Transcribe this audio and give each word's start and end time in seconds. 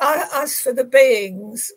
as 0.00 0.60
for 0.60 0.72
the 0.72 0.84
beings, 0.84 1.72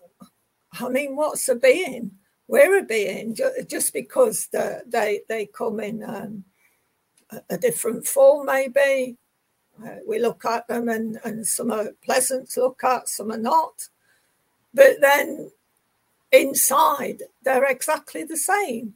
I 0.80 0.90
mean, 0.90 1.16
what's 1.16 1.50
a 1.50 1.56
being? 1.56 2.12
We're 2.48 2.80
a 2.80 2.84
being 2.84 3.38
just 3.68 3.94
because 3.94 4.48
the, 4.52 4.82
they 4.88 5.22
they 5.30 5.46
come 5.46 5.80
in 5.80 6.04
um, 6.04 6.44
a 7.50 7.58
different 7.58 8.08
form, 8.08 8.48
maybe. 8.48 9.18
Uh, 9.84 9.96
we 10.08 10.20
look 10.20 10.44
at 10.46 10.68
them 10.68 10.90
and, 10.90 11.20
and 11.24 11.48
some 11.48 11.72
are 11.72 11.90
pleasant 12.04 12.50
to 12.52 12.62
look 12.62 12.84
at, 12.84 13.08
some 13.08 13.32
are 13.32 13.38
not. 13.38 13.88
But 14.74 15.00
then 15.00 15.52
inside, 16.32 17.24
they're 17.44 17.70
exactly 17.70 18.24
the 18.24 18.38
same. 18.38 18.96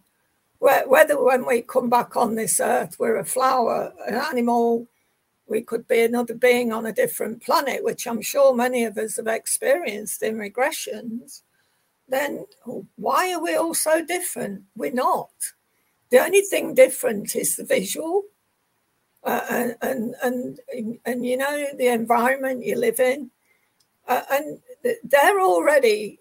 Whether 0.60 1.22
when 1.22 1.46
we 1.46 1.62
come 1.62 1.90
back 1.90 2.16
on 2.16 2.36
this 2.36 2.60
earth, 2.60 2.96
we're 2.98 3.18
a 3.18 3.26
flower, 3.26 3.94
an 4.08 4.16
animal, 4.16 4.88
we 5.48 5.62
could 5.62 5.88
be 5.88 6.02
another 6.02 6.34
being 6.34 6.72
on 6.72 6.86
a 6.86 6.94
different 6.94 7.44
planet, 7.44 7.84
which 7.84 8.08
I'm 8.08 8.22
sure 8.22 8.54
many 8.54 8.86
of 8.86 8.98
us 8.98 9.18
have 9.18 9.28
experienced 9.28 10.24
in 10.24 10.38
regressions, 10.38 11.42
then 12.08 12.46
why 12.96 13.34
are 13.34 13.42
we 13.42 13.56
all 13.56 13.74
so 13.74 14.04
different? 14.06 14.64
We're 14.76 14.92
not. 14.92 15.32
The 16.10 16.20
only 16.20 16.42
thing 16.42 16.76
different 16.76 17.36
is 17.36 17.56
the 17.56 17.66
visual 17.66 18.24
uh, 19.24 19.74
and, 19.82 20.16
and, 20.22 20.60
and, 20.72 21.00
and, 21.06 21.26
you 21.26 21.38
know, 21.38 21.68
the 21.78 21.88
environment 21.88 22.66
you 22.66 22.76
live 22.76 23.00
in. 23.00 23.32
Uh, 24.08 24.22
and 24.30 24.60
they're 25.04 25.40
already 25.40 26.20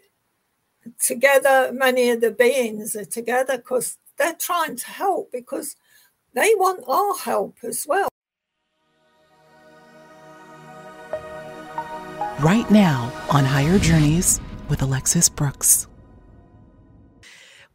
together, 1.01 1.73
many 1.73 2.11
of 2.11 2.21
the 2.21 2.31
beings 2.31 2.95
are 2.95 3.05
together 3.05 3.57
because 3.57 3.99
they're 4.19 4.35
trying 4.35 4.77
to 4.77 4.87
help 4.87 5.33
because 5.33 5.77
they 6.35 6.55
want 6.55 6.85
our 6.87 7.17
help 7.19 7.57
as 7.63 7.87
well. 7.89 8.12
Right 12.43 12.69
now 12.73 13.13
on 13.31 13.45
Higher 13.45 13.79
Journeys 13.79 14.41
with 14.69 14.83
Alexis 14.83 15.29
Brooks. 15.29 15.87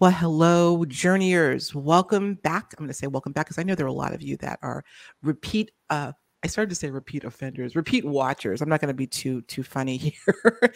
Well, 0.02 0.12
hello, 0.12 0.84
journeyers. 0.84 1.74
Welcome 1.74 2.34
back. 2.34 2.74
I'm 2.74 2.84
going 2.84 2.90
to 2.90 2.94
say 2.94 3.08
welcome 3.08 3.32
back 3.32 3.46
because 3.46 3.58
I 3.58 3.64
know 3.64 3.76
there 3.76 3.86
are 3.86 3.88
a 3.88 3.94
lot 3.94 4.14
of 4.14 4.22
you 4.22 4.36
that 4.38 4.60
are 4.62 4.84
repeat. 5.24 5.72
Uh, 5.90 6.12
I 6.44 6.48
started 6.48 6.68
to 6.72 6.76
say 6.76 6.90
repeat 6.90 7.24
offenders, 7.24 7.78
repeat 7.78 8.04
watchers. 8.04 8.62
I'm 8.62 8.68
not 8.68 8.82
going 8.82 8.90
to 8.90 8.94
be 8.94 9.08
too 9.08 9.42
too 9.44 9.64
funny 9.64 9.96
here. 10.26 10.74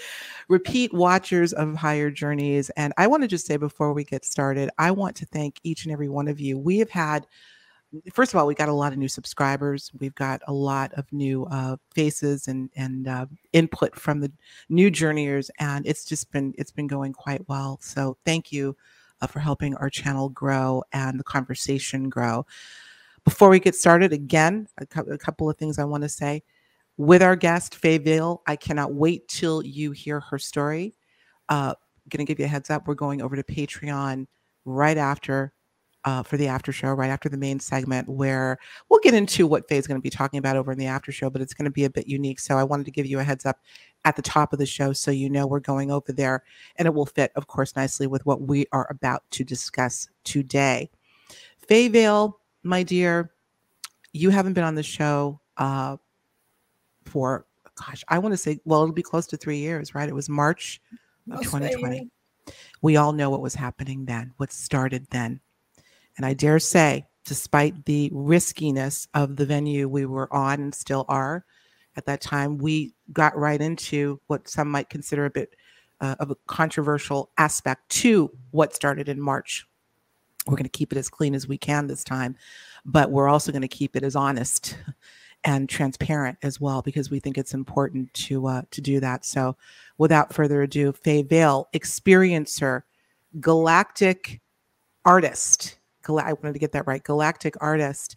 repeat 0.47 0.94
watchers 0.94 1.52
of 1.52 1.75
higher 1.75 2.09
journeys, 2.09 2.69
and 2.78 2.94
I 2.97 3.08
want 3.08 3.23
to 3.23 3.28
just 3.28 3.45
say 3.45 3.58
before 3.58 3.92
we 3.92 4.06
get 4.06 4.23
started, 4.23 4.69
I 4.78 4.92
want 4.92 5.17
to 5.17 5.25
thank 5.25 5.59
each 5.64 5.84
and 5.84 5.92
every 5.92 6.08
one 6.08 6.30
of 6.30 6.39
you. 6.39 6.58
We 6.58 6.78
have 6.78 6.92
had 6.92 7.28
first 8.14 8.34
of 8.34 8.39
all, 8.39 8.47
we 8.47 8.56
got 8.56 8.70
a 8.70 8.73
lot 8.73 8.94
of 8.94 9.00
new 9.00 9.08
subscribers. 9.08 9.92
We've 10.00 10.16
got 10.16 10.42
a 10.47 10.53
lot 10.53 10.94
of 10.94 11.11
new 11.11 11.45
uh, 11.45 11.78
faces 11.94 12.47
and 12.47 12.70
and 12.75 13.08
uh, 13.08 13.25
input 13.53 13.95
from 13.95 14.20
the 14.20 14.31
new 14.70 14.89
journeyers, 14.89 15.52
and 15.59 15.86
it's 15.86 16.06
just 16.06 16.31
been 16.31 16.53
it's 16.58 16.72
been 16.72 16.88
going 16.88 17.14
quite 17.14 17.47
well. 17.47 17.80
So 17.81 18.17
thank 18.25 18.52
you 18.52 18.75
uh, 19.22 19.28
for 19.28 19.39
helping 19.39 19.75
our 19.75 19.89
channel 19.89 20.30
grow 20.30 20.84
and 20.94 21.19
the 21.19 21.23
conversation 21.23 22.09
grow. 22.09 22.45
Before 23.23 23.50
we 23.50 23.59
get 23.59 23.75
started, 23.75 24.14
again, 24.14 24.67
a, 24.80 25.02
a 25.02 25.17
couple 25.17 25.50
of 25.50 25.58
things 25.58 25.78
I 25.78 25.84
want 25.84 26.03
to 26.03 26.09
say. 26.09 26.44
With 26.97 27.23
our 27.23 27.36
guest, 27.36 27.75
Faye 27.75 27.97
Vale, 27.97 28.42
I 28.47 28.56
cannot 28.56 28.94
wait 28.94 29.28
till 29.28 29.64
you 29.64 29.92
hear 29.92 30.19
her 30.19 30.38
story. 30.38 30.95
Uh, 31.50 31.73
to 32.09 32.25
give 32.25 32.39
you 32.39 32.45
a 32.45 32.47
heads 32.47 32.69
up. 32.69 32.88
We're 32.88 32.95
going 32.95 33.22
over 33.22 33.36
to 33.36 33.44
Patreon 33.44 34.28
right 34.66 34.97
after 34.97 35.53
uh, 36.05 36.23
for 36.23 36.38
the 36.38 36.47
after 36.47 36.71
show, 36.71 36.89
right 36.89 37.09
after 37.09 37.30
the 37.30 37.38
main 37.38 37.59
segment, 37.59 38.09
where 38.09 38.57
we'll 38.89 38.99
get 39.02 39.13
into 39.13 39.45
what 39.45 39.67
Faye's 39.67 39.88
going 39.88 39.99
to 39.99 40.03
be 40.03 40.09
talking 40.09 40.39
about 40.39 40.55
over 40.55 40.71
in 40.71 40.77
the 40.77 40.88
after 40.88 41.11
show, 41.11 41.30
but 41.30 41.41
it's 41.41 41.53
going 41.53 41.66
to 41.66 41.71
be 41.71 41.85
a 41.85 41.89
bit 41.89 42.07
unique. 42.07 42.39
So 42.39 42.57
I 42.57 42.63
wanted 42.63 42.85
to 42.85 42.91
give 42.91 43.05
you 43.05 43.19
a 43.19 43.23
heads 43.23 43.45
up 43.45 43.59
at 44.05 44.16
the 44.16 44.22
top 44.22 44.52
of 44.52 44.59
the 44.59 44.66
show 44.66 44.94
so 44.94 45.11
you 45.11 45.29
know 45.29 45.45
we're 45.45 45.59
going 45.59 45.91
over 45.91 46.11
there 46.11 46.44
and 46.77 46.88
it 46.88 46.94
will 46.94 47.05
fit, 47.05 47.31
of 47.35 47.47
course, 47.47 47.75
nicely 47.75 48.07
with 48.07 48.25
what 48.25 48.41
we 48.41 48.66
are 48.72 48.88
about 48.89 49.23
to 49.31 49.44
discuss 49.44 50.09
today. 50.23 50.89
Faye 51.67 51.88
Vale, 51.88 52.39
my 52.63 52.84
dear, 52.84 53.31
you 54.13 54.29
haven't 54.29 54.53
been 54.53 54.63
on 54.63 54.75
the 54.75 54.84
show 54.84 55.40
uh, 55.57 55.97
for, 57.06 57.45
gosh, 57.75 58.03
I 58.07 58.17
want 58.17 58.34
to 58.34 58.38
say, 58.38 58.59
well, 58.66 58.81
it'll 58.81 58.94
be 58.94 59.03
close 59.03 59.28
to 59.28 59.38
three 59.38 59.57
years, 59.57 59.94
right? 59.94 60.09
It 60.09 60.16
was 60.16 60.29
March 60.29 60.81
of 61.31 61.41
2020. 61.44 62.09
We 62.81 62.97
all 62.97 63.13
know 63.13 63.29
what 63.29 63.41
was 63.41 63.53
happening 63.53 64.06
then, 64.06 64.34
what 64.38 64.51
started 64.51 65.06
then. 65.11 65.40
And 66.17 66.25
I 66.25 66.33
dare 66.33 66.59
say, 66.59 67.07
despite 67.25 67.85
the 67.85 68.09
riskiness 68.13 69.07
of 69.13 69.35
the 69.35 69.45
venue 69.45 69.88
we 69.88 70.05
were 70.05 70.31
on 70.33 70.61
and 70.61 70.75
still 70.75 71.05
are, 71.07 71.45
at 71.95 72.05
that 72.05 72.22
time, 72.22 72.57
we 72.57 72.94
got 73.11 73.38
right 73.38 73.59
into 73.59 74.19
what 74.27 74.47
some 74.47 74.69
might 74.69 74.89
consider 74.89 75.25
a 75.25 75.29
bit 75.29 75.55
uh, 75.99 76.16
of 76.19 76.31
a 76.31 76.35
controversial 76.47 77.29
aspect 77.38 77.89
to 77.89 78.31
what 78.51 78.73
started 78.73 79.09
in 79.09 79.19
March. 79.19 79.67
We're 80.47 80.55
going 80.55 80.63
to 80.63 80.69
keep 80.69 80.91
it 80.91 80.97
as 80.97 81.09
clean 81.09 81.35
as 81.35 81.47
we 81.47 81.57
can 81.57 81.88
this 81.88 82.03
time, 82.03 82.35
but 82.85 83.11
we're 83.11 83.28
also 83.28 83.51
going 83.51 83.61
to 83.61 83.67
keep 83.67 83.95
it 83.95 84.03
as 84.03 84.16
honest 84.16 84.78
and 85.43 85.69
transparent 85.69 86.38
as 86.43 86.59
well 86.59 86.81
because 86.81 87.09
we 87.09 87.19
think 87.19 87.38
it's 87.38 87.53
important 87.53 88.13
to 88.13 88.47
uh, 88.47 88.61
to 88.72 88.81
do 88.81 88.99
that. 88.99 89.25
So, 89.25 89.55
without 89.97 90.33
further 90.33 90.61
ado, 90.63 90.91
Faye 90.93 91.23
Vale, 91.23 91.67
experiencer, 91.73 92.83
galactic 93.39 94.41
artist. 95.05 95.78
Gal- 96.17 96.27
I 96.27 96.33
wanted 96.33 96.53
to 96.53 96.59
get 96.59 96.72
that 96.73 96.88
right. 96.88 97.03
Galactic 97.03 97.55
artist 97.61 98.16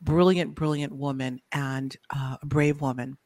brilliant, 0.00 0.54
brilliant 0.54 0.94
woman 0.94 1.40
and 1.52 1.96
uh, 2.14 2.36
a 2.40 2.46
brave 2.46 2.80
woman 2.80 3.16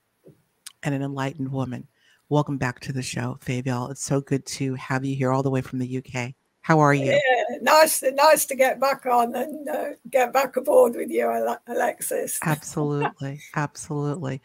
and 0.82 0.94
an 0.94 1.02
enlightened 1.02 1.50
woman. 1.50 1.86
Welcome 2.28 2.56
back 2.56 2.80
to 2.80 2.92
the 2.92 3.02
show, 3.02 3.38
Faye 3.40 3.60
Vale. 3.60 3.88
It's 3.88 4.04
so 4.04 4.20
good 4.20 4.46
to 4.46 4.74
have 4.74 5.04
you 5.04 5.14
here 5.14 5.32
all 5.32 5.42
the 5.42 5.50
way 5.50 5.60
from 5.60 5.78
the 5.78 5.98
UK. 5.98 6.32
How 6.62 6.78
are 6.80 6.94
you? 6.94 7.12
Yeah, 7.12 7.56
nice, 7.60 8.00
to, 8.00 8.12
nice 8.12 8.46
to 8.46 8.54
get 8.54 8.80
back 8.80 9.04
on 9.04 9.34
and 9.34 9.68
uh, 9.68 9.84
get 10.08 10.32
back 10.32 10.56
aboard 10.56 10.94
with 10.94 11.10
you, 11.10 11.58
Alexis. 11.66 12.38
Absolutely, 12.44 13.40
absolutely. 13.56 14.40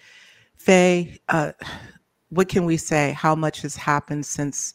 Faye, 0.57 1.19
uh, 1.29 1.51
what 2.29 2.49
can 2.49 2.65
we 2.65 2.75
say? 2.75 3.13
How 3.13 3.35
much 3.35 3.61
has 3.61 3.75
happened 3.75 4.25
since 4.25 4.73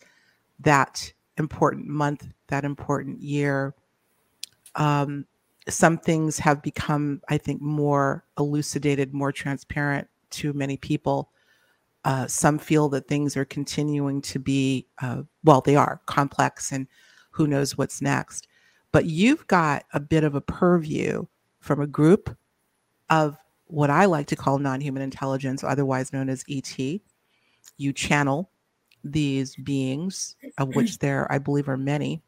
that 0.60 1.12
important 1.36 1.88
month, 1.88 2.28
that 2.46 2.64
important 2.64 3.20
year? 3.20 3.74
Um, 4.74 5.26
some 5.68 5.98
things 5.98 6.38
have 6.38 6.62
become, 6.62 7.20
I 7.28 7.38
think, 7.38 7.60
more 7.60 8.24
elucidated, 8.38 9.14
more 9.14 9.32
transparent 9.32 10.08
to 10.30 10.52
many 10.52 10.76
people. 10.76 11.30
Uh, 12.04 12.26
some 12.26 12.58
feel 12.58 12.88
that 12.88 13.06
things 13.06 13.36
are 13.36 13.44
continuing 13.44 14.20
to 14.22 14.38
be, 14.38 14.86
uh, 15.00 15.22
well, 15.44 15.60
they 15.60 15.76
are 15.76 16.00
complex 16.06 16.72
and 16.72 16.88
who 17.30 17.46
knows 17.46 17.78
what's 17.78 18.02
next. 18.02 18.48
But 18.90 19.06
you've 19.06 19.46
got 19.46 19.84
a 19.92 20.00
bit 20.00 20.24
of 20.24 20.34
a 20.34 20.40
purview 20.40 21.26
from 21.60 21.80
a 21.80 21.86
group 21.86 22.36
of 23.08 23.36
what 23.66 23.88
I 23.88 24.04
like 24.06 24.26
to 24.28 24.36
call 24.36 24.58
non 24.58 24.80
human 24.80 25.02
intelligence, 25.02 25.64
otherwise 25.64 26.12
known 26.12 26.28
as 26.28 26.44
ET. 26.50 26.78
You 27.78 27.92
channel 27.92 28.50
these 29.04 29.56
beings, 29.56 30.36
of 30.58 30.74
which 30.74 30.98
there, 30.98 31.30
I 31.32 31.38
believe, 31.38 31.68
are 31.68 31.76
many 31.76 32.22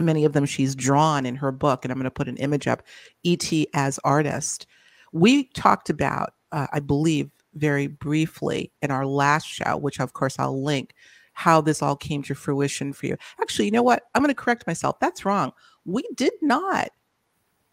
many 0.00 0.24
of 0.24 0.32
them 0.32 0.44
she's 0.44 0.74
drawn 0.74 1.26
in 1.26 1.36
her 1.36 1.52
book 1.52 1.84
and 1.84 1.92
i'm 1.92 1.98
going 1.98 2.04
to 2.04 2.10
put 2.10 2.28
an 2.28 2.36
image 2.38 2.66
up 2.66 2.82
et 3.24 3.52
as 3.74 3.98
artist. 4.04 4.66
We 5.12 5.44
talked 5.54 5.90
about 5.90 6.34
uh, 6.52 6.66
i 6.72 6.80
believe 6.80 7.30
very 7.54 7.86
briefly 7.86 8.70
in 8.82 8.90
our 8.90 9.06
last 9.06 9.46
show 9.46 9.76
which 9.76 10.00
of 10.00 10.12
course 10.12 10.38
i'll 10.38 10.62
link 10.62 10.94
how 11.36 11.60
this 11.60 11.82
all 11.82 11.96
came 11.96 12.22
to 12.22 12.34
fruition 12.34 12.94
for 12.94 13.06
you. 13.06 13.16
Actually 13.40 13.66
you 13.66 13.70
know 13.70 13.82
what? 13.82 14.04
I'm 14.14 14.22
going 14.22 14.34
to 14.34 14.42
correct 14.42 14.66
myself. 14.66 14.98
That's 15.00 15.26
wrong. 15.26 15.52
We 15.84 16.02
did 16.14 16.32
not 16.40 16.88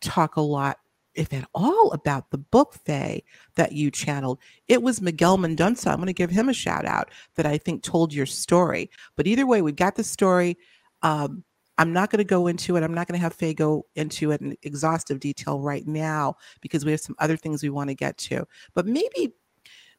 talk 0.01 0.35
a 0.35 0.41
lot 0.41 0.79
if 1.16 1.31
at 1.31 1.47
all 1.55 1.91
about 1.91 2.29
the 2.29 2.38
book 2.38 2.73
Faye 2.73 3.23
that 3.55 3.72
you 3.72 3.90
channeled. 3.90 4.40
It 4.67 4.84
was 4.84 5.01
miguel 5.01 5.38
mendonca 5.38 5.88
i'm 5.88 5.97
going 5.97 6.07
to 6.07 6.13
give 6.13 6.29
him 6.29 6.50
a 6.50 6.53
shout 6.53 6.85
out 6.85 7.09
that 7.35 7.45
i 7.45 7.57
think 7.57 7.84
told 7.84 8.13
your 8.13 8.25
story. 8.25 8.90
But 9.16 9.28
either 9.28 9.47
way 9.47 9.61
we've 9.61 9.76
got 9.76 9.96
the 9.96 10.03
story 10.03 10.58
um, 11.02 11.43
I'm 11.78 11.91
not 11.91 12.11
going 12.11 12.20
to 12.20 12.23
go 12.23 12.47
into 12.47 12.75
it. 12.75 12.84
I'm 12.84 12.93
not 12.93 13.08
going 13.08 13.20
to 13.20 13.23
have 13.23 13.34
Faye 13.34 13.53
go 13.53 13.85
into 13.96 14.31
it 14.31 14.41
in 14.41 14.55
exhaustive 14.61 15.20
detail 15.20 15.59
right 15.59 15.87
now 15.87 16.35
because 16.61 16.85
we 16.85 16.91
have 16.91 17.02
some 17.02 17.16
other 17.20 17.37
things 17.37 17.64
we 17.64 17.70
want 17.70 17.90
to 17.90 17.96
get 17.96 18.17
to. 18.20 18.46
But 18.75 18.85
maybe, 18.85 19.34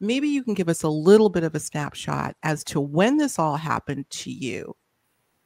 maybe 0.01 0.29
you 0.29 0.45
can 0.45 0.55
give 0.55 0.69
us 0.69 0.85
a 0.85 0.89
little 0.89 1.29
bit 1.29 1.43
of 1.43 1.55
a 1.55 1.61
snapshot 1.61 2.37
as 2.43 2.63
to 2.65 2.81
when 2.81 3.17
this 3.17 3.39
all 3.39 3.57
happened 3.57 4.09
to 4.11 4.31
you, 4.31 4.77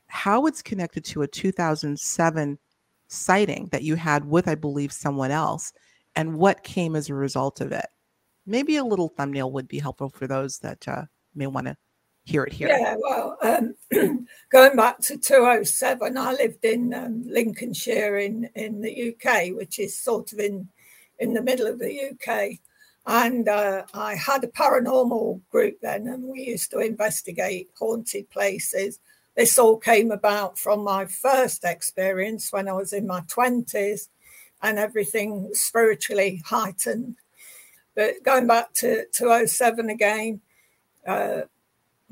how 0.09 0.47
it's 0.47 0.63
connected 0.63 1.05
to 1.07 1.23
a 1.23 1.29
2007 1.29 2.59
sighting 3.09 3.69
that 3.73 3.83
you 3.83 3.95
had 3.95 4.25
with, 4.27 4.49
I 4.49 4.55
believe, 4.55 4.93
someone 4.93 5.31
else, 5.31 5.73
and 6.15 6.37
what 6.37 6.63
came 6.63 6.95
as 6.95 7.09
a 7.09 7.15
result 7.15 7.63
of 7.63 7.73
it. 7.73 7.87
Maybe 8.45 8.77
a 8.77 8.85
little 8.85 9.09
thumbnail 9.09 9.51
would 9.53 9.69
be 9.69 9.79
helpful 9.79 10.11
for 10.11 10.27
those 10.27 10.59
that 10.59 10.87
uh, 10.87 11.05
may 11.35 11.47
want 11.47 11.69
to 11.69 11.77
hear 12.29 12.45
it 12.45 12.53
here. 12.53 12.69
Yeah, 12.69 12.97
well, 13.01 13.39
um, 13.43 13.75
going 14.51 14.77
back 14.77 15.01
to 15.01 15.17
207, 15.17 16.17
I 16.17 16.33
lived 16.33 16.65
in 16.65 16.93
um, 16.93 17.25
Lincolnshire 17.27 18.19
in, 18.19 18.51
in 18.55 18.83
the 18.83 19.15
UK, 19.15 19.57
which 19.57 19.79
is 19.79 19.97
sort 19.97 20.33
of 20.33 20.39
in, 20.39 20.69
in 21.19 21.33
the 21.33 21.43
middle 21.43 21.67
of 21.67 21.79
the 21.79 22.11
UK. 22.11 22.59
And 23.07 23.49
uh, 23.49 23.85
I 23.95 24.15
had 24.15 24.45
a 24.45 24.49
paranormal 24.49 25.41
group 25.51 25.79
then, 25.81 26.07
and 26.07 26.25
we 26.25 26.43
used 26.43 26.71
to 26.73 26.81
investigate 26.81 27.71
haunted 27.79 28.29
places. 28.29 29.01
This 29.35 29.59
all 29.59 29.79
came 29.79 30.11
about 30.11 30.59
from 30.59 30.85
my 30.85 31.07
first 31.07 31.65
experience 31.65 32.53
when 32.53 32.69
I 32.69 32.75
was 32.75 32.93
in 32.93 33.07
my 33.07 33.21
20s 33.23 34.09
and 34.63 34.79
everything 34.79 35.49
spiritually 35.55 36.43
heightened. 36.45 37.17
But 37.95 38.23
going 38.23 38.47
back 38.47 38.75
to, 38.75 39.07
to 39.15 39.47
07 39.47 39.89
again, 39.89 40.41
uh, 41.07 41.43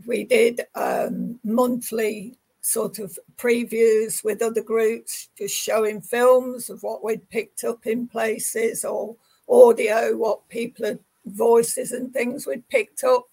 we 0.04 0.25
did 0.25 0.62
um, 0.75 1.38
monthly 1.44 2.37
sort 2.60 2.98
of 2.98 3.16
previews 3.37 4.25
with 4.25 4.43
other 4.43 4.62
groups, 4.62 5.28
just 5.38 5.54
showing 5.54 6.00
films 6.00 6.69
of 6.69 6.82
what 6.82 7.04
we'd 7.04 7.28
picked 7.31 7.64
up 7.64 7.87
in 7.87 8.08
places 8.08 8.84
or 8.84 9.16
audio, 9.48 10.16
what 10.16 10.48
people 10.48 10.84
had 10.84 10.98
voices 11.26 11.93
and 11.93 12.12
things 12.12 12.46
we'd 12.46 12.69
picked 12.69 13.04
up. 13.04 13.25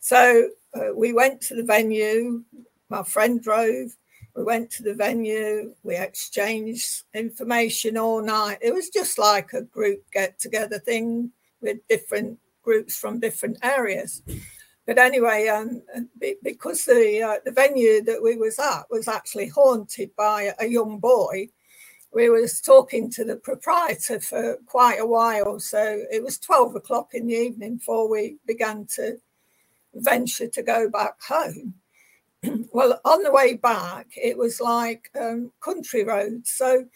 So 0.00 0.48
uh, 0.74 0.94
we 0.94 1.12
went 1.12 1.40
to 1.42 1.54
the 1.54 1.64
venue. 1.64 2.44
My 2.88 3.02
friend 3.02 3.42
drove. 3.42 3.96
We 4.36 4.44
went 4.44 4.70
to 4.72 4.82
the 4.82 4.94
venue. 4.94 5.74
We 5.82 5.96
exchanged 5.96 7.02
information 7.14 7.98
all 7.98 8.22
night. 8.22 8.58
It 8.62 8.72
was 8.72 8.88
just 8.88 9.18
like 9.18 9.52
a 9.52 9.62
group 9.62 10.02
get 10.12 10.38
together 10.38 10.78
thing 10.78 11.32
with 11.60 11.86
different 11.88 12.38
groups 12.62 12.96
from 12.96 13.20
different 13.20 13.58
areas. 13.62 14.22
But 14.86 14.98
anyway, 14.98 15.46
um, 15.46 15.82
because 16.42 16.84
the 16.84 17.22
uh, 17.22 17.38
the 17.44 17.52
venue 17.52 18.02
that 18.02 18.22
we 18.22 18.36
was 18.36 18.58
at 18.58 18.90
was 18.90 19.06
actually 19.06 19.48
haunted 19.48 20.10
by 20.16 20.52
a 20.58 20.66
young 20.66 20.98
boy, 20.98 21.48
we 22.12 22.28
was 22.28 22.60
talking 22.60 23.08
to 23.12 23.24
the 23.24 23.36
proprietor 23.36 24.18
for 24.18 24.58
quite 24.66 24.98
a 24.98 25.06
while. 25.06 25.60
So 25.60 26.02
it 26.10 26.22
was 26.22 26.38
twelve 26.38 26.74
o'clock 26.74 27.14
in 27.14 27.28
the 27.28 27.34
evening 27.34 27.76
before 27.76 28.08
we 28.08 28.38
began 28.46 28.86
to 28.96 29.18
venture 29.94 30.48
to 30.48 30.62
go 30.62 30.90
back 30.90 31.22
home. 31.22 31.74
well, 32.72 33.00
on 33.04 33.22
the 33.22 33.32
way 33.32 33.54
back, 33.54 34.08
it 34.16 34.36
was 34.36 34.60
like 34.60 35.10
um, 35.20 35.52
country 35.62 36.02
roads. 36.02 36.50
So 36.50 36.86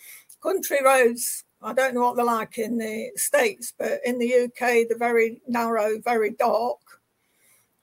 country 0.43 0.79
roads 0.85 1.45
I 1.63 1.73
don't 1.73 1.95
know 1.95 2.03
what 2.03 2.17
they're 2.17 2.25
like 2.25 2.59
in 2.59 2.79
the 2.79 3.11
States, 3.17 3.73
but 3.79 4.01
in 4.05 4.19
the 4.19 4.45
UK, 4.45 4.87
they're 4.89 4.99
very 4.99 5.41
narrow, 5.49 5.99
very 6.01 6.31
dark 6.31 6.79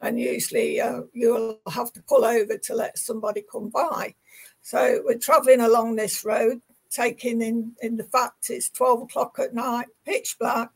and 0.03 0.19
usually 0.19 0.81
uh, 0.81 1.01
you'll 1.13 1.59
have 1.71 1.94
to 1.94 2.03
pull 2.03 2.25
over 2.25 2.57
to 2.57 2.75
let 2.75 2.97
somebody 2.97 3.44
come 3.50 3.69
by. 3.69 4.13
So 4.61 5.01
we're 5.05 5.17
traveling 5.17 5.61
along 5.61 5.95
this 5.95 6.25
road, 6.25 6.61
taking 6.89 7.41
in, 7.41 7.71
in 7.81 7.95
the 7.95 8.03
fact 8.03 8.50
it's 8.50 8.69
12 8.69 9.03
o'clock 9.03 9.39
at 9.39 9.53
night, 9.53 9.88
pitch 10.05 10.35
black. 10.38 10.71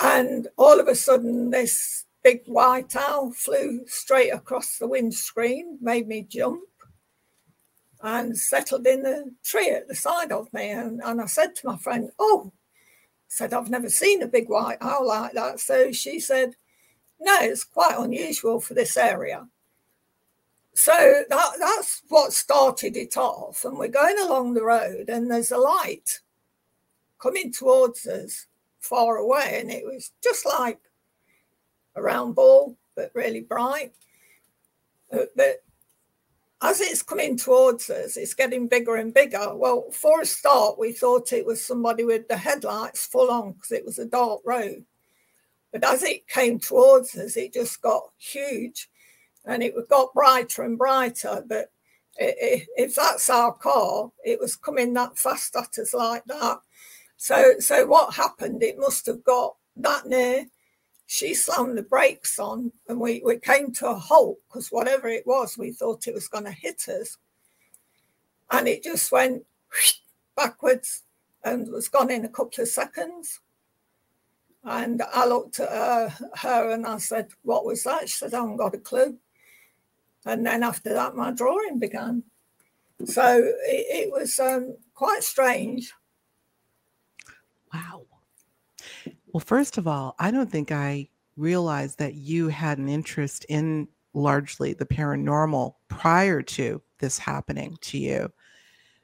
And 0.00 0.48
all 0.56 0.80
of 0.80 0.88
a 0.88 0.94
sudden, 0.94 1.50
this 1.50 2.06
big 2.24 2.40
white 2.46 2.96
owl 2.96 3.32
flew 3.32 3.84
straight 3.86 4.30
across 4.30 4.78
the 4.78 4.88
windscreen, 4.88 5.76
made 5.82 6.08
me 6.08 6.22
jump, 6.22 6.62
and 8.00 8.36
settled 8.36 8.86
in 8.86 9.02
the 9.02 9.30
tree 9.44 9.70
at 9.70 9.88
the 9.88 9.94
side 9.94 10.32
of 10.32 10.50
me. 10.54 10.70
And, 10.70 11.02
and 11.04 11.20
I 11.20 11.26
said 11.26 11.54
to 11.56 11.66
my 11.66 11.76
friend, 11.76 12.10
Oh, 12.18 12.50
said, 13.28 13.52
I've 13.52 13.70
never 13.70 13.90
seen 13.90 14.22
a 14.22 14.26
big 14.26 14.48
white 14.48 14.78
owl 14.80 15.06
like 15.06 15.32
that. 15.32 15.60
So 15.60 15.92
she 15.92 16.18
said, 16.18 16.56
no, 17.22 17.38
it's 17.40 17.64
quite 17.64 17.96
unusual 17.98 18.60
for 18.60 18.74
this 18.74 18.96
area. 18.96 19.46
So 20.74 21.24
that, 21.28 21.50
that's 21.58 22.02
what 22.08 22.32
started 22.32 22.96
it 22.96 23.16
off. 23.16 23.64
And 23.64 23.78
we're 23.78 23.88
going 23.88 24.18
along 24.18 24.54
the 24.54 24.64
road, 24.64 25.08
and 25.08 25.30
there's 25.30 25.52
a 25.52 25.58
light 25.58 26.20
coming 27.20 27.52
towards 27.52 28.06
us 28.06 28.46
far 28.80 29.16
away. 29.16 29.58
And 29.60 29.70
it 29.70 29.84
was 29.84 30.10
just 30.22 30.44
like 30.44 30.80
a 31.94 32.02
round 32.02 32.34
ball, 32.34 32.76
but 32.96 33.12
really 33.14 33.40
bright. 33.40 33.92
Uh, 35.12 35.26
but 35.36 35.62
as 36.62 36.80
it's 36.80 37.02
coming 37.02 37.36
towards 37.36 37.90
us, 37.90 38.16
it's 38.16 38.34
getting 38.34 38.66
bigger 38.66 38.96
and 38.96 39.12
bigger. 39.12 39.54
Well, 39.54 39.90
for 39.92 40.22
a 40.22 40.26
start, 40.26 40.78
we 40.78 40.92
thought 40.92 41.32
it 41.32 41.46
was 41.46 41.64
somebody 41.64 42.04
with 42.04 42.28
the 42.28 42.36
headlights 42.36 43.06
full 43.06 43.30
on 43.30 43.52
because 43.52 43.72
it 43.72 43.84
was 43.84 43.98
a 43.98 44.06
dark 44.06 44.40
road. 44.44 44.84
But 45.72 45.84
as 45.84 46.02
it 46.02 46.28
came 46.28 46.58
towards 46.58 47.16
us, 47.16 47.36
it 47.36 47.54
just 47.54 47.80
got 47.80 48.10
huge 48.18 48.90
and 49.44 49.62
it 49.62 49.74
got 49.88 50.14
brighter 50.14 50.62
and 50.62 50.76
brighter. 50.78 51.42
But 51.46 51.72
if 52.18 52.94
that's 52.94 53.30
our 53.30 53.52
car, 53.54 54.10
it 54.24 54.38
was 54.38 54.54
coming 54.54 54.92
that 54.94 55.18
fast 55.18 55.56
at 55.56 55.78
us 55.78 55.94
like 55.94 56.24
that. 56.26 56.58
So, 57.16 57.54
so 57.58 57.86
what 57.86 58.14
happened? 58.14 58.62
It 58.62 58.78
must 58.78 59.06
have 59.06 59.24
got 59.24 59.56
that 59.76 60.06
near. 60.06 60.46
She 61.06 61.34
slammed 61.34 61.76
the 61.76 61.82
brakes 61.82 62.38
on, 62.38 62.72
and 62.88 62.98
we, 62.98 63.22
we 63.24 63.38
came 63.38 63.72
to 63.74 63.88
a 63.88 63.94
halt 63.94 64.38
because 64.48 64.68
whatever 64.68 65.08
it 65.08 65.26
was, 65.26 65.58
we 65.58 65.72
thought 65.72 66.06
it 66.06 66.14
was 66.14 66.28
going 66.28 66.44
to 66.44 66.52
hit 66.52 66.88
us. 66.88 67.16
And 68.50 68.68
it 68.68 68.82
just 68.82 69.12
went 69.12 69.44
backwards 70.36 71.02
and 71.44 71.68
was 71.68 71.88
gone 71.88 72.10
in 72.10 72.24
a 72.24 72.28
couple 72.28 72.62
of 72.62 72.68
seconds. 72.68 73.40
And 74.64 75.02
I 75.12 75.26
looked 75.26 75.58
at 75.58 75.68
her, 75.68 76.14
her 76.36 76.70
and 76.70 76.86
I 76.86 76.98
said, 76.98 77.30
What 77.42 77.64
was 77.64 77.82
that? 77.82 78.08
She 78.08 78.16
said, 78.16 78.34
I 78.34 78.40
haven't 78.40 78.56
got 78.56 78.74
a 78.74 78.78
clue. 78.78 79.18
And 80.24 80.46
then 80.46 80.62
after 80.62 80.92
that, 80.94 81.16
my 81.16 81.32
drawing 81.32 81.80
began. 81.80 82.22
So 83.04 83.38
it, 83.38 84.06
it 84.06 84.12
was 84.12 84.38
um, 84.38 84.76
quite 84.94 85.24
strange. 85.24 85.92
Wow. 87.74 88.02
Well, 89.32 89.40
first 89.40 89.78
of 89.78 89.88
all, 89.88 90.14
I 90.18 90.30
don't 90.30 90.50
think 90.50 90.70
I 90.70 91.08
realized 91.36 91.98
that 91.98 92.14
you 92.14 92.48
had 92.48 92.78
an 92.78 92.88
interest 92.88 93.44
in 93.48 93.88
largely 94.14 94.74
the 94.74 94.86
paranormal 94.86 95.74
prior 95.88 96.42
to 96.42 96.80
this 96.98 97.18
happening 97.18 97.78
to 97.80 97.98
you. 97.98 98.30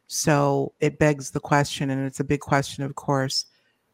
So 0.06 0.74
it 0.78 0.98
begs 0.98 1.32
the 1.32 1.40
question, 1.40 1.90
and 1.90 2.06
it's 2.06 2.20
a 2.20 2.24
big 2.24 2.40
question, 2.40 2.84
of 2.84 2.94
course 2.94 3.46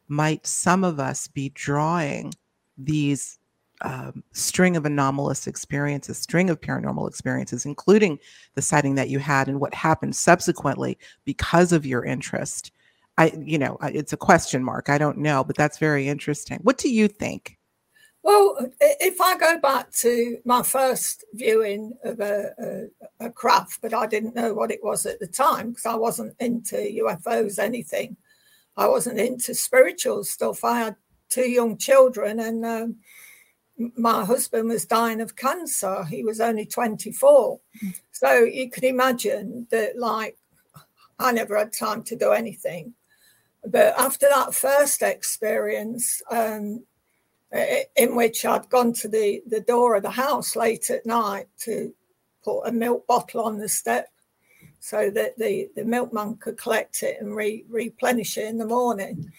might 0.07 0.45
some 0.45 0.83
of 0.83 0.99
us 0.99 1.27
be 1.27 1.49
drawing 1.49 2.33
these 2.77 3.39
um, 3.81 4.23
string 4.31 4.77
of 4.77 4.85
anomalous 4.85 5.47
experiences, 5.47 6.17
string 6.17 6.49
of 6.49 6.61
paranormal 6.61 7.07
experiences, 7.07 7.65
including 7.65 8.19
the 8.55 8.61
sighting 8.61 8.95
that 8.95 9.09
you 9.09 9.19
had 9.19 9.47
and 9.47 9.59
what 9.59 9.73
happened 9.73 10.15
subsequently 10.15 10.97
because 11.25 11.71
of 11.71 11.85
your 11.85 12.03
interest. 12.05 12.71
I, 13.17 13.33
you 13.37 13.57
know, 13.57 13.77
it's 13.81 14.13
a 14.13 14.17
question 14.17 14.63
mark. 14.63 14.89
I 14.89 14.97
don't 14.97 15.17
know, 15.17 15.43
but 15.43 15.55
that's 15.55 15.77
very 15.77 16.07
interesting. 16.07 16.59
What 16.63 16.77
do 16.77 16.89
you 16.89 17.07
think? 17.07 17.57
Well, 18.23 18.57
if 18.81 19.21
I 19.21 19.37
go 19.37 19.59
back 19.59 19.91
to 19.97 20.39
my 20.45 20.63
first 20.63 21.23
viewing 21.33 21.93
of 22.03 22.19
a, 22.19 22.89
a, 23.19 23.27
a 23.27 23.29
craft, 23.29 23.79
but 23.83 23.93
I 23.93 24.07
didn't 24.07 24.35
know 24.35 24.53
what 24.53 24.71
it 24.71 24.83
was 24.83 25.05
at 25.05 25.19
the 25.19 25.27
time 25.27 25.69
because 25.69 25.85
I 25.85 25.93
wasn't 25.93 26.35
into 26.39 26.75
UFOs, 26.75 27.59
anything. 27.59 28.17
I 28.77 28.87
wasn't 28.87 29.19
into 29.19 29.53
spiritual 29.53 30.23
stuff. 30.23 30.63
I 30.63 30.79
had 30.79 30.95
two 31.29 31.49
young 31.49 31.77
children, 31.77 32.39
and 32.39 32.65
um, 32.65 32.95
my 33.97 34.25
husband 34.25 34.69
was 34.69 34.85
dying 34.85 35.21
of 35.21 35.35
cancer. 35.35 36.03
He 36.05 36.23
was 36.23 36.39
only 36.39 36.65
24. 36.65 37.59
Mm. 37.83 37.99
So 38.11 38.43
you 38.43 38.69
can 38.69 38.83
imagine 38.83 39.67
that, 39.71 39.97
like, 39.97 40.37
I 41.19 41.31
never 41.31 41.57
had 41.57 41.73
time 41.73 42.03
to 42.03 42.15
do 42.15 42.31
anything. 42.31 42.93
But 43.65 43.97
after 43.97 44.27
that 44.29 44.53
first 44.53 45.01
experience, 45.01 46.21
um, 46.29 46.83
in 47.95 48.15
which 48.15 48.45
I'd 48.45 48.69
gone 48.69 48.93
to 48.93 49.07
the, 49.07 49.41
the 49.47 49.61
door 49.61 49.95
of 49.95 50.03
the 50.03 50.11
house 50.11 50.55
late 50.55 50.89
at 50.89 51.05
night 51.05 51.47
to 51.61 51.93
put 52.43 52.61
a 52.61 52.71
milk 52.71 53.07
bottle 53.07 53.41
on 53.41 53.57
the 53.57 53.69
step 53.69 54.09
so 54.85 55.09
that 55.09 55.35
the, 55.39 55.67
the 55.75 55.83
milkman 55.83 56.37
could 56.37 56.59
collect 56.59 57.01
it 57.01 57.17
and 57.19 57.35
re, 57.35 57.65
replenish 57.69 58.37
it 58.37 58.45
in 58.45 58.59
the 58.59 58.67
morning. 58.67 59.31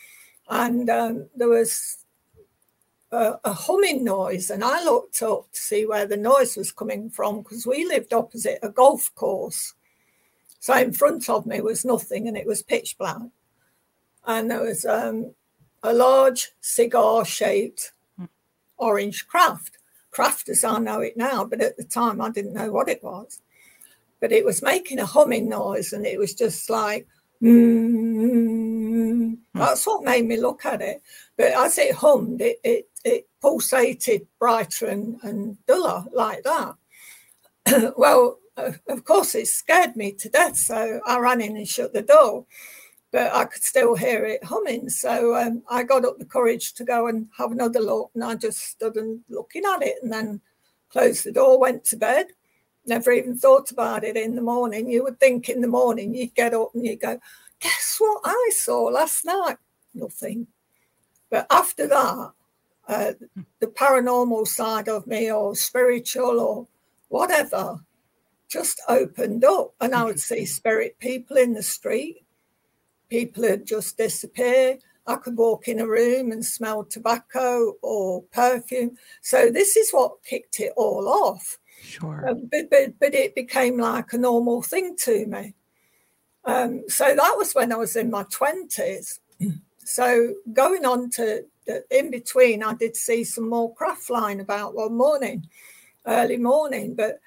And 0.49 0.91
um, 0.91 1.29
there 1.37 1.49
was 1.49 1.99
a, 3.13 3.35
a, 3.45 3.53
humming 3.53 4.03
noise, 4.03 4.51
and 4.51 4.65
I 4.65 4.83
looked 4.83 5.23
up 5.23 5.53
to 5.53 5.61
see 5.61 5.87
where 5.87 6.05
the 6.05 6.17
noise 6.17 6.57
was 6.57 6.73
coming 6.73 7.11
from 7.11 7.43
because 7.43 7.65
we 7.65 7.85
lived 7.85 8.13
opposite 8.13 8.59
a 8.65 8.71
golf 8.71 9.15
course. 9.15 9.75
So 10.59 10.77
in 10.79 10.93
front 10.93 11.31
of 11.31 11.47
me 11.47 11.61
was 11.61 11.85
nothing, 11.85 12.27
and 12.27 12.37
it 12.37 12.47
was 12.47 12.65
pitch 12.65 12.99
black. 12.99 13.23
And 14.27 14.51
there 14.51 14.65
was 14.65 14.85
um, 14.85 15.33
a 15.85 15.95
large 15.95 16.51
cigar 16.61 17.25
shaped 17.25 17.93
orange 18.79 19.29
craft. 19.29 19.79
Craft 20.11 20.49
as 20.49 20.65
I 20.65 20.81
know 20.81 20.99
it 21.03 21.17
now, 21.17 21.45
but 21.45 21.61
at 21.61 21.77
the 21.77 21.85
time 21.85 22.21
I 22.21 22.31
didn't 22.31 22.55
know 22.55 22.73
what 22.73 22.89
it 22.89 23.05
was 23.05 23.41
but 24.21 24.33
it 24.33 24.45
was 24.45 24.63
making 24.63 24.99
a 24.99 25.07
humming 25.07 25.49
noise 25.49 25.93
and 25.93 26.05
it 26.07 26.19
was 26.19 26.35
just 26.35 26.69
like 26.71 27.07
mm, 27.43 29.37
that's 29.55 29.87
what 29.87 30.05
made 30.05 30.27
me 30.27 30.37
look 30.37 30.65
at 30.65 30.81
it 30.81 31.03
but 31.37 31.53
as 31.53 31.79
it 31.79 31.95
hummed 31.95 32.41
it 32.41 32.59
it, 32.65 32.89
it 33.05 33.29
pulsated 33.43 34.27
brighter 34.39 34.87
and, 34.87 35.19
and 35.23 35.57
duller 35.67 36.05
like 36.13 36.43
that 36.45 36.75
well 37.97 38.39
of 38.57 39.05
course 39.05 39.35
it 39.35 39.47
scared 39.47 39.95
me 39.97 40.13
to 40.13 40.29
death 40.31 40.57
so 40.57 41.01
i 41.07 41.19
ran 41.19 41.41
in 41.41 41.57
and 41.57 41.69
shut 41.69 41.93
the 41.93 42.03
door 42.03 42.47
but 43.17 43.33
I 43.35 43.47
could 43.47 43.63
still 43.63 43.95
hear 43.95 44.27
it 44.27 44.45
humming. 44.45 44.91
So 44.91 45.35
um, 45.37 45.63
I 45.71 45.85
got 45.85 46.05
up 46.05 46.19
the 46.19 46.27
courage 46.27 46.75
to 46.75 46.85
go 46.85 47.07
and 47.07 47.29
have 47.39 47.51
another 47.51 47.81
look, 47.81 48.11
and 48.15 48.23
I 48.23 48.35
just 48.35 48.59
stood 48.59 48.97
and 48.97 49.21
looking 49.31 49.65
at 49.65 49.83
it, 49.83 49.97
and 50.03 50.13
then 50.13 50.43
closed 50.91 51.25
the 51.25 51.33
door, 51.33 51.59
went 51.59 51.85
to 51.87 51.97
bed. 51.97 52.27
Never 52.87 53.13
even 53.13 53.37
thought 53.37 53.71
about 53.71 54.05
it 54.05 54.17
in 54.17 54.35
the 54.35 54.43
morning. 54.43 54.89
You 54.89 55.03
would 55.05 55.19
think 55.19 55.49
in 55.49 55.61
the 55.61 55.69
morning 55.69 56.15
you'd 56.15 56.35
get 56.35 56.55
up 56.55 56.75
and 56.75 56.87
you'd 56.87 57.01
go, 57.01 57.19
"Guess 57.61 57.97
what 57.99 58.21
I 58.25 58.51
saw 58.55 58.85
last 58.85 59.25
night?" 59.25 59.59
Nothing. 59.95 60.47
But 61.31 61.47
after 61.51 61.87
that, 61.89 62.33
uh, 62.89 63.13
the 63.59 63.67
paranormal 63.67 64.47
side 64.47 64.89
of 64.89 65.07
me, 65.07 65.31
or 65.33 65.57
spiritual, 65.57 66.41
or 66.41 66.69
whatever, 67.09 67.81
just 68.49 68.81
opened 68.89 69.45
up, 69.45 69.75
and 69.81 69.95
I 69.95 70.05
would 70.05 70.21
see 70.21 70.47
spirit 70.47 70.99
people 71.01 71.37
in 71.37 71.55
the 71.55 71.63
street 71.63 72.27
people 73.09 73.45
had 73.45 73.67
just 73.67 73.97
disappeared. 73.97 74.79
I 75.07 75.17
could 75.17 75.37
walk 75.37 75.69
in 75.69 75.81
a 75.81 75.87
room 75.87 76.33
and 76.33 76.45
smell 76.45 76.85
tobacco 76.85 77.75
or 77.83 78.23
perfume. 78.33 78.99
So 79.23 79.51
this 79.51 79.77
is 79.77 79.91
what 79.91 80.25
kicked 80.25 80.61
it 80.61 80.73
all 80.77 81.09
off. 81.09 81.59
Sure. 81.87 82.29
Um, 82.29 82.49
but, 82.51 82.69
but, 82.71 82.99
but 82.99 83.15
it 83.15 83.35
became 83.35 83.79
like 83.79 84.13
a 84.13 84.19
normal 84.19 84.63
thing 84.63 84.97
to 85.01 85.27
me. 85.27 85.55
Um, 86.45 86.85
so 86.89 87.05
that 87.05 87.35
was 87.37 87.53
when 87.55 87.73
I 87.73 87.77
was 87.77 87.97
in 87.97 88.11
my 88.11 88.25
20s. 88.25 89.19
So 89.89 90.35
going 90.53 90.85
on 90.85 91.11
to 91.11 91.45
in 91.91 92.11
between, 92.11 92.63
I 92.63 92.75
did 92.75 92.97
see 92.97 93.23
some 93.25 93.49
more 93.49 93.73
craft 93.75 94.03
flying 94.03 94.41
about 94.41 94.75
one 94.75 94.97
morning, 94.97 95.47
early 96.07 96.37
morning. 96.37 96.95
But 96.95 97.21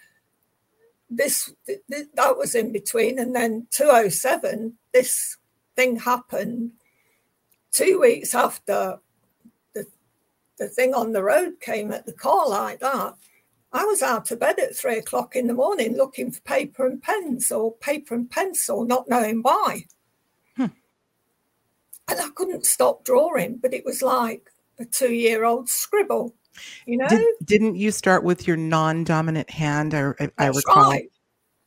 this, 1.09 1.53
this 1.87 2.07
that 2.13 2.37
was 2.37 2.55
in 2.55 2.71
between, 2.71 3.19
and 3.19 3.35
then 3.35 3.67
207, 3.71 4.77
this 4.93 5.37
thing 5.75 5.99
happened 5.99 6.71
two 7.71 7.99
weeks 7.99 8.35
after 8.35 8.99
the, 9.73 9.85
the 10.57 10.67
thing 10.67 10.93
on 10.93 11.13
the 11.13 11.23
road 11.23 11.59
came 11.59 11.91
at 11.91 12.05
the 12.05 12.13
car 12.13 12.47
like 12.47 12.79
that. 12.79 13.15
I 13.71 13.85
was 13.85 14.01
out 14.01 14.31
of 14.31 14.39
bed 14.39 14.59
at 14.59 14.75
three 14.75 14.97
o'clock 14.97 15.35
in 15.35 15.47
the 15.47 15.53
morning 15.53 15.95
looking 15.95 16.31
for 16.31 16.41
paper 16.41 16.87
and 16.87 17.01
pens 17.01 17.51
or 17.51 17.73
paper 17.73 18.15
and 18.15 18.29
pencil, 18.29 18.83
not 18.83 19.07
knowing 19.07 19.41
why. 19.41 19.85
Hmm. 20.55 20.65
And 22.07 22.19
I 22.19 22.29
couldn't 22.33 22.65
stop 22.65 23.03
drawing, 23.03 23.57
but 23.57 23.73
it 23.73 23.85
was 23.85 24.01
like 24.01 24.49
a 24.79 24.85
two 24.85 25.13
year 25.13 25.43
old 25.43 25.69
scribble, 25.69 26.33
you 26.85 26.97
know? 26.97 27.07
Did, 27.43 27.61
not 27.61 27.75
you 27.75 27.91
start 27.91 28.23
with 28.23 28.47
your 28.47 28.57
non 28.57 29.03
dominant 29.03 29.51
hand? 29.51 29.93
I, 29.93 30.13
I, 30.19 30.31
I 30.39 30.47
recall. 30.47 30.91
Right. 30.91 31.11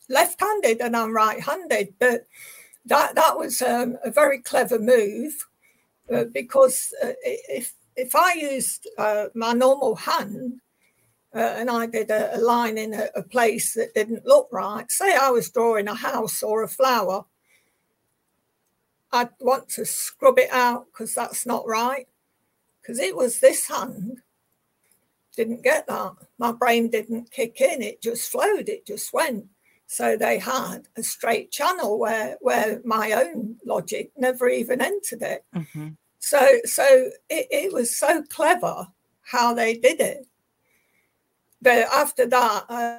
Left 0.08 0.40
handed 0.40 0.80
and 0.80 0.96
I'm 0.96 1.14
right 1.14 1.40
handed, 1.40 1.94
but 2.00 2.26
that 2.86 3.14
that 3.14 3.38
was 3.38 3.62
um, 3.62 3.96
a 4.04 4.10
very 4.10 4.40
clever 4.40 4.78
move 4.78 5.46
uh, 6.12 6.24
because 6.24 6.92
uh, 7.02 7.12
if 7.22 7.74
if 7.96 8.16
I 8.16 8.34
used 8.34 8.88
uh, 8.98 9.26
my 9.34 9.52
normal 9.52 9.94
hand 9.94 10.60
uh, 11.34 11.38
and 11.38 11.70
I 11.70 11.86
did 11.86 12.10
a, 12.10 12.36
a 12.36 12.40
line 12.40 12.76
in 12.76 12.92
a, 12.94 13.08
a, 13.14 13.22
place 13.22 13.74
that 13.74 13.94
didn't 13.94 14.26
look 14.26 14.48
right, 14.52 14.90
say 14.90 15.16
I 15.16 15.30
was 15.30 15.50
drawing 15.50 15.88
a 15.88 15.94
house 15.94 16.42
or 16.42 16.62
a 16.62 16.68
flower, 16.68 17.24
I'd 19.12 19.30
want 19.40 19.68
to 19.70 19.84
scrub 19.84 20.38
it 20.38 20.50
out 20.50 20.86
because 20.86 21.14
that's 21.14 21.46
not 21.46 21.66
right. 21.66 22.06
Because 22.80 22.98
it 22.98 23.16
was 23.16 23.38
this 23.38 23.68
hand 23.68 24.22
didn't 25.36 25.62
get 25.62 25.86
that. 25.86 26.12
My 26.38 26.52
brain 26.52 26.90
didn't 26.90 27.30
kick 27.30 27.60
in. 27.60 27.82
It 27.82 28.02
just 28.02 28.30
flowed. 28.30 28.68
It 28.68 28.86
just 28.86 29.12
went. 29.12 29.46
So 29.86 30.16
they 30.16 30.38
had 30.38 30.88
a 30.96 31.02
straight 31.02 31.50
channel 31.50 31.98
where 31.98 32.38
where 32.40 32.80
my 32.84 33.12
own 33.12 33.56
logic 33.64 34.10
never 34.16 34.48
even 34.48 34.80
entered 34.80 35.22
it. 35.22 35.44
Mm-hmm. 35.54 35.88
So 36.18 36.58
so 36.64 37.10
it, 37.28 37.46
it 37.50 37.72
was 37.72 37.94
so 37.94 38.22
clever 38.22 38.88
how 39.22 39.54
they 39.54 39.74
did 39.74 40.00
it. 40.00 40.26
But 41.62 41.86
after 41.92 42.26
that, 42.26 42.64
uh, 42.68 42.98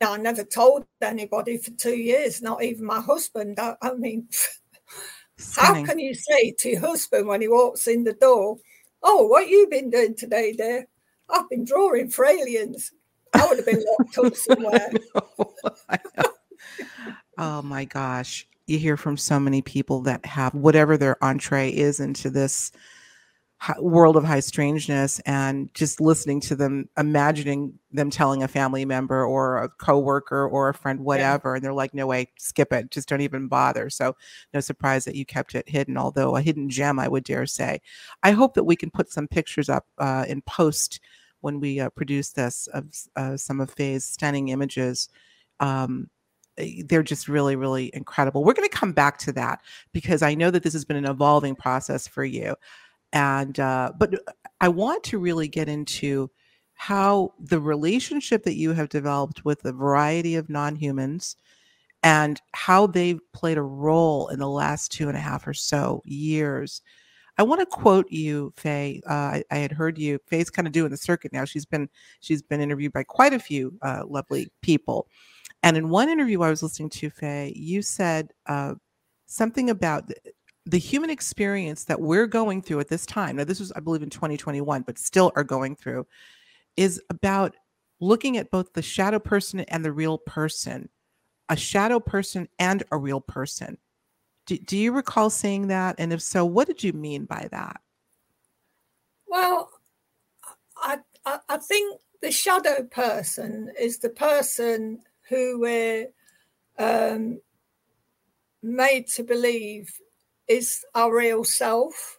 I 0.00 0.16
never 0.18 0.44
told 0.44 0.84
anybody 1.00 1.56
for 1.56 1.70
two 1.72 1.96
years, 1.96 2.42
not 2.42 2.62
even 2.62 2.84
my 2.84 3.00
husband. 3.00 3.58
I, 3.58 3.76
I 3.82 3.94
mean, 3.94 4.28
how 5.56 5.84
can 5.84 5.98
you 5.98 6.14
say 6.14 6.52
to 6.58 6.68
your 6.68 6.80
husband 6.80 7.26
when 7.26 7.40
he 7.40 7.48
walks 7.48 7.88
in 7.88 8.04
the 8.04 8.12
door, 8.12 8.58
"Oh, 9.02 9.26
what 9.26 9.48
you 9.48 9.66
been 9.70 9.90
doing 9.90 10.14
today, 10.14 10.52
dear? 10.52 10.86
I've 11.30 11.48
been 11.48 11.64
drawing 11.64 12.10
for 12.10 12.26
aliens." 12.26 12.92
I 13.34 13.46
would 13.46 13.58
have 13.58 13.66
been 13.66 13.84
locked 13.98 14.18
up 14.18 14.34
somewhere. 14.34 14.90
oh 17.38 17.62
my 17.62 17.84
gosh. 17.84 18.46
You 18.66 18.78
hear 18.78 18.96
from 18.96 19.16
so 19.16 19.40
many 19.40 19.62
people 19.62 20.00
that 20.02 20.24
have 20.26 20.54
whatever 20.54 20.96
their 20.96 21.22
entree 21.22 21.70
is 21.70 22.00
into 22.00 22.30
this 22.30 22.72
world 23.80 24.16
of 24.16 24.24
high 24.24 24.40
strangeness 24.40 25.18
and 25.20 25.72
just 25.74 26.00
listening 26.00 26.40
to 26.40 26.54
them 26.54 26.88
imagining 26.96 27.76
them 27.90 28.08
telling 28.08 28.42
a 28.42 28.48
family 28.48 28.84
member 28.84 29.24
or 29.24 29.58
a 29.58 29.68
coworker 29.68 30.46
or 30.46 30.68
a 30.68 30.74
friend 30.74 31.00
whatever 31.00 31.50
yeah. 31.50 31.56
and 31.56 31.64
they're 31.64 31.72
like 31.72 31.92
no 31.92 32.06
way 32.06 32.28
skip 32.38 32.72
it 32.72 32.88
just 32.90 33.08
don't 33.08 33.20
even 33.20 33.48
bother 33.48 33.90
so 33.90 34.14
no 34.54 34.60
surprise 34.60 35.04
that 35.04 35.16
you 35.16 35.24
kept 35.24 35.56
it 35.56 35.68
hidden 35.68 35.96
although 35.96 36.36
a 36.36 36.40
hidden 36.40 36.70
gem 36.70 37.00
i 37.00 37.08
would 37.08 37.24
dare 37.24 37.46
say 37.46 37.80
i 38.22 38.30
hope 38.30 38.54
that 38.54 38.62
we 38.62 38.76
can 38.76 38.90
put 38.90 39.10
some 39.10 39.26
pictures 39.26 39.68
up 39.68 39.86
uh, 39.98 40.24
in 40.28 40.40
post 40.42 41.00
when 41.40 41.60
we 41.60 41.80
uh, 41.80 41.90
produced 41.90 42.36
this 42.36 42.66
of 42.68 42.86
uh, 43.16 43.36
some 43.36 43.60
of 43.60 43.70
Faye's 43.70 44.04
stunning 44.04 44.48
images. 44.48 45.08
Um, 45.60 46.08
eh, 46.56 46.82
they're 46.86 47.02
just 47.02 47.28
really, 47.28 47.56
really 47.56 47.90
incredible. 47.94 48.44
We're 48.44 48.54
going 48.54 48.68
to 48.68 48.76
come 48.76 48.92
back 48.92 49.18
to 49.18 49.32
that 49.32 49.60
because 49.92 50.22
I 50.22 50.34
know 50.34 50.50
that 50.50 50.62
this 50.62 50.72
has 50.72 50.84
been 50.84 50.96
an 50.96 51.06
evolving 51.06 51.54
process 51.54 52.08
for 52.08 52.24
you, 52.24 52.54
and 53.12 53.58
uh, 53.58 53.92
but 53.98 54.14
uh, 54.14 54.32
I 54.60 54.68
want 54.68 55.04
to 55.04 55.18
really 55.18 55.48
get 55.48 55.68
into 55.68 56.30
how 56.74 57.34
the 57.40 57.60
relationship 57.60 58.44
that 58.44 58.56
you 58.56 58.72
have 58.72 58.88
developed 58.88 59.44
with 59.44 59.64
a 59.64 59.72
variety 59.72 60.36
of 60.36 60.48
non-humans 60.48 61.36
and 62.02 62.40
how 62.52 62.86
they've 62.86 63.20
played 63.32 63.58
a 63.58 63.62
role 63.62 64.28
in 64.28 64.38
the 64.38 64.48
last 64.48 64.92
two 64.92 65.08
and 65.08 65.16
a 65.16 65.20
half 65.20 65.46
or 65.46 65.54
so 65.54 66.02
years 66.04 66.82
I 67.38 67.44
want 67.44 67.60
to 67.60 67.66
quote 67.66 68.10
you, 68.10 68.52
Faye. 68.56 69.00
Uh, 69.08 69.12
I, 69.12 69.44
I, 69.52 69.58
had 69.58 69.70
heard 69.70 69.96
you. 69.96 70.18
Faye's 70.26 70.50
kind 70.50 70.66
of 70.66 70.72
doing 70.72 70.90
the 70.90 70.96
circuit 70.96 71.32
now. 71.32 71.44
She's 71.44 71.64
been 71.64 71.88
she's 72.18 72.42
been 72.42 72.60
interviewed 72.60 72.92
by 72.92 73.04
quite 73.04 73.32
a 73.32 73.38
few 73.38 73.78
uh, 73.82 74.02
lovely 74.08 74.50
people, 74.60 75.06
and 75.62 75.76
in 75.76 75.88
one 75.88 76.08
interview 76.08 76.42
I 76.42 76.50
was 76.50 76.64
listening 76.64 76.90
to, 76.90 77.10
Faye, 77.10 77.52
you 77.54 77.80
said 77.80 78.32
uh, 78.46 78.74
something 79.26 79.70
about 79.70 80.10
the, 80.70 80.78
human 80.78 81.10
experience 81.10 81.84
that 81.84 82.00
we're 82.00 82.26
going 82.26 82.62
through 82.62 82.80
at 82.80 82.88
this 82.88 83.06
time. 83.06 83.36
Now, 83.36 83.44
this 83.44 83.60
was, 83.60 83.72
I 83.72 83.80
believe, 83.80 84.02
in 84.02 84.10
2021, 84.10 84.82
but 84.82 84.98
still 84.98 85.32
are 85.36 85.44
going 85.44 85.76
through, 85.76 86.06
is 86.76 87.00
about 87.10 87.56
looking 88.00 88.36
at 88.36 88.50
both 88.50 88.72
the 88.72 88.82
shadow 88.82 89.18
person 89.18 89.60
and 89.60 89.84
the 89.84 89.92
real 89.92 90.18
person, 90.18 90.88
a 91.48 91.56
shadow 91.56 92.00
person 92.00 92.48
and 92.58 92.82
a 92.92 92.96
real 92.96 93.20
person 93.20 93.78
do, 94.48 94.56
do 94.56 94.78
you 94.78 94.92
recall 94.92 95.28
saying 95.28 95.68
that? 95.68 95.96
And 95.98 96.12
if 96.12 96.22
so, 96.22 96.44
what 96.44 96.66
did 96.66 96.82
you 96.82 96.94
mean 96.94 97.26
by 97.26 97.48
that? 97.52 97.82
Well, 99.26 99.70
I, 100.78 100.98
I, 101.26 101.38
I 101.50 101.58
think 101.58 102.00
the 102.22 102.32
shadow 102.32 102.82
person 102.84 103.70
is 103.78 103.98
the 103.98 104.08
person 104.08 105.02
who 105.28 105.60
we're 105.60 106.08
um, 106.78 107.40
made 108.62 109.06
to 109.08 109.22
believe 109.22 109.92
is 110.48 110.84
our 110.94 111.14
real 111.14 111.44
self. 111.44 112.18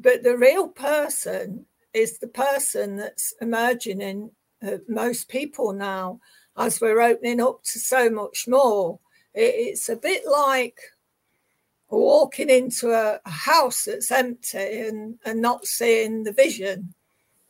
But 0.00 0.22
the 0.22 0.36
real 0.36 0.68
person 0.68 1.66
is 1.92 2.18
the 2.18 2.28
person 2.28 2.96
that's 2.96 3.34
emerging 3.40 4.00
in 4.00 4.30
uh, 4.66 4.78
most 4.88 5.28
people 5.28 5.72
now 5.72 6.20
as 6.56 6.80
we're 6.80 7.00
opening 7.00 7.40
up 7.40 7.62
to 7.64 7.78
so 7.78 8.08
much 8.08 8.46
more 8.48 8.98
it's 9.34 9.88
a 9.88 9.96
bit 9.96 10.22
like 10.30 10.78
walking 11.90 12.50
into 12.50 12.92
a, 12.92 13.20
house 13.28 13.84
that's 13.84 14.10
empty 14.10 14.80
and, 14.80 15.18
and 15.24 15.40
not 15.40 15.66
seeing 15.66 16.22
the 16.22 16.32
vision. 16.32 16.94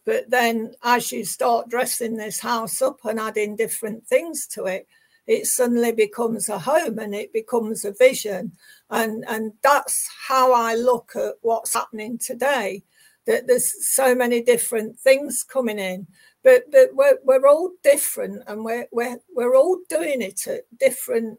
But 0.04 0.28
then, 0.28 0.74
as 0.82 1.12
you 1.12 1.24
start 1.24 1.70
dressing 1.70 2.16
this 2.16 2.40
house 2.40 2.82
up 2.82 3.04
and 3.04 3.18
adding 3.18 3.56
different 3.56 4.06
things 4.06 4.46
to 4.48 4.64
it, 4.64 4.86
it 5.26 5.46
suddenly 5.46 5.92
becomes 5.92 6.48
a 6.48 6.58
home 6.58 6.98
and 6.98 7.14
it 7.14 7.32
becomes 7.32 7.84
a 7.84 7.92
vision. 7.92 8.52
And, 8.90 9.24
and 9.26 9.52
that's 9.62 10.08
how 10.28 10.52
I 10.52 10.74
look 10.74 11.12
at 11.16 11.34
what's 11.40 11.74
happening 11.74 12.18
today. 12.18 12.82
That 13.26 13.46
there's 13.46 13.94
so 13.94 14.14
many 14.14 14.42
different 14.42 14.98
things 14.98 15.42
coming 15.42 15.78
in, 15.78 16.06
but 16.42 16.70
but 16.70 16.90
we're, 16.92 17.16
we're 17.24 17.48
all 17.48 17.70
different 17.82 18.42
and 18.46 18.62
we're, 18.62 18.86
we're, 18.92 19.18
we're 19.34 19.56
all 19.56 19.78
doing 19.88 20.20
it 20.20 20.46
at 20.46 20.64
different 20.78 21.38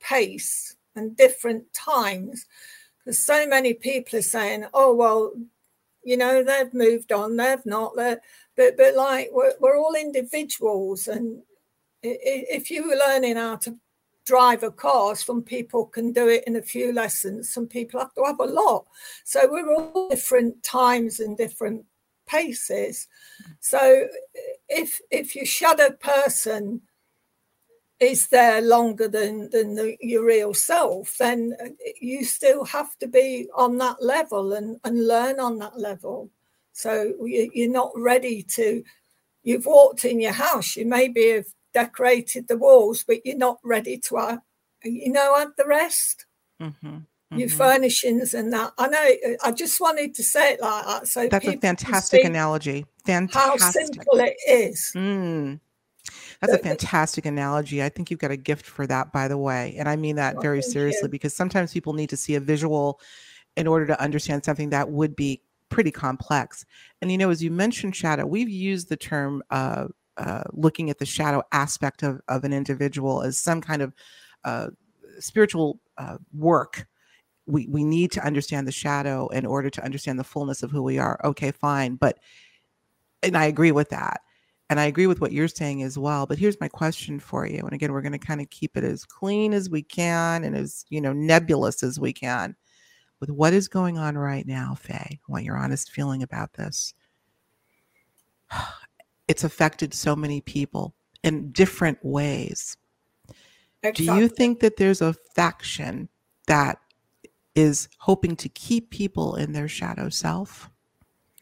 pace 0.00 0.76
and 0.94 1.16
different 1.16 1.72
times 1.72 2.46
because 2.98 3.18
so 3.18 3.46
many 3.46 3.74
people 3.74 4.18
are 4.18 4.22
saying 4.22 4.66
oh 4.74 4.94
well 4.94 5.32
you 6.04 6.16
know 6.16 6.42
they've 6.42 6.74
moved 6.74 7.12
on 7.12 7.36
they've 7.36 7.64
not 7.66 7.96
they're, 7.96 8.20
but 8.56 8.76
but 8.76 8.94
like 8.94 9.30
we're, 9.32 9.54
we're 9.60 9.78
all 9.78 9.94
individuals 9.94 11.08
and 11.08 11.42
if 12.04 12.70
you 12.70 12.88
were 12.88 12.96
learning 12.96 13.36
how 13.36 13.56
to 13.56 13.76
drive 14.24 14.62
a 14.62 14.70
car. 14.70 15.14
Some 15.14 15.42
people 15.42 15.86
can 15.86 16.12
do 16.12 16.28
it 16.28 16.44
in 16.46 16.56
a 16.56 16.62
few 16.62 16.92
lessons. 16.92 17.52
Some 17.52 17.66
people 17.66 18.00
have 18.00 18.14
to 18.14 18.24
have 18.24 18.40
a 18.40 18.44
lot. 18.44 18.86
So 19.24 19.48
we're 19.50 19.72
all 19.72 20.08
different 20.08 20.62
times 20.62 21.20
and 21.20 21.36
different 21.36 21.84
paces. 22.26 23.06
So 23.60 24.08
if 24.68 25.00
if 25.10 25.36
your 25.36 25.46
shadow 25.46 25.90
person 25.90 26.82
is 28.00 28.28
there 28.28 28.60
longer 28.60 29.08
than 29.08 29.50
than 29.50 29.74
the, 29.74 29.96
your 30.00 30.24
real 30.24 30.54
self, 30.54 31.16
then 31.18 31.54
you 32.00 32.24
still 32.24 32.64
have 32.64 32.96
to 32.98 33.06
be 33.06 33.48
on 33.54 33.78
that 33.78 34.02
level 34.02 34.52
and 34.54 34.78
and 34.84 35.06
learn 35.06 35.38
on 35.38 35.58
that 35.58 35.78
level. 35.78 36.30
So 36.72 37.14
you, 37.24 37.50
you're 37.54 37.70
not 37.70 37.92
ready 37.94 38.42
to. 38.42 38.82
You've 39.42 39.66
walked 39.66 40.06
in 40.06 40.20
your 40.20 40.32
house. 40.32 40.74
You 40.74 40.86
maybe 40.86 41.28
have 41.32 41.44
decorated 41.74 42.48
the 42.48 42.56
walls, 42.56 43.04
but 43.06 43.24
you're 43.24 43.36
not 43.36 43.58
ready 43.62 43.98
to, 44.08 44.16
uh, 44.16 44.36
you 44.82 45.12
know, 45.12 45.36
add 45.38 45.48
the 45.58 45.66
rest. 45.66 46.26
Mm-hmm, 46.62 46.86
mm-hmm. 46.86 47.38
Your 47.38 47.48
furnishings 47.48 48.32
and 48.32 48.52
that. 48.52 48.72
I 48.78 48.88
know. 48.88 49.36
I 49.44 49.52
just 49.52 49.80
wanted 49.80 50.14
to 50.14 50.22
say 50.22 50.54
it 50.54 50.60
like 50.60 50.86
that. 50.86 51.08
So 51.08 51.28
that's 51.28 51.46
a 51.46 51.56
fantastic 51.58 52.24
analogy. 52.24 52.86
Fantastic. 53.04 53.60
How 53.62 53.70
simple 53.70 54.18
it 54.20 54.36
is. 54.48 54.92
Mm. 54.94 55.60
That's 56.40 56.52
a 56.52 56.58
fantastic 56.58 57.26
analogy. 57.26 57.82
I 57.82 57.88
think 57.88 58.10
you've 58.10 58.20
got 58.20 58.30
a 58.30 58.36
gift 58.36 58.66
for 58.66 58.86
that, 58.86 59.12
by 59.12 59.28
the 59.28 59.38
way. 59.38 59.74
And 59.78 59.88
I 59.88 59.96
mean 59.96 60.16
that 60.16 60.40
very 60.42 60.62
seriously 60.62 61.08
because 61.08 61.34
sometimes 61.34 61.72
people 61.72 61.94
need 61.94 62.10
to 62.10 62.16
see 62.16 62.34
a 62.34 62.40
visual 62.40 63.00
in 63.56 63.66
order 63.66 63.86
to 63.86 64.00
understand 64.00 64.44
something 64.44 64.70
that 64.70 64.90
would 64.90 65.16
be 65.16 65.40
pretty 65.70 65.90
complex. 65.90 66.66
And 67.00 67.10
you 67.10 67.18
know, 67.18 67.30
as 67.30 67.42
you 67.42 67.50
mentioned 67.50 67.96
shadow, 67.96 68.26
we've 68.26 68.48
used 68.48 68.88
the 68.88 68.96
term 68.96 69.42
uh, 69.50 69.86
uh, 70.16 70.44
looking 70.52 70.90
at 70.90 70.98
the 70.98 71.06
shadow 71.06 71.42
aspect 71.52 72.02
of, 72.02 72.20
of 72.28 72.44
an 72.44 72.52
individual 72.52 73.22
as 73.22 73.38
some 73.38 73.60
kind 73.60 73.82
of 73.82 73.92
uh, 74.44 74.68
spiritual 75.18 75.80
uh, 75.98 76.18
work. 76.32 76.86
We, 77.46 77.66
we 77.68 77.84
need 77.84 78.10
to 78.12 78.24
understand 78.24 78.66
the 78.66 78.72
shadow 78.72 79.28
in 79.28 79.44
order 79.44 79.70
to 79.70 79.84
understand 79.84 80.18
the 80.18 80.24
fullness 80.24 80.62
of 80.62 80.70
who 80.70 80.82
we 80.82 80.98
are. 80.98 81.20
Okay, 81.24 81.50
fine. 81.50 81.96
But, 81.96 82.18
and 83.22 83.36
I 83.36 83.46
agree 83.46 83.72
with 83.72 83.90
that. 83.90 84.20
And 84.70 84.80
I 84.80 84.86
agree 84.86 85.06
with 85.06 85.20
what 85.20 85.32
you're 85.32 85.46
saying 85.46 85.82
as 85.82 85.98
well. 85.98 86.24
But 86.24 86.38
here's 86.38 86.58
my 86.60 86.68
question 86.68 87.20
for 87.20 87.46
you. 87.46 87.58
And 87.58 87.74
again, 87.74 87.92
we're 87.92 88.00
going 88.00 88.12
to 88.12 88.18
kind 88.18 88.40
of 88.40 88.48
keep 88.48 88.78
it 88.78 88.84
as 88.84 89.04
clean 89.04 89.52
as 89.52 89.68
we 89.68 89.82
can 89.82 90.42
and 90.42 90.56
as, 90.56 90.86
you 90.88 91.02
know, 91.02 91.12
nebulous 91.12 91.82
as 91.82 92.00
we 92.00 92.14
can 92.14 92.56
with 93.20 93.30
what 93.30 93.52
is 93.52 93.68
going 93.68 93.98
on 93.98 94.16
right 94.16 94.46
now, 94.46 94.74
Faye, 94.74 95.20
what 95.26 95.44
your 95.44 95.56
honest 95.56 95.90
feeling 95.90 96.22
about 96.22 96.54
this 96.54 96.94
it's 99.28 99.44
affected 99.44 99.94
so 99.94 100.14
many 100.14 100.40
people 100.40 100.94
in 101.22 101.50
different 101.52 101.98
ways. 102.04 102.76
Exactly. 103.82 104.06
Do 104.06 104.14
you 104.16 104.28
think 104.28 104.60
that 104.60 104.76
there's 104.76 105.02
a 105.02 105.14
faction 105.34 106.08
that 106.46 106.78
is 107.54 107.88
hoping 107.98 108.36
to 108.36 108.48
keep 108.48 108.90
people 108.90 109.36
in 109.36 109.52
their 109.52 109.68
shadow 109.68 110.08
self? 110.08 110.70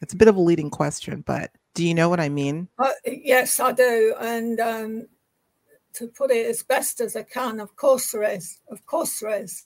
It's 0.01 0.13
a 0.13 0.17
bit 0.17 0.27
of 0.27 0.35
a 0.35 0.41
leading 0.41 0.69
question, 0.69 1.23
but 1.25 1.51
do 1.73 1.85
you 1.85 1.93
know 1.93 2.09
what 2.09 2.19
I 2.19 2.29
mean? 2.29 2.67
Uh, 2.77 2.91
yes, 3.05 3.59
I 3.59 3.71
do. 3.71 4.13
And 4.19 4.59
um, 4.59 5.07
to 5.93 6.07
put 6.07 6.31
it 6.31 6.45
as 6.47 6.63
best 6.63 7.01
as 7.01 7.15
I 7.15 7.23
can, 7.23 7.59
of 7.59 7.75
course 7.75 8.11
there 8.11 8.23
is. 8.23 8.59
Of 8.69 8.85
course 8.85 9.19
there 9.19 9.41
is. 9.41 9.65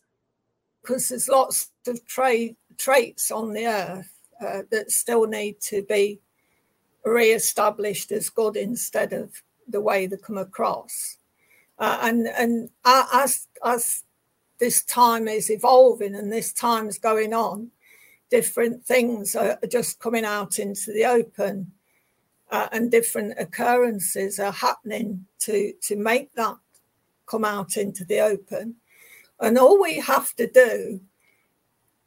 Because 0.82 1.10
there's 1.10 1.28
lots 1.28 1.72
of 1.88 2.06
tra- 2.06 2.56
traits 2.78 3.32
on 3.32 3.54
the 3.54 3.66
earth 3.66 4.12
uh, 4.40 4.62
that 4.72 4.92
still 4.92 5.26
need 5.26 5.60
to 5.62 5.84
be 5.84 6.22
re-established 7.08 8.12
as 8.12 8.30
good 8.30 8.56
instead 8.56 9.14
of 9.14 9.42
the 9.68 9.82
way 9.82 10.08
they 10.08 10.18
come 10.18 10.38
across. 10.38 11.18
Uh, 11.80 12.00
and 12.02 12.28
and 12.28 12.70
as 12.86 13.48
as 13.64 14.04
this 14.60 14.84
time 14.84 15.28
is 15.28 15.52
evolving 15.52 16.16
and 16.16 16.32
this 16.32 16.52
time 16.52 16.88
is 16.88 16.98
going 16.98 17.34
on, 17.34 17.70
different 18.32 18.84
things 18.84 19.36
are 19.36 19.60
just 19.70 20.00
coming 20.00 20.26
out 20.26 20.58
into 20.58 20.92
the 20.92 21.06
open, 21.06 21.72
uh, 22.50 22.68
and 22.72 22.90
different 22.90 23.34
occurrences 23.38 24.40
are 24.40 24.52
happening 24.52 25.26
to 25.40 25.74
to 25.82 25.96
make 25.96 26.34
that 26.34 26.56
come 27.28 27.46
out 27.46 27.78
into 27.78 28.04
the 28.06 28.20
open. 28.20 28.76
And 29.40 29.58
all 29.58 29.80
we 29.80 30.00
have 30.00 30.34
to 30.38 30.48
do 30.48 31.00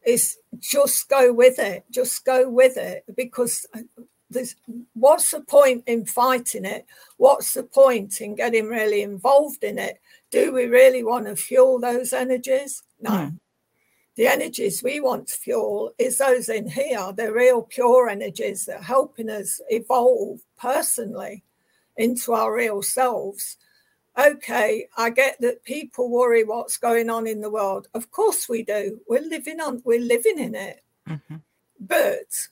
is 0.04 0.38
just 0.58 1.08
go 1.08 1.32
with 1.32 1.58
it, 1.58 1.84
just 1.90 2.24
go 2.24 2.48
with 2.48 2.76
it, 2.76 3.04
because 3.14 3.66
there's 4.30 4.54
what's 4.94 5.32
the 5.32 5.40
point 5.40 5.84
in 5.86 6.06
fighting 6.06 6.64
it? 6.64 6.86
What's 7.16 7.52
the 7.54 7.64
point 7.64 8.20
in 8.20 8.36
getting 8.36 8.68
really 8.68 9.02
involved 9.02 9.64
in 9.64 9.78
it? 9.78 10.00
Do 10.30 10.52
we 10.52 10.66
really 10.66 11.02
want 11.02 11.26
to 11.26 11.36
fuel 11.36 11.80
those 11.80 12.12
energies? 12.12 12.82
No. 13.00 13.10
Mm. 13.10 13.40
The 14.16 14.26
energies 14.26 14.82
we 14.82 15.00
want 15.00 15.28
to 15.28 15.34
fuel 15.34 15.92
is 15.98 16.18
those 16.18 16.48
in 16.48 16.68
here, 16.68 17.12
the 17.12 17.32
real 17.32 17.62
pure 17.62 18.08
energies 18.08 18.66
that 18.66 18.80
are 18.80 18.82
helping 18.82 19.30
us 19.30 19.60
evolve 19.68 20.40
personally 20.58 21.42
into 21.96 22.32
our 22.32 22.54
real 22.54 22.82
selves. 22.82 23.56
Okay, 24.18 24.88
I 24.96 25.10
get 25.10 25.40
that 25.40 25.64
people 25.64 26.10
worry 26.10 26.44
what's 26.44 26.76
going 26.76 27.08
on 27.08 27.26
in 27.26 27.40
the 27.40 27.50
world. 27.50 27.88
Of 27.94 28.10
course 28.10 28.48
we 28.48 28.62
do. 28.62 29.00
We're 29.08 29.22
living 29.22 29.60
on 29.60 29.82
we're 29.84 30.00
living 30.00 30.38
in 30.38 30.54
it. 30.54 30.82
Mm-hmm. 31.08 31.36
But 31.80 32.48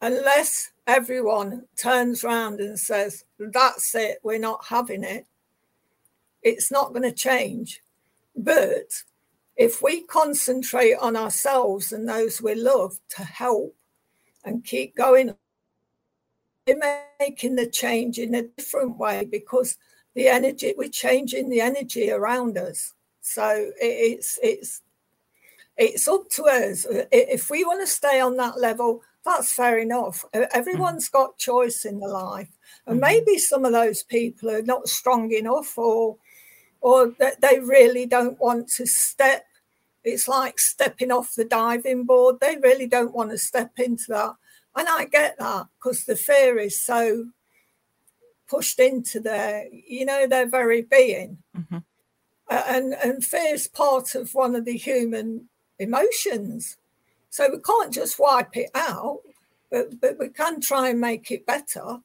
unless 0.00 0.70
everyone 0.86 1.64
turns 1.80 2.24
around 2.24 2.60
and 2.60 2.78
says, 2.78 3.24
That's 3.38 3.94
it, 3.94 4.18
we're 4.22 4.38
not 4.38 4.64
having 4.66 5.04
it, 5.04 5.26
it's 6.42 6.70
not 6.70 6.90
going 6.90 7.02
to 7.02 7.12
change. 7.12 7.80
But 8.34 9.02
if 9.56 9.82
we 9.82 10.02
concentrate 10.02 10.96
on 11.00 11.16
ourselves 11.16 11.92
and 11.92 12.08
those 12.08 12.42
we 12.42 12.54
love 12.54 12.98
to 13.16 13.24
help 13.24 13.74
and 14.44 14.64
keep 14.64 14.94
going, 14.94 15.34
we're 16.66 17.02
making 17.18 17.56
the 17.56 17.66
change 17.66 18.18
in 18.18 18.34
a 18.34 18.42
different 18.42 18.98
way 18.98 19.26
because 19.30 19.76
the 20.14 20.28
energy, 20.28 20.74
we're 20.76 20.88
changing 20.88 21.48
the 21.48 21.60
energy 21.60 22.10
around 22.10 22.58
us. 22.58 22.94
So 23.20 23.70
it's 23.80 24.38
it's 24.42 24.82
it's 25.76 26.08
up 26.08 26.28
to 26.30 26.44
us. 26.44 26.86
If 27.12 27.50
we 27.50 27.64
want 27.64 27.80
to 27.80 27.86
stay 27.86 28.20
on 28.20 28.36
that 28.36 28.58
level, 28.58 29.02
that's 29.26 29.52
fair 29.52 29.78
enough. 29.78 30.24
Everyone's 30.32 31.08
got 31.08 31.36
choice 31.36 31.84
in 31.84 32.00
the 32.00 32.08
life, 32.08 32.56
and 32.86 33.00
mm-hmm. 33.00 33.12
maybe 33.12 33.38
some 33.38 33.64
of 33.64 33.72
those 33.72 34.02
people 34.02 34.50
are 34.50 34.62
not 34.62 34.88
strong 34.88 35.30
enough, 35.32 35.76
or 35.76 36.16
or 36.80 37.12
that 37.18 37.40
they 37.40 37.58
really 37.58 38.06
don't 38.06 38.40
want 38.40 38.68
to 38.76 38.86
step. 38.86 39.44
It's 40.04 40.28
like 40.28 40.58
stepping 40.58 41.10
off 41.10 41.34
the 41.34 41.44
diving 41.44 42.04
board. 42.04 42.36
They 42.40 42.56
really 42.56 42.86
don't 42.86 43.14
want 43.14 43.30
to 43.30 43.38
step 43.38 43.72
into 43.78 44.04
that, 44.08 44.34
and 44.76 44.88
I 44.88 45.04
get 45.04 45.38
that 45.38 45.66
because 45.78 46.04
the 46.04 46.16
fear 46.16 46.58
is 46.58 46.82
so 46.82 47.26
pushed 48.48 48.78
into 48.78 49.20
their, 49.20 49.66
you 49.72 50.04
know, 50.04 50.26
their 50.26 50.48
very 50.48 50.82
being. 50.82 51.38
Mm-hmm. 51.56 51.78
And 52.48 52.94
and 52.94 53.24
fear 53.24 53.54
is 53.54 53.66
part 53.66 54.14
of 54.14 54.34
one 54.34 54.54
of 54.54 54.64
the 54.64 54.76
human 54.76 55.48
emotions. 55.78 56.76
So 57.30 57.48
we 57.50 57.58
can't 57.60 57.92
just 57.92 58.18
wipe 58.18 58.56
it 58.56 58.70
out, 58.74 59.20
but, 59.70 60.00
but 60.00 60.18
we 60.18 60.28
can 60.28 60.60
try 60.60 60.90
and 60.90 61.00
make 61.00 61.30
it 61.30 61.46
better. 61.46 61.98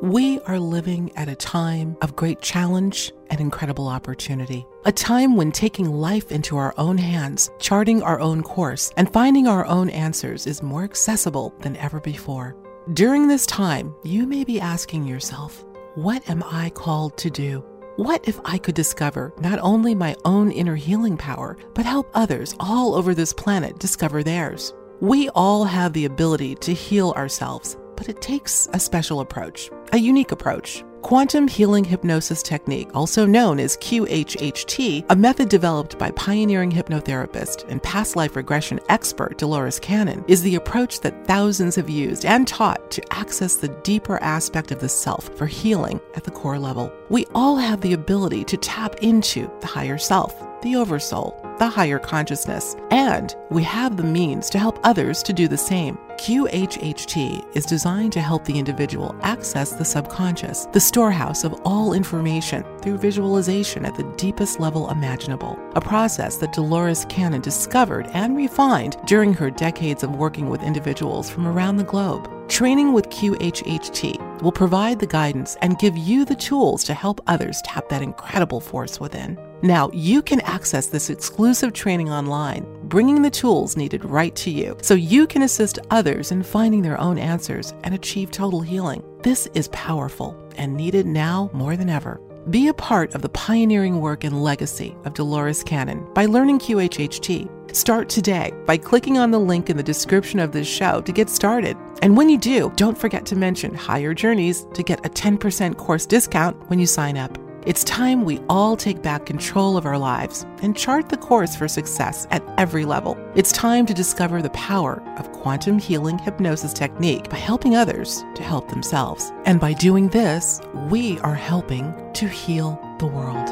We 0.00 0.38
are 0.42 0.60
living 0.60 1.10
at 1.16 1.28
a 1.28 1.34
time 1.34 1.96
of 2.02 2.14
great 2.14 2.40
challenge 2.40 3.12
and 3.30 3.40
incredible 3.40 3.88
opportunity. 3.88 4.64
A 4.84 4.92
time 4.92 5.36
when 5.36 5.50
taking 5.50 5.90
life 5.90 6.30
into 6.30 6.56
our 6.56 6.72
own 6.78 6.96
hands, 6.96 7.50
charting 7.58 8.00
our 8.02 8.20
own 8.20 8.42
course, 8.42 8.92
and 8.96 9.12
finding 9.12 9.48
our 9.48 9.66
own 9.66 9.90
answers 9.90 10.46
is 10.46 10.62
more 10.62 10.84
accessible 10.84 11.52
than 11.60 11.76
ever 11.76 12.00
before. 12.00 12.56
During 12.94 13.26
this 13.26 13.44
time, 13.44 13.92
you 14.04 14.24
may 14.24 14.44
be 14.44 14.60
asking 14.60 15.04
yourself, 15.04 15.64
What 15.96 16.30
am 16.30 16.44
I 16.44 16.70
called 16.70 17.18
to 17.18 17.28
do? 17.28 17.64
What 17.98 18.28
if 18.28 18.38
I 18.44 18.58
could 18.58 18.76
discover 18.76 19.32
not 19.40 19.58
only 19.58 19.92
my 19.92 20.14
own 20.24 20.52
inner 20.52 20.76
healing 20.76 21.16
power, 21.16 21.56
but 21.74 21.84
help 21.84 22.08
others 22.14 22.54
all 22.60 22.94
over 22.94 23.12
this 23.12 23.32
planet 23.32 23.80
discover 23.80 24.22
theirs? 24.22 24.72
We 25.00 25.30
all 25.30 25.64
have 25.64 25.94
the 25.94 26.04
ability 26.04 26.54
to 26.60 26.72
heal 26.72 27.10
ourselves, 27.16 27.76
but 27.96 28.08
it 28.08 28.22
takes 28.22 28.68
a 28.72 28.78
special 28.78 29.18
approach, 29.18 29.68
a 29.92 29.98
unique 29.98 30.30
approach. 30.30 30.84
Quantum 31.02 31.46
Healing 31.46 31.84
Hypnosis 31.84 32.42
Technique, 32.42 32.90
also 32.94 33.24
known 33.24 33.60
as 33.60 33.76
QHHT, 33.76 35.06
a 35.08 35.16
method 35.16 35.48
developed 35.48 35.96
by 35.96 36.10
pioneering 36.10 36.72
hypnotherapist 36.72 37.64
and 37.68 37.82
past 37.82 38.16
life 38.16 38.34
regression 38.36 38.80
expert 38.88 39.38
Dolores 39.38 39.78
Cannon, 39.78 40.24
is 40.26 40.42
the 40.42 40.56
approach 40.56 41.00
that 41.00 41.26
thousands 41.26 41.76
have 41.76 41.88
used 41.88 42.24
and 42.24 42.46
taught 42.48 42.90
to 42.90 43.14
access 43.14 43.56
the 43.56 43.68
deeper 43.84 44.22
aspect 44.22 44.72
of 44.72 44.80
the 44.80 44.88
self 44.88 45.28
for 45.36 45.46
healing 45.46 46.00
at 46.14 46.24
the 46.24 46.32
core 46.32 46.58
level. 46.58 46.92
We 47.08 47.26
all 47.34 47.56
have 47.56 47.80
the 47.80 47.92
ability 47.92 48.44
to 48.44 48.56
tap 48.56 48.96
into 48.96 49.50
the 49.60 49.66
higher 49.68 49.98
self, 49.98 50.34
the 50.62 50.76
oversoul, 50.76 51.40
the 51.58 51.68
higher 51.68 51.98
consciousness, 51.98 52.76
and 52.90 53.34
we 53.50 53.62
have 53.62 53.96
the 53.96 54.02
means 54.02 54.48
to 54.50 54.58
help 54.58 54.78
others 54.84 55.22
to 55.24 55.32
do 55.32 55.48
the 55.48 55.58
same. 55.58 55.98
QHHT 56.18 57.56
is 57.56 57.64
designed 57.64 58.12
to 58.12 58.20
help 58.20 58.44
the 58.44 58.58
individual 58.58 59.14
access 59.22 59.70
the 59.70 59.84
subconscious, 59.84 60.66
the 60.72 60.80
storehouse 60.80 61.44
of 61.44 61.60
all 61.64 61.92
information, 61.92 62.64
through 62.82 62.98
visualization 62.98 63.84
at 63.84 63.94
the 63.94 64.10
deepest 64.16 64.58
level 64.58 64.90
imaginable. 64.90 65.58
A 65.74 65.80
process 65.80 66.36
that 66.38 66.52
Dolores 66.52 67.06
Cannon 67.08 67.40
discovered 67.40 68.08
and 68.14 68.36
refined 68.36 68.96
during 69.06 69.32
her 69.34 69.50
decades 69.50 70.02
of 70.02 70.16
working 70.16 70.48
with 70.48 70.62
individuals 70.62 71.30
from 71.30 71.46
around 71.46 71.76
the 71.76 71.84
globe. 71.84 72.28
Training 72.48 72.92
with 72.94 73.10
QHHT 73.10 74.42
will 74.42 74.52
provide 74.52 74.98
the 74.98 75.06
guidance 75.06 75.56
and 75.60 75.78
give 75.78 75.96
you 75.96 76.24
the 76.24 76.34
tools 76.34 76.82
to 76.84 76.94
help 76.94 77.20
others 77.26 77.62
tap 77.62 77.88
that 77.90 78.02
incredible 78.02 78.60
force 78.60 78.98
within. 78.98 79.38
Now, 79.62 79.90
you 79.92 80.22
can 80.22 80.40
access 80.42 80.86
this 80.86 81.10
exclusive 81.10 81.47
training 81.54 82.10
online, 82.10 82.66
bringing 82.84 83.22
the 83.22 83.30
tools 83.30 83.76
needed 83.76 84.04
right 84.04 84.34
to 84.36 84.50
you 84.50 84.76
so 84.82 84.94
you 84.94 85.26
can 85.26 85.42
assist 85.42 85.78
others 85.90 86.30
in 86.30 86.42
finding 86.42 86.82
their 86.82 87.00
own 87.00 87.18
answers 87.18 87.74
and 87.84 87.94
achieve 87.94 88.30
total 88.30 88.60
healing. 88.60 89.02
This 89.22 89.48
is 89.54 89.68
powerful 89.68 90.36
and 90.56 90.76
needed 90.76 91.06
now 91.06 91.50
more 91.52 91.76
than 91.76 91.88
ever. 91.88 92.20
Be 92.50 92.68
a 92.68 92.74
part 92.74 93.14
of 93.14 93.22
the 93.22 93.28
pioneering 93.30 94.00
work 94.00 94.24
and 94.24 94.42
legacy 94.42 94.96
of 95.04 95.14
Dolores 95.14 95.62
Cannon 95.62 96.06
by 96.14 96.26
learning 96.26 96.58
QHHT. 96.58 97.74
Start 97.74 98.08
today 98.08 98.52
by 98.66 98.76
clicking 98.76 99.18
on 99.18 99.30
the 99.30 99.38
link 99.40 99.70
in 99.70 99.76
the 99.76 99.82
description 99.82 100.40
of 100.40 100.52
this 100.52 100.68
show 100.68 101.00
to 101.02 101.12
get 101.12 101.28
started. 101.28 101.76
And 102.02 102.16
when 102.16 102.28
you 102.28 102.38
do, 102.38 102.72
don't 102.76 102.96
forget 102.96 103.26
to 103.26 103.36
mention 103.36 103.74
Higher 103.74 104.14
Journeys 104.14 104.66
to 104.74 104.82
get 104.82 105.04
a 105.04 105.10
10% 105.10 105.76
course 105.76 106.06
discount 106.06 106.56
when 106.70 106.78
you 106.78 106.86
sign 106.86 107.16
up. 107.16 107.36
It's 107.68 107.84
time 107.84 108.24
we 108.24 108.40
all 108.48 108.78
take 108.78 109.02
back 109.02 109.26
control 109.26 109.76
of 109.76 109.84
our 109.84 109.98
lives 109.98 110.46
and 110.62 110.74
chart 110.74 111.10
the 111.10 111.18
course 111.18 111.54
for 111.54 111.68
success 111.68 112.26
at 112.30 112.42
every 112.56 112.86
level. 112.86 113.14
It's 113.34 113.52
time 113.52 113.84
to 113.84 113.92
discover 113.92 114.40
the 114.40 114.48
power 114.48 115.02
of 115.18 115.30
quantum 115.32 115.78
healing 115.78 116.16
hypnosis 116.18 116.72
technique 116.72 117.28
by 117.28 117.36
helping 117.36 117.76
others 117.76 118.24
to 118.36 118.42
help 118.42 118.70
themselves. 118.70 119.34
And 119.44 119.60
by 119.60 119.74
doing 119.74 120.08
this, 120.08 120.62
we 120.88 121.18
are 121.18 121.34
helping 121.34 121.92
to 122.14 122.26
heal 122.26 122.80
the 123.00 123.06
world. 123.06 123.50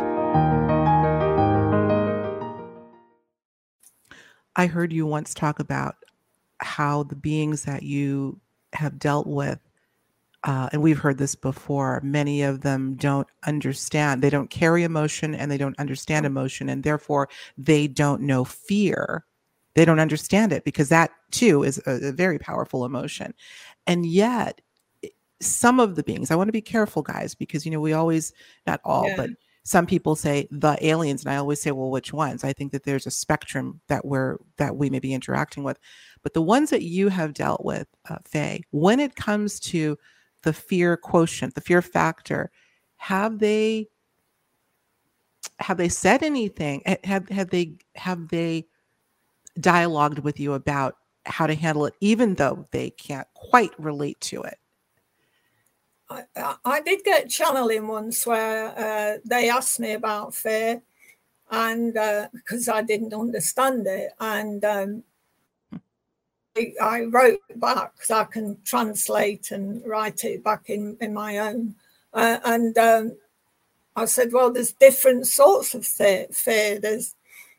I 4.57 4.65
heard 4.65 4.95
you 4.95 5.05
once 5.05 5.35
talk 5.35 5.61
about 5.61 5.97
how 6.57 7.03
the 7.03 7.17
beings 7.17 7.65
that 7.65 7.83
you 7.83 8.41
have 8.73 8.99
dealt 8.99 9.27
with 9.27 9.59
uh, 10.47 10.69
and 10.73 10.81
we've 10.81 11.01
heard 11.01 11.19
this 11.19 11.35
before, 11.35 12.01
many 12.05 12.43
of 12.43 12.61
them 12.61 12.95
don't 12.95 13.27
understand. 13.47 14.23
They 14.23 14.31
don't 14.31 14.49
carry 14.49 14.85
emotion 14.85 15.35
and 15.35 15.51
they 15.51 15.59
don't 15.59 15.79
understand 15.79 16.25
emotion, 16.25 16.69
and 16.69 16.85
therefore 16.85 17.29
they 17.59 17.89
don't 17.89 18.23
know 18.23 18.45
fear. 18.45 19.25
They 19.75 19.85
don't 19.85 19.99
understand 19.99 20.53
it 20.53 20.63
because 20.63 20.89
that 20.89 21.11
too 21.33 21.65
is 21.65 21.83
a, 21.85 22.11
a 22.11 22.13
very 22.13 22.39
powerful 22.39 22.85
emotion. 22.85 23.35
And 23.89 24.07
yet, 24.07 24.61
some 25.41 25.81
of 25.81 25.97
the 25.97 26.05
beings, 26.05 26.31
I 26.31 26.37
want 26.37 26.47
to 26.47 26.53
be 26.53 26.63
careful, 26.63 27.03
guys, 27.03 27.35
because, 27.35 27.67
you 27.67 27.73
know, 27.73 27.81
we 27.81 27.93
always, 27.93 28.33
not 28.69 28.81
all, 28.85 29.09
yeah. 29.09 29.17
but 29.17 29.31
some 29.65 29.85
people 29.85 30.15
say 30.15 30.47
the 30.53 30.79
aliens 30.81 31.25
and 31.25 31.35
i 31.35 31.37
always 31.37 31.61
say 31.61 31.73
well 31.73 31.91
which 31.91 32.13
ones 32.13 32.45
i 32.45 32.53
think 32.53 32.71
that 32.71 32.85
there's 32.85 33.05
a 33.05 33.11
spectrum 33.11 33.81
that 33.89 34.05
we're 34.05 34.37
that 34.59 34.77
we 34.77 34.89
may 34.89 35.01
be 35.01 35.13
interacting 35.13 35.65
with 35.65 35.77
but 36.23 36.35
the 36.35 36.41
ones 36.41 36.71
that 36.71 36.83
you 36.83 37.09
have 37.09 37.35
dealt 37.35 37.65
with 37.65 37.89
uh, 38.09 38.15
faye 38.25 38.63
when 38.71 39.01
it 39.01 39.17
comes 39.17 39.59
to 39.59 39.99
the 40.47 40.53
fear 40.53 40.97
quotient, 40.97 41.57
the 41.57 41.61
fear 41.61 41.83
factor, 41.83 42.51
have 42.99 43.41
they 43.41 43.89
have 45.59 45.77
they 45.77 45.89
said 45.89 46.23
anything? 46.23 46.83
Have 47.05 47.29
have 47.29 47.51
they 47.51 47.75
have 47.97 48.29
they 48.29 48.67
dialogued 49.59 50.21
with 50.21 50.39
you 50.39 50.53
about 50.53 50.95
how 51.25 51.49
to 51.49 51.55
handle 51.55 51.87
it, 51.87 51.95
even 52.01 52.37
though 52.37 52.69
they 52.71 52.91
can't 52.91 53.27
quite 53.35 53.73
relate 53.77 54.21
to 54.21 54.43
it? 54.43 54.59
I, 56.09 56.55
I 56.65 56.81
did 56.83 57.03
get 57.03 57.29
channeling 57.29 57.89
once 57.89 58.25
where 58.25 58.69
uh, 58.79 59.19
they 59.25 59.51
asked 59.51 59.81
me 59.81 59.95
about 59.95 60.33
fear, 60.33 60.81
and 61.51 61.93
because 62.33 62.69
uh, 62.69 62.75
I 62.75 62.83
didn't 62.83 63.13
understand 63.13 63.85
it, 63.89 64.13
and 64.21 64.65
um, 64.65 65.03
I 66.83 67.03
wrote 67.03 67.41
back 67.57 67.95
because 67.95 68.11
I 68.11 68.25
can 68.25 68.59
translate 68.65 69.51
and 69.51 69.87
write 69.87 70.25
it 70.25 70.43
back 70.43 70.69
in, 70.69 70.97
in 71.01 71.15
my 71.15 71.39
own. 71.39 71.75
Uh, 72.13 72.39
and 72.45 72.77
um, 72.79 73.17
I 73.95 74.07
said, 74.07 74.33
well, 74.33 74.53
there's 74.53 74.73
different 74.73 75.27
sorts 75.27 75.75
of 75.75 75.87
fear. 75.87 76.27
fear. 76.31 76.79
There's 76.79 77.15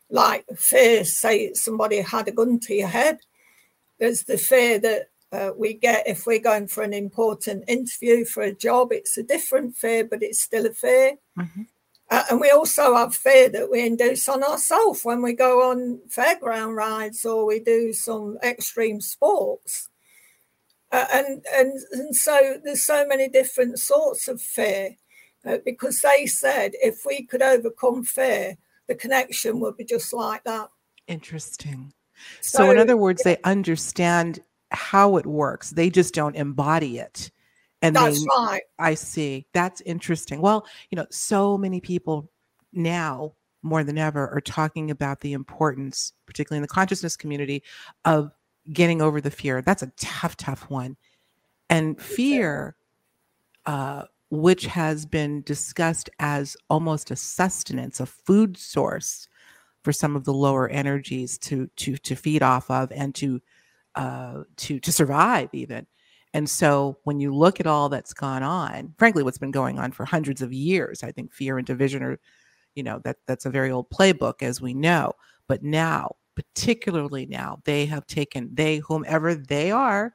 like 0.10 0.46
fear, 0.56 1.04
say 1.04 1.54
somebody 1.54 2.02
had 2.02 2.28
a 2.28 2.32
gun 2.32 2.60
to 2.62 2.74
your 2.74 2.88
head. 2.88 3.20
There's 4.00 4.24
the 4.24 4.38
fear 4.38 4.80
that 4.80 5.10
uh, 5.32 5.52
we 5.58 5.74
get 5.74 6.08
if 6.08 6.26
we're 6.26 6.40
going 6.40 6.68
for 6.68 6.84
an 6.84 6.94
important 6.94 7.66
interview 7.68 8.24
for 8.26 8.44
a 8.44 8.54
job. 8.54 8.92
It's 8.92 9.18
a 9.18 9.24
different 9.24 9.76
fear, 9.76 10.06
but 10.06 10.24
it's 10.24 10.42
still 10.42 10.66
a 10.66 10.74
fear. 10.74 11.18
Mm-hmm. 11.38 11.64
Uh, 12.10 12.24
and 12.30 12.40
we 12.40 12.50
also 12.50 12.96
have 12.96 13.14
fear 13.14 13.50
that 13.50 13.70
we 13.70 13.86
induce 13.86 14.30
on 14.30 14.44
ourselves 14.44 15.04
when 15.04 15.22
we 15.22 15.34
go 15.34 15.70
on 15.70 16.00
fairground 16.08 16.76
rides 16.76 17.26
or 17.26 17.46
we 17.46 17.60
do 17.60 17.92
some 17.92 18.38
extreme 18.44 19.02
sports. 19.02 19.90
Uh, 20.92 21.06
and, 21.14 21.46
and, 21.54 21.74
and 21.92 22.16
so 22.16 22.56
there's 22.64 22.86
so 22.86 23.06
many 23.06 23.28
different 23.28 23.78
sorts 23.78 24.30
of 24.30 24.42
fear 24.42 24.96
uh, 25.46 25.58
because 25.66 26.00
they 26.00 26.26
said 26.26 26.72
if 26.76 27.00
we 27.06 27.26
could 27.26 27.42
overcome 27.42 28.04
fear, 28.06 28.58
the 28.88 28.96
connection 28.96 29.60
would 29.60 29.76
be 29.76 29.84
just 29.84 30.14
like 30.14 30.46
that. 30.46 30.70
Interesting. 31.08 31.92
So, 32.40 32.60
so 32.60 32.72
in 32.72 32.78
other 32.78 32.96
words, 32.96 33.22
yeah. 33.26 33.34
they 33.36 33.42
understand 33.44 34.40
how 34.72 35.18
it 35.18 35.26
works, 35.26 35.72
they 35.72 35.90
just 35.90 36.14
don't 36.14 36.36
embody 36.36 37.00
it. 37.00 37.32
And 37.82 37.96
that's 37.96 38.20
they, 38.22 38.28
right. 38.30 38.62
I 38.80 38.96
see. 38.96 39.46
That's 39.54 39.82
interesting. 39.82 40.42
Well, 40.42 40.66
you 40.90 40.96
know, 40.96 41.06
so 41.12 41.58
many 41.58 41.80
people 41.80 42.32
now 42.74 43.34
more 43.62 43.84
than 43.84 43.98
ever 43.98 44.28
are 44.30 44.42
talking 44.42 44.90
about 44.92 45.22
the 45.22 45.34
importance, 45.34 46.14
particularly 46.26 46.58
in 46.58 46.62
the 46.64 46.68
consciousness 46.68 47.16
community, 47.16 47.64
of 48.06 48.32
getting 48.72 49.02
over 49.02 49.22
the 49.22 49.32
fear. 49.32 49.62
That's 49.62 49.84
a 49.84 49.92
tough, 50.00 50.38
tough 50.38 50.70
one. 50.70 50.98
And 51.70 52.02
fear, 52.02 52.76
uh, 53.66 54.04
which 54.30 54.66
has 54.66 55.06
been 55.06 55.42
discussed 55.44 56.10
as 56.20 56.58
almost 56.70 57.12
a 57.12 57.16
sustenance, 57.16 58.00
a 58.00 58.06
food 58.06 58.58
source 58.58 59.28
for 59.84 59.92
some 59.92 60.16
of 60.16 60.24
the 60.26 60.34
lower 60.34 60.68
energies 60.70 61.38
to 61.38 61.70
to 61.78 61.98
to 61.98 62.16
feed 62.16 62.44
off 62.44 62.70
of 62.70 62.92
and 62.92 63.14
to 63.16 63.42
uh, 63.96 64.44
to 64.58 64.80
to 64.80 64.92
survive 64.92 65.50
even. 65.54 65.88
And 66.34 66.50
so 66.50 66.98
when 67.04 67.20
you 67.20 67.34
look 67.34 67.60
at 67.60 67.68
all 67.68 67.90
that's 67.90 68.14
gone 68.14 68.44
on, 68.44 68.94
frankly, 68.98 69.24
what's 69.24 69.38
been 69.38 69.52
going 69.52 69.80
on 69.80 69.92
for 69.92 70.06
hundreds 70.06 70.42
of 70.42 70.54
years, 70.54 71.04
I 71.04 71.12
think 71.12 71.34
fear 71.34 71.58
and 71.58 71.66
division 71.66 72.04
are, 72.04 72.20
you 72.76 72.84
know, 72.84 73.00
that 73.04 73.18
that's 73.26 73.46
a 73.46 73.50
very 73.50 73.72
old 73.72 73.90
playbook, 73.90 74.44
as 74.44 74.62
we 74.62 74.74
know. 74.74 75.14
But 75.48 75.64
now, 75.64 76.16
particularly 76.36 77.26
now, 77.26 77.60
they 77.66 77.86
have 77.86 78.06
taken, 78.06 78.50
they, 78.54 78.78
whomever 78.78 79.34
they 79.34 79.72
are, 79.72 80.14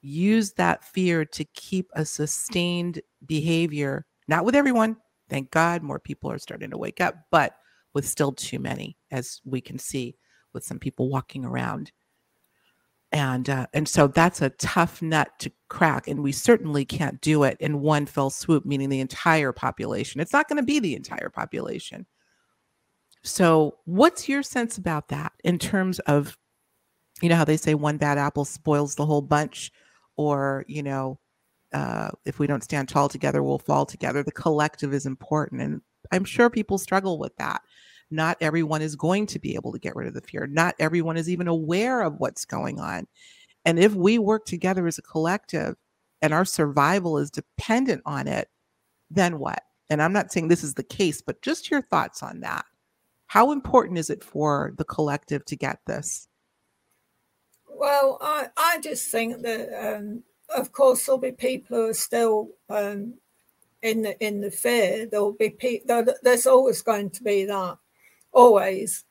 use 0.00 0.52
that 0.54 0.84
fear 0.84 1.24
to 1.26 1.44
keep 1.44 1.90
a 1.94 2.04
sustained 2.04 3.00
behavior, 3.26 4.06
not 4.28 4.44
with 4.44 4.54
everyone. 4.54 4.96
Thank 5.28 5.50
God 5.50 5.82
more 5.82 5.98
people 5.98 6.30
are 6.32 6.38
starting 6.38 6.70
to 6.70 6.78
wake 6.78 7.00
up, 7.00 7.14
but 7.30 7.56
with 7.92 8.08
still 8.08 8.32
too 8.32 8.58
many, 8.58 8.96
as 9.10 9.40
we 9.44 9.60
can 9.60 9.78
see 9.78 10.16
with 10.52 10.64
some 10.64 10.78
people 10.78 11.10
walking 11.10 11.44
around 11.44 11.92
and 13.12 13.50
uh, 13.50 13.66
and 13.72 13.88
so 13.88 14.06
that's 14.06 14.40
a 14.40 14.50
tough 14.50 15.02
nut 15.02 15.30
to 15.40 15.50
crack 15.68 16.06
and 16.06 16.22
we 16.22 16.32
certainly 16.32 16.84
can't 16.84 17.20
do 17.20 17.42
it 17.42 17.56
in 17.60 17.80
one 17.80 18.06
fell 18.06 18.30
swoop 18.30 18.64
meaning 18.64 18.88
the 18.88 19.00
entire 19.00 19.52
population. 19.52 20.20
It's 20.20 20.32
not 20.32 20.48
going 20.48 20.58
to 20.58 20.62
be 20.62 20.78
the 20.78 20.94
entire 20.94 21.28
population. 21.28 22.06
So 23.22 23.76
what's 23.84 24.28
your 24.28 24.42
sense 24.42 24.78
about 24.78 25.08
that 25.08 25.32
in 25.44 25.58
terms 25.58 25.98
of 26.00 26.36
you 27.20 27.28
know 27.28 27.36
how 27.36 27.44
they 27.44 27.56
say 27.56 27.74
one 27.74 27.96
bad 27.98 28.18
apple 28.18 28.44
spoils 28.44 28.94
the 28.94 29.06
whole 29.06 29.22
bunch? 29.22 29.72
Or 30.16 30.64
you 30.68 30.82
know 30.82 31.18
uh, 31.72 32.10
if 32.24 32.38
we 32.38 32.46
don't 32.46 32.64
stand 32.64 32.88
tall 32.88 33.08
together 33.08 33.42
we'll 33.42 33.58
fall 33.58 33.86
together. 33.86 34.22
The 34.22 34.32
collective 34.32 34.94
is 34.94 35.06
important 35.06 35.62
and 35.62 35.82
i'm 36.12 36.24
sure 36.24 36.48
people 36.50 36.78
struggle 36.78 37.18
with 37.18 37.36
that 37.36 37.62
not 38.10 38.36
everyone 38.40 38.82
is 38.82 38.96
going 38.96 39.26
to 39.26 39.38
be 39.38 39.54
able 39.54 39.72
to 39.72 39.78
get 39.78 39.94
rid 39.94 40.08
of 40.08 40.14
the 40.14 40.20
fear. 40.20 40.46
Not 40.46 40.74
everyone 40.78 41.16
is 41.16 41.28
even 41.28 41.48
aware 41.48 42.02
of 42.02 42.18
what's 42.18 42.44
going 42.44 42.80
on. 42.80 43.06
And 43.64 43.78
if 43.78 43.94
we 43.94 44.18
work 44.18 44.46
together 44.46 44.86
as 44.86 44.98
a 44.98 45.02
collective 45.02 45.76
and 46.22 46.32
our 46.32 46.44
survival 46.44 47.18
is 47.18 47.30
dependent 47.30 48.02
on 48.06 48.26
it, 48.26 48.48
then 49.10 49.38
what? 49.38 49.62
And 49.88 50.02
I'm 50.02 50.12
not 50.12 50.32
saying 50.32 50.48
this 50.48 50.64
is 50.64 50.74
the 50.74 50.82
case, 50.82 51.20
but 51.20 51.42
just 51.42 51.70
your 51.70 51.82
thoughts 51.82 52.22
on 52.22 52.40
that. 52.40 52.64
How 53.26 53.52
important 53.52 53.98
is 53.98 54.10
it 54.10 54.24
for 54.24 54.72
the 54.76 54.84
collective 54.84 55.44
to 55.46 55.56
get 55.56 55.78
this? 55.86 56.28
Well, 57.68 58.18
I, 58.20 58.48
I 58.56 58.80
just 58.80 59.10
think 59.10 59.42
that, 59.42 59.96
um, 59.96 60.22
of 60.54 60.72
course, 60.72 61.06
there'll 61.06 61.18
be 61.18 61.32
people 61.32 61.76
who 61.76 61.88
are 61.90 61.94
still 61.94 62.50
um, 62.68 63.14
in 63.82 64.02
the 64.02 64.18
in 64.24 64.40
the 64.40 64.50
fear. 64.50 65.06
There'll 65.06 65.32
be 65.32 65.50
pe- 65.50 65.82
there's 66.22 66.46
always 66.46 66.82
going 66.82 67.10
to 67.10 67.22
be 67.22 67.44
that 67.44 67.78
always. 68.32 69.04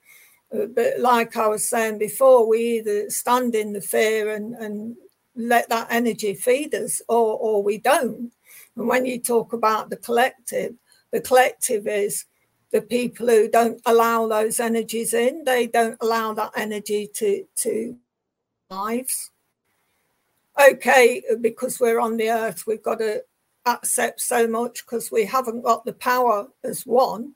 Uh, 0.53 0.65
but 0.65 0.99
like 0.99 1.38
I 1.38 1.47
was 1.47 1.69
saying 1.69 1.99
before, 1.99 2.47
we 2.47 2.79
either 2.79 3.10
stand 3.10 3.55
in 3.55 3.73
the 3.73 3.82
fear 3.82 4.34
and, 4.34 4.55
and 4.55 4.95
let 5.36 5.69
that 5.69 5.88
energy 5.89 6.34
feed 6.34 6.73
us 6.73 7.01
or, 7.08 7.38
or 7.38 7.63
we 7.63 7.77
don't. 7.77 8.32
And 8.75 8.88
when 8.88 9.05
you 9.05 9.19
talk 9.19 9.53
about 9.53 9.89
the 9.89 9.97
collective, 9.97 10.73
the 11.12 11.21
collective 11.21 11.88
is 11.88 12.25
the 12.71 12.82
people 12.82 13.27
who 13.27 13.49
don't 13.49 13.82
allow 13.86 14.27
those 14.27 14.60
energies 14.60 15.13
in, 15.13 15.43
they 15.43 15.67
don't 15.67 15.97
allow 16.01 16.34
that 16.34 16.51
energy 16.55 17.10
to, 17.15 17.45
to 17.58 17.97
lives. 18.69 19.32
Okay, 20.60 21.23
because 21.41 21.79
we're 21.79 21.99
on 21.99 22.17
the 22.17 22.29
earth, 22.29 22.65
we've 22.67 22.84
got 22.84 22.99
to 22.99 23.23
accept 23.65 24.21
so 24.21 24.47
much 24.47 24.86
because 24.86 25.12
we 25.12 25.25
haven't 25.25 25.62
got 25.62 25.86
the 25.86 25.93
power 25.93 26.47
as 26.63 26.86
one 26.86 27.34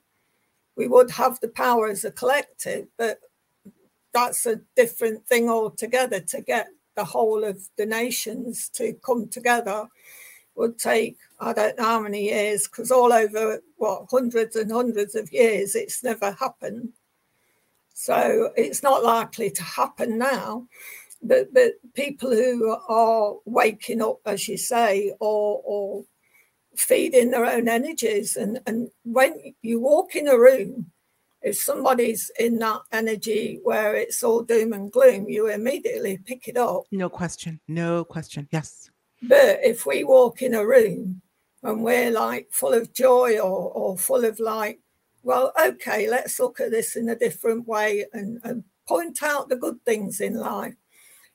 we 0.76 0.88
would 0.88 1.10
have 1.10 1.40
the 1.40 1.48
power 1.48 1.88
as 1.88 2.04
a 2.04 2.10
collective, 2.10 2.86
but 2.96 3.18
that's 4.12 4.46
a 4.46 4.60
different 4.76 5.26
thing 5.26 5.48
altogether. 5.50 6.20
To 6.20 6.40
get 6.40 6.68
the 6.96 7.04
whole 7.04 7.44
of 7.44 7.68
the 7.76 7.86
nations 7.86 8.68
to 8.70 8.94
come 9.04 9.28
together 9.28 9.88
would 10.54 10.78
take 10.78 11.16
I 11.40 11.52
don't 11.52 11.76
know 11.76 11.84
how 11.84 12.00
many 12.00 12.24
years, 12.24 12.68
because 12.68 12.90
all 12.90 13.12
over 13.12 13.60
what 13.76 14.06
hundreds 14.10 14.56
and 14.56 14.70
hundreds 14.70 15.14
of 15.14 15.32
years, 15.32 15.74
it's 15.74 16.02
never 16.02 16.32
happened. 16.32 16.92
So 17.92 18.50
it's 18.56 18.82
not 18.82 19.04
likely 19.04 19.50
to 19.50 19.62
happen 19.62 20.18
now. 20.18 20.66
But 21.22 21.52
but 21.52 21.72
people 21.94 22.30
who 22.30 22.76
are 22.88 23.34
waking 23.44 24.02
up, 24.02 24.20
as 24.26 24.48
you 24.48 24.56
say, 24.56 25.12
or 25.20 25.60
or 25.64 26.04
feeding 26.76 27.30
their 27.30 27.46
own 27.46 27.68
energies. 27.68 28.36
And, 28.36 28.60
and 28.66 28.90
when 29.04 29.54
you 29.62 29.80
walk 29.80 30.14
in 30.16 30.28
a 30.28 30.38
room, 30.38 30.90
if 31.42 31.56
somebody's 31.56 32.30
in 32.38 32.58
that 32.60 32.80
energy 32.90 33.60
where 33.62 33.94
it's 33.94 34.22
all 34.22 34.42
doom 34.42 34.72
and 34.72 34.90
gloom, 34.90 35.28
you 35.28 35.48
immediately 35.48 36.18
pick 36.18 36.48
it 36.48 36.56
up. 36.56 36.84
No 36.90 37.08
question. 37.08 37.60
No 37.68 38.04
question. 38.04 38.48
Yes. 38.50 38.90
But 39.22 39.60
if 39.62 39.86
we 39.86 40.04
walk 40.04 40.42
in 40.42 40.54
a 40.54 40.66
room 40.66 41.20
and 41.62 41.82
we're 41.82 42.10
like 42.10 42.48
full 42.50 42.72
of 42.72 42.94
joy 42.94 43.38
or, 43.38 43.70
or 43.72 43.98
full 43.98 44.24
of 44.24 44.38
like, 44.40 44.80
well, 45.22 45.52
okay, 45.62 46.08
let's 46.08 46.38
look 46.40 46.60
at 46.60 46.70
this 46.70 46.96
in 46.96 47.08
a 47.08 47.16
different 47.16 47.66
way 47.66 48.06
and, 48.12 48.40
and 48.44 48.64
point 48.86 49.22
out 49.22 49.48
the 49.48 49.56
good 49.56 49.82
things 49.84 50.20
in 50.20 50.34
life, 50.34 50.74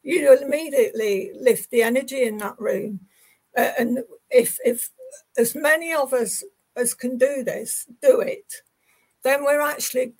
you 0.03 0.37
immediately 0.41 1.31
lift 1.39 1.69
the 1.71 1.81
energy 1.83 2.23
in 2.23 2.37
that 2.37 2.59
room. 2.59 2.99
Uh, 3.57 3.71
and 3.77 3.99
if 4.29 4.57
if 4.63 4.91
as 5.37 5.55
many 5.55 5.93
of 5.93 6.13
us 6.13 6.43
as 6.75 6.93
can 6.93 7.17
do 7.17 7.43
this 7.43 7.85
do 8.01 8.21
it, 8.21 8.53
then 9.23 9.43
we're 9.43 9.61
actually 9.61 10.13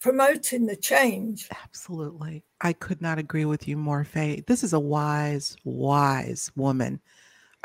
promoting 0.00 0.66
the 0.66 0.76
change. 0.76 1.48
Absolutely. 1.64 2.42
I 2.60 2.72
could 2.72 3.00
not 3.00 3.18
agree 3.18 3.44
with 3.44 3.68
you 3.68 3.76
more, 3.76 4.04
Faye. 4.04 4.42
This 4.46 4.64
is 4.64 4.72
a 4.72 4.80
wise, 4.80 5.56
wise 5.64 6.50
woman. 6.56 7.00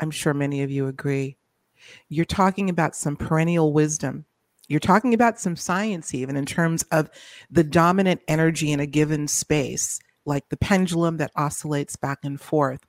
I'm 0.00 0.10
sure 0.10 0.32
many 0.32 0.62
of 0.62 0.70
you 0.70 0.86
agree. 0.86 1.36
You're 2.08 2.24
talking 2.24 2.70
about 2.70 2.96
some 2.96 3.16
perennial 3.16 3.72
wisdom. 3.72 4.24
You're 4.68 4.80
talking 4.80 5.14
about 5.14 5.40
some 5.40 5.56
science, 5.56 6.14
even 6.14 6.36
in 6.36 6.46
terms 6.46 6.82
of 6.92 7.10
the 7.50 7.64
dominant 7.64 8.20
energy 8.28 8.70
in 8.70 8.80
a 8.80 8.86
given 8.86 9.26
space, 9.26 9.98
like 10.24 10.48
the 10.48 10.56
pendulum 10.56 11.16
that 11.16 11.32
oscillates 11.36 11.96
back 11.96 12.18
and 12.22 12.40
forth. 12.40 12.80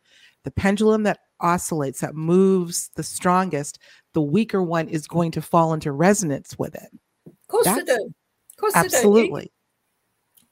The 0.44 0.52
pendulum 0.52 1.04
that 1.04 1.20
oscillates, 1.42 2.02
that 2.02 2.16
moves 2.16 2.90
the 2.96 3.04
strongest, 3.04 3.80
the 4.14 4.22
weaker 4.22 4.62
one 4.62 4.88
is 4.88 5.08
going 5.08 5.32
to 5.32 5.42
fall 5.42 5.74
into 5.74 5.92
resonance 5.92 6.58
with 6.58 6.76
it. 6.76 6.90
Of 7.26 7.48
course 7.48 7.66
That's, 7.66 7.86
they 7.86 7.96
do. 7.96 8.06
Of 8.06 8.58
course 8.58 8.76
absolutely. 8.76 9.52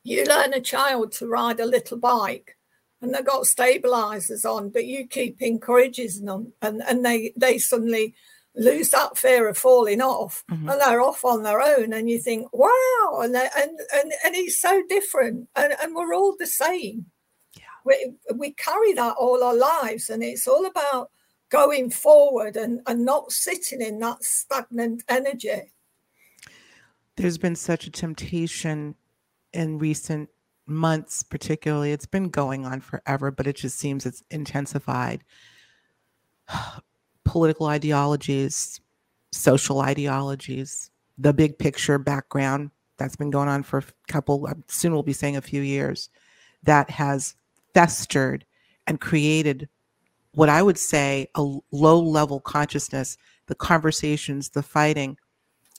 You, 0.03 0.19
you 0.19 0.25
learn 0.25 0.53
a 0.53 0.61
child 0.61 1.11
to 1.13 1.27
ride 1.27 1.59
a 1.59 1.65
little 1.65 1.97
bike 1.97 2.57
and 3.01 3.13
they've 3.13 3.25
got 3.25 3.45
stabilizers 3.45 4.45
on, 4.45 4.69
but 4.69 4.85
you 4.85 5.07
keep 5.07 5.41
encouraging 5.41 6.25
them 6.25 6.53
and, 6.61 6.81
and 6.87 7.05
they, 7.05 7.33
they 7.35 7.57
suddenly 7.57 8.15
lose 8.57 8.89
that 8.89 9.17
fear 9.17 9.47
of 9.47 9.57
falling 9.57 10.01
off 10.01 10.43
mm-hmm. 10.49 10.67
and 10.67 10.81
they're 10.81 11.01
off 11.01 11.23
on 11.23 11.43
their 11.43 11.61
own 11.61 11.93
and 11.93 12.09
you 12.09 12.19
think 12.19 12.51
wow 12.53 13.19
and 13.21 13.35
and 13.35 13.79
and, 13.93 14.11
and 14.25 14.35
it's 14.35 14.59
so 14.59 14.81
different 14.89 15.47
and, 15.55 15.73
and 15.81 15.95
we're 15.95 16.13
all 16.13 16.35
the 16.37 16.47
same 16.47 17.05
we, 17.87 18.13
we 18.35 18.51
carry 18.53 18.93
that 18.93 19.15
all 19.17 19.43
our 19.43 19.55
lives 19.55 20.09
and 20.09 20.21
it's 20.21 20.47
all 20.47 20.65
about 20.65 21.09
going 21.49 21.89
forward 21.89 22.57
and, 22.57 22.81
and 22.85 23.05
not 23.05 23.31
sitting 23.31 23.81
in 23.81 23.99
that 23.99 24.23
stagnant 24.23 25.03
energy. 25.09 25.71
There's 27.15 27.37
been 27.37 27.55
such 27.55 27.87
a 27.87 27.91
temptation 27.91 28.95
in 29.53 29.79
recent 29.79 30.29
months 30.65 31.23
particularly. 31.23 31.93
It's 31.93 32.05
been 32.05 32.29
going 32.29 32.65
on 32.65 32.81
forever 32.81 33.31
but 33.31 33.47
it 33.47 33.55
just 33.55 33.79
seems 33.79 34.05
it's 34.05 34.23
intensified. 34.29 35.23
Political 37.23 37.65
ideologies 37.67 38.79
social 39.31 39.81
ideologies 39.81 40.89
the 41.17 41.33
big 41.33 41.57
picture 41.57 41.97
background 41.97 42.71
that's 42.97 43.15
been 43.15 43.29
going 43.29 43.49
on 43.49 43.61
for 43.61 43.79
a 43.79 43.83
couple 44.07 44.47
soon 44.67 44.93
we'll 44.93 45.03
be 45.03 45.13
saying 45.13 45.35
a 45.35 45.41
few 45.41 45.61
years 45.61 46.09
that 46.63 46.89
has 46.89 47.35
festered 47.77 48.43
and 48.87 48.99
created 48.99 49.69
what 50.31 50.49
I 50.49 50.63
would 50.63 50.79
say 50.79 51.27
a 51.35 51.43
low 51.71 51.99
level 51.99 52.39
consciousness, 52.39 53.17
the 53.45 53.53
conversations, 53.53 54.49
the 54.49 54.63
fighting. 54.63 55.15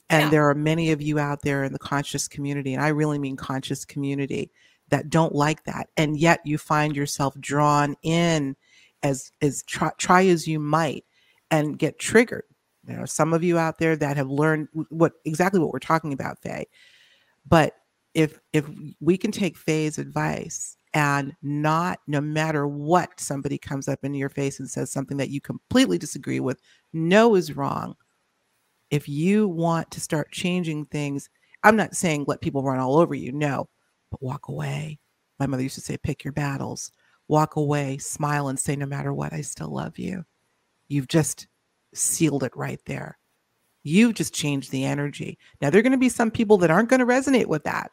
And 0.09 0.23
yeah. 0.23 0.29
there 0.29 0.49
are 0.49 0.55
many 0.55 0.91
of 0.91 1.01
you 1.01 1.19
out 1.19 1.41
there 1.41 1.65
in 1.65 1.73
the 1.73 1.79
conscious 1.79 2.29
community, 2.29 2.73
and 2.73 2.81
I 2.81 2.87
really 2.87 3.19
mean 3.19 3.35
conscious 3.35 3.83
community, 3.83 4.49
that 4.87 5.09
don't 5.09 5.35
like 5.35 5.65
that. 5.65 5.89
And 5.97 6.17
yet 6.17 6.39
you 6.45 6.57
find 6.57 6.95
yourself 6.95 7.37
drawn 7.41 7.97
in 8.01 8.55
as 9.03 9.33
as 9.41 9.61
try, 9.63 9.91
try 9.97 10.25
as 10.25 10.47
you 10.47 10.57
might 10.57 11.03
and 11.51 11.77
get 11.77 11.99
triggered. 11.99 12.45
You 12.87 12.95
know, 12.95 13.05
some 13.05 13.33
of 13.33 13.43
you 13.43 13.57
out 13.57 13.77
there 13.77 13.97
that 13.97 14.15
have 14.15 14.29
learned 14.29 14.69
what 14.87 15.13
exactly 15.25 15.59
what 15.59 15.73
we're 15.73 15.79
talking 15.79 16.13
about, 16.13 16.41
Faye. 16.41 16.65
But 17.45 17.75
if 18.13 18.39
if 18.53 18.69
we 19.01 19.17
can 19.17 19.31
take 19.31 19.57
Faye's 19.57 19.97
advice 19.97 20.77
and 20.93 21.33
not 21.41 21.99
no 22.07 22.19
matter 22.19 22.67
what 22.67 23.19
somebody 23.19 23.57
comes 23.57 23.87
up 23.87 23.99
in 24.03 24.13
your 24.13 24.29
face 24.29 24.59
and 24.59 24.69
says 24.69 24.91
something 24.91 25.17
that 25.17 25.29
you 25.29 25.39
completely 25.39 25.97
disagree 25.97 26.39
with 26.39 26.59
no 26.93 27.35
is 27.35 27.55
wrong. 27.55 27.95
If 28.89 29.07
you 29.07 29.47
want 29.47 29.91
to 29.91 30.01
start 30.01 30.31
changing 30.31 30.85
things 30.85 31.29
i'm 31.63 31.75
not 31.75 31.95
saying 31.95 32.23
let 32.25 32.41
people 32.41 32.63
run 32.63 32.79
all 32.79 32.97
over 32.97 33.13
you 33.13 33.31
no 33.31 33.67
but 34.11 34.23
walk 34.23 34.47
away. 34.47 34.97
My 35.39 35.45
mother 35.45 35.63
used 35.63 35.75
to 35.75 35.81
say 35.81 35.97
pick 35.97 36.23
your 36.23 36.33
battles. 36.33 36.91
Walk 37.27 37.55
away 37.57 37.97
smile 37.99 38.47
and 38.47 38.59
say 38.59 38.75
no 38.75 38.87
matter 38.87 39.13
what 39.13 39.33
i 39.33 39.41
still 39.41 39.73
love 39.73 39.99
you. 39.99 40.23
You've 40.87 41.07
just 41.07 41.47
sealed 41.93 42.43
it 42.43 42.55
right 42.55 42.81
there. 42.85 43.17
You've 43.83 44.15
just 44.15 44.33
changed 44.33 44.71
the 44.71 44.85
energy. 44.85 45.37
Now 45.61 45.69
there 45.69 45.79
are 45.79 45.83
going 45.83 45.91
to 45.91 45.97
be 45.97 46.09
some 46.09 46.31
people 46.31 46.57
that 46.57 46.71
aren't 46.71 46.89
going 46.89 46.99
to 46.99 47.05
resonate 47.05 47.45
with 47.47 47.63
that 47.63 47.91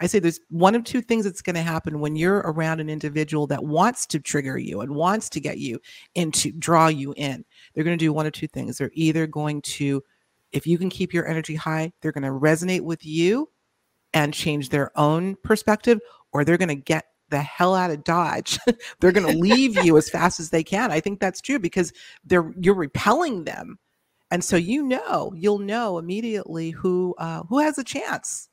I 0.00 0.06
say 0.06 0.18
there's 0.18 0.40
one 0.48 0.74
of 0.74 0.84
two 0.84 1.00
things 1.00 1.24
that's 1.24 1.42
going 1.42 1.56
to 1.56 1.62
happen 1.62 2.00
when 2.00 2.16
you're 2.16 2.38
around 2.38 2.80
an 2.80 2.90
individual 2.90 3.46
that 3.48 3.64
wants 3.64 4.06
to 4.06 4.20
trigger 4.20 4.58
you 4.58 4.80
and 4.80 4.94
wants 4.94 5.28
to 5.30 5.40
get 5.40 5.58
you 5.58 5.80
and 6.16 6.32
to 6.34 6.52
draw 6.52 6.88
you 6.88 7.14
in. 7.16 7.44
They're 7.74 7.84
going 7.84 7.98
to 7.98 8.04
do 8.04 8.12
one 8.12 8.26
of 8.26 8.32
two 8.32 8.48
things. 8.48 8.78
They're 8.78 8.90
either 8.94 9.26
going 9.26 9.62
to, 9.62 10.02
if 10.52 10.66
you 10.66 10.78
can 10.78 10.90
keep 10.90 11.12
your 11.12 11.26
energy 11.26 11.54
high, 11.54 11.92
they're 12.00 12.12
going 12.12 12.24
to 12.24 12.30
resonate 12.30 12.82
with 12.82 13.04
you 13.04 13.50
and 14.12 14.34
change 14.34 14.68
their 14.68 14.90
own 14.98 15.36
perspective, 15.36 16.00
or 16.32 16.44
they're 16.44 16.58
going 16.58 16.68
to 16.68 16.74
get 16.74 17.06
the 17.30 17.40
hell 17.40 17.74
out 17.74 17.90
of 17.90 18.04
Dodge. 18.04 18.58
they're 19.00 19.12
going 19.12 19.26
to 19.26 19.38
leave 19.38 19.82
you 19.84 19.96
as 19.96 20.10
fast 20.10 20.40
as 20.40 20.50
they 20.50 20.62
can. 20.62 20.90
I 20.90 21.00
think 21.00 21.20
that's 21.20 21.40
true 21.40 21.58
because 21.58 21.92
they're 22.24 22.52
you're 22.60 22.74
repelling 22.74 23.44
them, 23.44 23.78
and 24.30 24.44
so 24.44 24.56
you 24.56 24.82
know 24.82 25.32
you'll 25.36 25.58
know 25.58 25.98
immediately 25.98 26.70
who 26.70 27.14
uh, 27.18 27.44
who 27.44 27.60
has 27.60 27.78
a 27.78 27.84
chance 27.84 28.48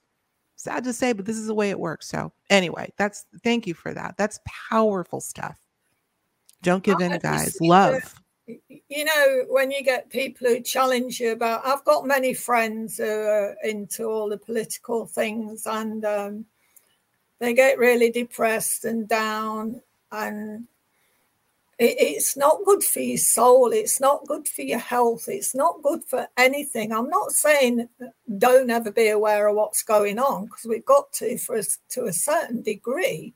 sad 0.57 0.83
to 0.83 0.91
say, 0.93 1.13
but 1.13 1.25
this 1.25 1.37
is 1.37 1.47
the 1.47 1.53
way 1.53 1.69
it 1.69 1.79
works. 1.79 2.07
So 2.07 2.33
anyway, 2.49 2.91
that's 2.97 3.25
thank 3.43 3.65
you 3.65 3.73
for 3.73 3.93
that. 3.93 4.17
That's 4.17 4.39
powerful 4.69 5.21
stuff. 5.21 5.57
Don't 6.61 6.83
give 6.83 6.99
in, 6.99 7.17
guys. 7.19 7.57
Love. 7.61 8.21
You 8.45 9.05
know, 9.05 9.43
when 9.49 9.71
you 9.71 9.83
get 9.83 10.09
people 10.09 10.47
who 10.47 10.61
challenge 10.61 11.19
you 11.19 11.33
about, 11.33 11.65
I've 11.65 11.83
got 11.83 12.05
many 12.05 12.33
friends 12.33 12.97
who 12.97 13.05
are 13.05 13.55
into 13.63 14.05
all 14.05 14.29
the 14.29 14.37
political 14.37 15.05
things, 15.05 15.65
and 15.65 16.03
um, 16.05 16.45
they 17.39 17.53
get 17.53 17.77
really 17.77 18.09
depressed 18.09 18.85
and 18.85 19.07
down, 19.07 19.81
and 20.11 20.65
it's 21.79 22.35
not 22.35 22.65
good 22.65 22.83
for 22.83 22.99
your 23.01 23.19
soul. 23.19 23.71
It's 23.71 23.99
not 24.01 24.25
good 24.25 24.47
for 24.47 24.63
your 24.63 24.79
health. 24.79 25.25
It's 25.27 25.53
not 25.53 25.83
good 25.83 26.03
for 26.05 26.27
anything. 26.35 26.91
I'm 26.91 27.09
not 27.09 27.31
saying 27.31 27.87
don't 28.37 28.71
ever 28.71 28.91
be 28.91 29.09
aware 29.09 29.47
of 29.47 29.55
what's 29.55 29.83
going 29.83 30.17
on 30.17 30.45
because 30.45 30.65
we've 30.67 30.85
got 30.85 31.11
to 31.13 31.37
for 31.37 31.55
us 31.55 31.77
to 31.89 32.05
a 32.05 32.13
certain 32.13 32.63
degree. 32.63 33.35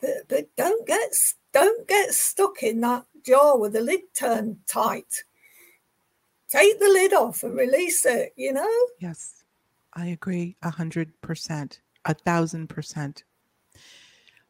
But, 0.00 0.28
but 0.28 0.56
don't 0.56 0.86
get 0.86 1.10
don't 1.54 1.88
get 1.88 2.12
stuck 2.12 2.62
in 2.62 2.82
that 2.82 3.06
jar 3.24 3.58
with 3.58 3.72
the 3.72 3.80
lid 3.80 4.00
turned 4.14 4.58
tight. 4.66 5.24
Take 6.50 6.78
the 6.78 6.88
lid 6.88 7.14
off 7.14 7.42
and 7.42 7.56
release 7.56 8.04
it. 8.04 8.34
You 8.36 8.52
know. 8.52 8.86
Yes, 9.00 9.44
I 9.94 10.08
agree 10.08 10.56
a 10.62 10.70
hundred 10.70 11.18
percent. 11.22 11.80
a 12.04 12.12
thousand 12.12 12.68
percent. 12.68 13.24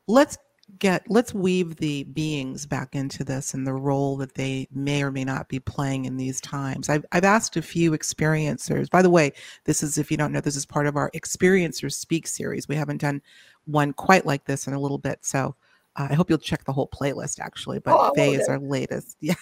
Let's 0.08 0.38
get 0.78 1.08
let's 1.08 1.32
weave 1.32 1.76
the 1.76 2.04
beings 2.04 2.66
back 2.66 2.94
into 2.94 3.24
this 3.24 3.54
and 3.54 3.66
the 3.66 3.72
role 3.72 4.16
that 4.16 4.34
they 4.34 4.68
may 4.72 5.02
or 5.02 5.10
may 5.10 5.24
not 5.24 5.48
be 5.48 5.60
playing 5.60 6.04
in 6.04 6.16
these 6.16 6.40
times. 6.40 6.88
I've 6.88 7.04
I've 7.12 7.24
asked 7.24 7.56
a 7.56 7.62
few 7.62 7.92
experiencers. 7.92 8.90
By 8.90 9.02
the 9.02 9.10
way, 9.10 9.32
this 9.64 9.82
is 9.82 9.98
if 9.98 10.10
you 10.10 10.16
don't 10.16 10.32
know, 10.32 10.40
this 10.40 10.56
is 10.56 10.66
part 10.66 10.86
of 10.86 10.96
our 10.96 11.10
experiencers 11.12 11.94
speak 11.94 12.26
series. 12.26 12.68
We 12.68 12.76
haven't 12.76 13.00
done 13.00 13.22
one 13.64 13.92
quite 13.92 14.26
like 14.26 14.44
this 14.44 14.66
in 14.66 14.74
a 14.74 14.80
little 14.80 14.98
bit, 14.98 15.24
so 15.24 15.54
uh, 15.96 16.08
I 16.10 16.14
hope 16.14 16.28
you'll 16.28 16.38
check 16.38 16.64
the 16.64 16.72
whole 16.72 16.88
playlist 16.88 17.40
actually. 17.40 17.78
But 17.78 17.94
oh, 17.94 18.12
Faye 18.14 18.34
is 18.34 18.48
our 18.48 18.58
latest, 18.58 19.16
yeah, 19.20 19.34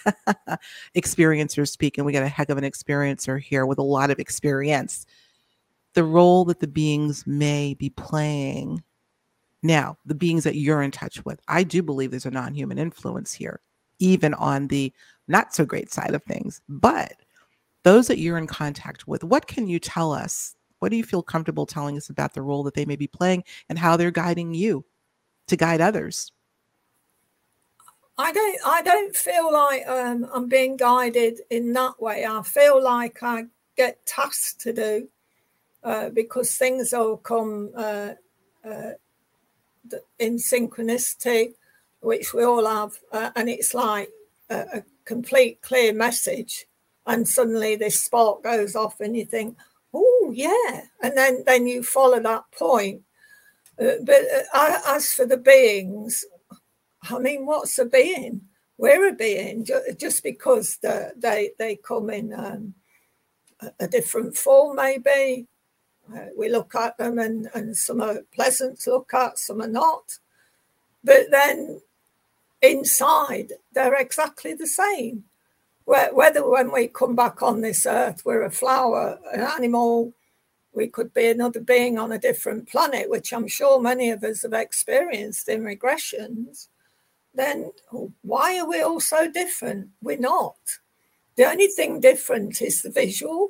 experiencers 0.95 1.69
speak, 1.69 1.97
and 1.97 2.05
we 2.05 2.13
got 2.13 2.23
a 2.23 2.29
heck 2.29 2.49
of 2.49 2.57
an 2.57 2.63
experiencer 2.63 3.41
here 3.41 3.65
with 3.65 3.79
a 3.79 3.83
lot 3.83 4.11
of 4.11 4.19
experience. 4.19 5.05
The 5.93 6.03
role 6.03 6.45
that 6.45 6.59
the 6.59 6.67
beings 6.67 7.25
may 7.25 7.73
be 7.73 7.89
playing 7.89 8.83
now, 9.65 9.97
the 10.05 10.15
beings 10.15 10.43
that 10.43 10.55
you're 10.55 10.81
in 10.81 10.91
touch 10.91 11.23
with, 11.25 11.39
I 11.47 11.63
do 11.63 11.81
believe 11.81 12.11
there's 12.11 12.25
a 12.25 12.31
non 12.31 12.53
human 12.53 12.77
influence 12.77 13.33
here, 13.33 13.61
even 13.99 14.33
on 14.33 14.67
the 14.67 14.93
not 15.27 15.53
so 15.55 15.65
great 15.65 15.91
side 15.91 16.13
of 16.13 16.23
things. 16.23 16.61
But 16.69 17.13
those 17.83 18.07
that 18.07 18.19
you're 18.19 18.37
in 18.37 18.47
contact 18.47 19.07
with, 19.07 19.23
what 19.23 19.47
can 19.47 19.67
you 19.67 19.79
tell 19.79 20.11
us? 20.11 20.55
What 20.79 20.89
do 20.89 20.97
you 20.97 21.03
feel 21.03 21.23
comfortable 21.23 21.65
telling 21.65 21.97
us 21.97 22.09
about 22.09 22.33
the 22.33 22.41
role 22.41 22.63
that 22.63 22.73
they 22.73 22.85
may 22.85 22.95
be 22.95 23.07
playing 23.07 23.43
and 23.69 23.79
how 23.79 23.97
they're 23.97 24.11
guiding 24.11 24.53
you 24.53 24.85
to 25.47 25.55
guide 25.55 25.81
others? 25.81 26.31
I 28.17 28.31
don't. 28.31 28.59
I 28.65 28.81
don't 28.81 29.15
feel 29.15 29.51
like 29.51 29.85
um, 29.87 30.27
I'm 30.33 30.47
being 30.47 30.77
guided 30.77 31.41
in 31.49 31.73
that 31.73 32.01
way. 32.01 32.25
I 32.25 32.41
feel 32.43 32.81
like 32.81 33.21
I 33.21 33.45
get 33.75 34.05
tasks 34.05 34.53
to 34.63 34.71
do 34.71 35.09
uh, 35.83 36.09
because 36.09 36.55
things 36.55 36.93
all 36.93 37.17
come 37.17 37.71
uh, 37.75 38.11
uh, 38.65 38.91
in 40.19 40.37
synchronicity, 40.37 41.53
which 41.99 42.33
we 42.33 42.43
all 42.43 42.65
have, 42.65 42.93
uh, 43.11 43.31
and 43.35 43.49
it's 43.49 43.73
like 43.73 44.09
a, 44.49 44.59
a, 44.73 44.83
complete 45.05 45.61
clear 45.61 45.93
message, 45.93 46.65
and 47.05 47.27
suddenly 47.27 47.75
this 47.75 48.03
spark 48.03 48.43
goes 48.43 48.75
off, 48.75 48.99
and 48.99 49.15
you 49.15 49.25
think, 49.25 49.57
"Oh 49.93 50.31
yeah," 50.33 50.81
and 51.01 51.15
then 51.17 51.43
then 51.45 51.67
you 51.67 51.83
follow 51.83 52.19
that 52.19 52.43
point. 52.51 53.01
Uh, 53.79 53.97
but 54.03 54.21
uh, 54.53 54.79
as 54.87 55.13
for 55.13 55.25
the 55.25 55.37
beings, 55.37 56.25
I 57.09 57.19
mean, 57.19 57.45
what's 57.45 57.77
a 57.77 57.85
being? 57.85 58.41
We're 58.77 59.09
a 59.09 59.13
being 59.13 59.65
just 59.97 60.23
because 60.23 60.77
the, 60.77 61.13
they 61.15 61.51
they 61.57 61.75
come 61.75 62.09
in 62.09 62.33
um, 62.33 62.73
a 63.79 63.87
different 63.87 64.35
form, 64.35 64.77
maybe 64.77 65.47
uh, 66.13 66.27
we 66.37 66.49
look 66.49 66.75
at 66.75 66.97
them 66.97 67.19
and, 67.19 67.49
and 67.53 67.75
some 67.75 68.01
are 68.01 68.21
pleasant 68.33 68.79
to 68.81 68.91
look 68.91 69.13
at, 69.13 69.39
some 69.39 69.61
are 69.61 69.67
not. 69.67 70.19
But 71.03 71.31
then 71.31 71.81
inside, 72.61 73.53
they're 73.73 73.95
exactly 73.95 74.53
the 74.53 74.67
same. 74.67 75.25
Whether 75.85 76.47
when 76.47 76.71
we 76.71 76.87
come 76.87 77.15
back 77.15 77.43
on 77.43 77.61
this 77.61 77.85
earth, 77.85 78.23
we're 78.25 78.41
a 78.41 78.49
flower, 78.49 79.19
an 79.31 79.41
animal, 79.41 80.13
we 80.73 80.87
could 80.87 81.13
be 81.13 81.27
another 81.27 81.59
being 81.59 81.99
on 81.99 82.11
a 82.11 82.19
different 82.19 82.67
planet, 82.67 83.09
which 83.09 83.31
I'm 83.31 83.47
sure 83.47 83.79
many 83.79 84.09
of 84.09 84.23
us 84.23 84.41
have 84.41 84.53
experienced 84.53 85.47
in 85.47 85.61
regressions, 85.61 86.67
then 87.35 87.71
why 88.21 88.57
are 88.59 88.67
we 88.67 88.81
all 88.81 88.99
so 88.99 89.29
different? 89.29 89.89
We're 90.01 90.17
not. 90.17 90.55
The 91.35 91.45
only 91.45 91.67
thing 91.67 91.99
different 91.99 92.61
is 92.61 92.81
the 92.81 92.89
visual 92.89 93.49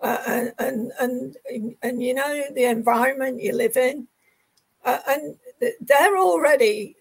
uh, 0.00 0.18
and, 0.26 0.92
and 0.98 1.36
and 1.50 1.74
and 1.82 2.02
you 2.02 2.14
know 2.14 2.44
the 2.54 2.64
environment 2.64 3.42
you 3.42 3.52
live 3.52 3.76
in, 3.76 4.08
uh, 4.84 4.98
and 5.08 5.36
they're 5.80 6.18
already 6.18 6.96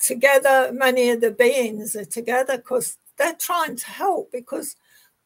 together. 0.00 0.70
Many 0.72 1.10
of 1.10 1.20
the 1.20 1.30
beings 1.30 1.96
are 1.96 2.04
together 2.04 2.58
because 2.58 2.98
they're 3.16 3.34
trying 3.34 3.76
to 3.76 3.86
help 3.86 4.30
because 4.32 4.76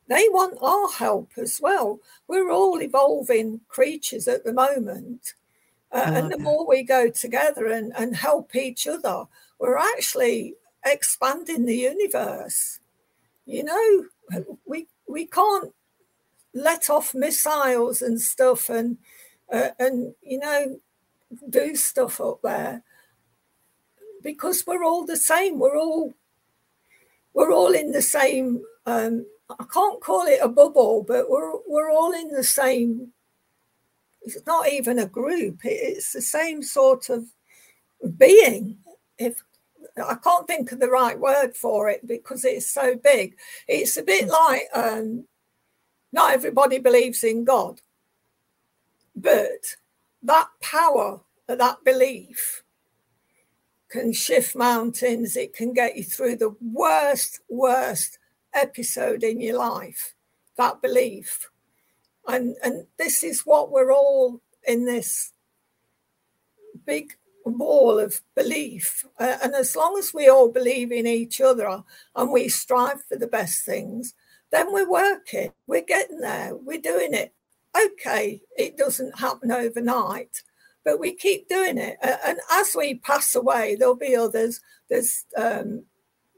they 0.08 0.28
want 0.30 0.58
our 0.61 0.88
help 0.90 1.30
as 1.37 1.61
well. 1.61 2.00
We're 2.26 2.50
all 2.50 2.80
evolving 2.82 3.61
creatures 3.68 4.26
at 4.28 4.44
the 4.44 4.52
moment. 4.52 5.35
Uh, 5.92 6.11
and 6.14 6.32
the 6.32 6.38
more 6.38 6.66
we 6.66 6.82
go 6.82 7.11
together 7.11 7.66
and, 7.66 7.92
and 7.98 8.16
help 8.16 8.56
each 8.56 8.87
other, 8.87 9.24
we're 9.58 9.76
actually 9.76 10.54
expanding 10.87 11.66
the 11.66 11.76
universe. 11.76 12.78
You 13.44 13.64
know, 13.64 14.46
we 14.64 14.87
we 15.06 15.26
can't 15.26 15.72
let 16.54 16.90
off 16.90 17.14
missiles 17.14 18.02
and 18.02 18.20
stuff 18.20 18.68
and 18.68 18.98
uh, 19.52 19.70
and 19.78 20.14
you 20.22 20.38
know 20.38 20.80
do 21.48 21.74
stuff 21.74 22.20
up 22.20 22.40
there 22.42 22.82
because 24.22 24.64
we're 24.66 24.84
all 24.84 25.04
the 25.04 25.16
same 25.16 25.58
we're 25.58 25.78
all 25.78 26.14
we're 27.34 27.52
all 27.52 27.72
in 27.72 27.92
the 27.92 28.02
same 28.02 28.62
um, 28.86 29.26
I 29.50 29.64
can't 29.72 30.00
call 30.00 30.26
it 30.26 30.40
a 30.42 30.48
bubble 30.48 31.04
but 31.06 31.30
we're 31.30 31.52
we're 31.66 31.90
all 31.90 32.12
in 32.12 32.28
the 32.28 32.44
same 32.44 33.12
it's 34.22 34.38
not 34.46 34.70
even 34.70 34.98
a 34.98 35.06
group 35.06 35.60
it's 35.64 36.12
the 36.12 36.22
same 36.22 36.62
sort 36.62 37.08
of 37.08 37.26
being 38.16 38.78
if 39.18 39.42
I 39.96 40.14
can't 40.14 40.46
think 40.46 40.72
of 40.72 40.80
the 40.80 40.88
right 40.88 41.18
word 41.18 41.54
for 41.54 41.88
it 41.88 42.06
because 42.06 42.44
it's 42.44 42.72
so 42.72 42.96
big. 42.96 43.36
It's 43.68 43.96
a 43.96 44.02
bit 44.02 44.24
hmm. 44.24 44.30
like 44.30 44.62
um, 44.74 45.24
not 46.12 46.33
everybody 46.33 46.79
believes 46.79 47.25
in 47.25 47.44
God, 47.44 47.81
but 49.16 49.77
that 50.22 50.48
power, 50.61 51.20
that 51.46 51.85
belief 51.85 52.62
can 53.88 54.12
shift 54.12 54.57
mountains. 54.57 55.37
It 55.37 55.55
can 55.55 55.72
get 55.72 55.96
you 55.96 56.05
through 56.05 56.37
the 56.37 56.55
worst, 56.61 57.40
worst 57.48 58.18
episode 58.55 59.22
in 59.22 59.40
your 59.40 59.59
life. 59.59 60.14
That 60.57 60.83
belief. 60.83 61.51
And, 62.27 62.57
and 62.62 62.87
this 62.98 63.22
is 63.22 63.42
what 63.42 63.70
we're 63.70 63.92
all 63.92 64.40
in 64.66 64.85
this 64.85 65.33
big 66.87 67.14
wall 67.44 67.98
of 67.98 68.20
belief. 68.35 69.05
Uh, 69.18 69.37
and 69.42 69.55
as 69.55 69.77
long 69.77 69.98
as 69.98 70.14
we 70.14 70.29
all 70.29 70.48
believe 70.48 70.92
in 70.92 71.07
each 71.07 71.40
other 71.40 71.83
and 72.14 72.31
we 72.31 72.48
strive 72.48 73.03
for 73.05 73.16
the 73.16 73.27
best 73.27 73.64
things, 73.64 74.14
then 74.52 74.72
we're 74.72 74.88
working, 74.88 75.52
we're 75.66 75.82
getting 75.82 76.20
there, 76.20 76.54
we're 76.54 76.80
doing 76.80 77.14
it. 77.14 77.32
Okay, 77.76 78.42
it 78.56 78.76
doesn't 78.76 79.18
happen 79.18 79.50
overnight, 79.50 80.42
but 80.84 81.00
we 81.00 81.14
keep 81.14 81.48
doing 81.48 81.78
it. 81.78 81.96
And 82.02 82.38
as 82.52 82.74
we 82.76 82.96
pass 82.96 83.34
away, 83.34 83.76
there'll 83.76 83.96
be 83.96 84.14
others. 84.14 84.60
There's 84.90 85.24
um, 85.36 85.84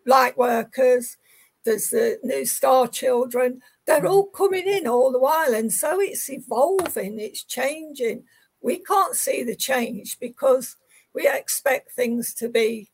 light 0.07 0.38
workers, 0.38 1.16
there's 1.64 1.88
the 1.88 2.18
new 2.22 2.44
star 2.44 2.87
children. 2.87 3.61
They're 3.87 4.07
all 4.07 4.27
coming 4.27 4.66
in 4.66 4.87
all 4.87 5.11
the 5.11 5.18
while. 5.18 5.55
And 5.55 5.72
so 5.72 6.00
it's 6.00 6.31
evolving, 6.31 7.18
it's 7.18 7.42
changing. 7.42 8.24
We 8.61 8.79
can't 8.79 9.14
see 9.16 9.42
the 9.42 9.57
change 9.57 10.18
because 10.20 10.77
we 11.14 11.29
expect 11.29 11.92
things 11.92 12.33
to 12.35 12.48
be 12.48 12.90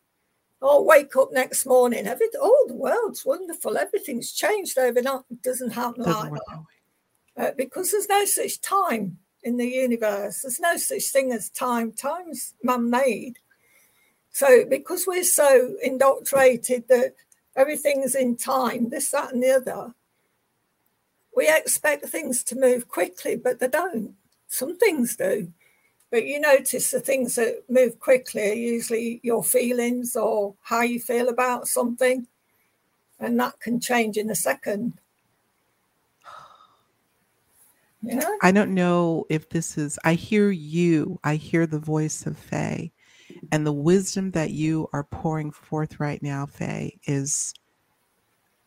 oh, 0.62 0.82
wake 0.82 1.16
up 1.16 1.32
next 1.32 1.66
morning, 1.66 2.06
everything, 2.06 2.40
oh, 2.42 2.64
the 2.68 2.74
world's 2.74 3.24
wonderful, 3.24 3.78
everything's 3.78 4.32
changed 4.32 4.78
overnight. 4.78 5.22
It 5.30 5.42
doesn't 5.42 5.70
happen 5.70 6.04
doesn't 6.04 6.32
like 6.32 6.40
that. 6.48 6.64
Uh, 7.36 7.52
because 7.56 7.90
there's 7.90 8.08
no 8.08 8.24
such 8.24 8.60
time 8.60 9.18
in 9.42 9.56
the 9.56 9.66
universe. 9.66 10.42
There's 10.42 10.60
no 10.60 10.76
such 10.76 11.04
thing 11.04 11.32
as 11.32 11.48
time. 11.48 11.92
Time's 11.92 12.54
man-made. 12.62 13.38
So 14.32 14.64
because 14.64 15.06
we're 15.06 15.24
so 15.24 15.76
indoctrinated 15.82 16.88
that 16.88 17.14
everything's 17.56 18.14
in 18.14 18.36
time, 18.36 18.90
this, 18.90 19.10
that, 19.10 19.32
and 19.32 19.42
the 19.42 19.52
other, 19.52 19.94
we 21.34 21.48
expect 21.48 22.06
things 22.06 22.42
to 22.44 22.56
move 22.56 22.88
quickly, 22.88 23.36
but 23.36 23.60
they 23.60 23.68
don't. 23.68 24.14
Some 24.48 24.76
things 24.76 25.16
do. 25.16 25.52
But 26.10 26.26
you 26.26 26.40
notice 26.40 26.90
the 26.90 27.00
things 27.00 27.36
that 27.36 27.62
move 27.68 28.00
quickly 28.00 28.50
are 28.50 28.54
usually 28.54 29.20
your 29.22 29.44
feelings 29.44 30.16
or 30.16 30.54
how 30.62 30.82
you 30.82 30.98
feel 30.98 31.28
about 31.28 31.68
something. 31.68 32.26
And 33.20 33.38
that 33.38 33.60
can 33.60 33.80
change 33.80 34.16
in 34.16 34.30
a 34.30 34.34
second. 34.34 34.94
Yeah. 38.02 38.24
I 38.40 38.50
don't 38.50 38.72
know 38.72 39.26
if 39.28 39.50
this 39.50 39.76
is, 39.76 39.98
I 40.06 40.14
hear 40.14 40.50
you, 40.50 41.20
I 41.22 41.34
hear 41.34 41.66
the 41.66 41.78
voice 41.78 42.24
of 42.24 42.38
Faye, 42.38 42.92
and 43.52 43.66
the 43.66 43.74
wisdom 43.74 44.30
that 44.30 44.52
you 44.52 44.88
are 44.94 45.04
pouring 45.04 45.50
forth 45.50 46.00
right 46.00 46.22
now, 46.22 46.46
Faye, 46.46 46.98
is 47.06 47.52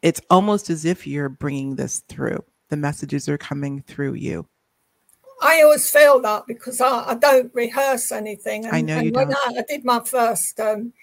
it's 0.04 0.22
almost 0.30 0.70
as 0.70 0.86
if 0.86 1.08
you're 1.08 1.30
bringing 1.30 1.76
this 1.76 2.02
through. 2.08 2.44
The 2.70 2.78
messages 2.78 3.28
are 3.28 3.40
coming 3.40 3.82
through 3.82 4.14
you. 4.14 4.48
I 5.44 5.62
always 5.62 5.90
feel 5.90 6.22
that 6.22 6.48
because 6.48 6.80
I, 6.80 7.10
I 7.10 7.16
don't 7.16 7.54
rehearse 7.54 8.12
anything. 8.12 8.66
And, 8.66 8.76
I 8.76 8.82
know 8.82 9.02
you 9.02 9.12
when 9.12 9.30
don't. 9.30 9.58
I, 9.58 9.60
I 9.60 9.64
did 9.68 9.84
my 9.84 10.00
first 10.00 10.60
um, 10.60 10.94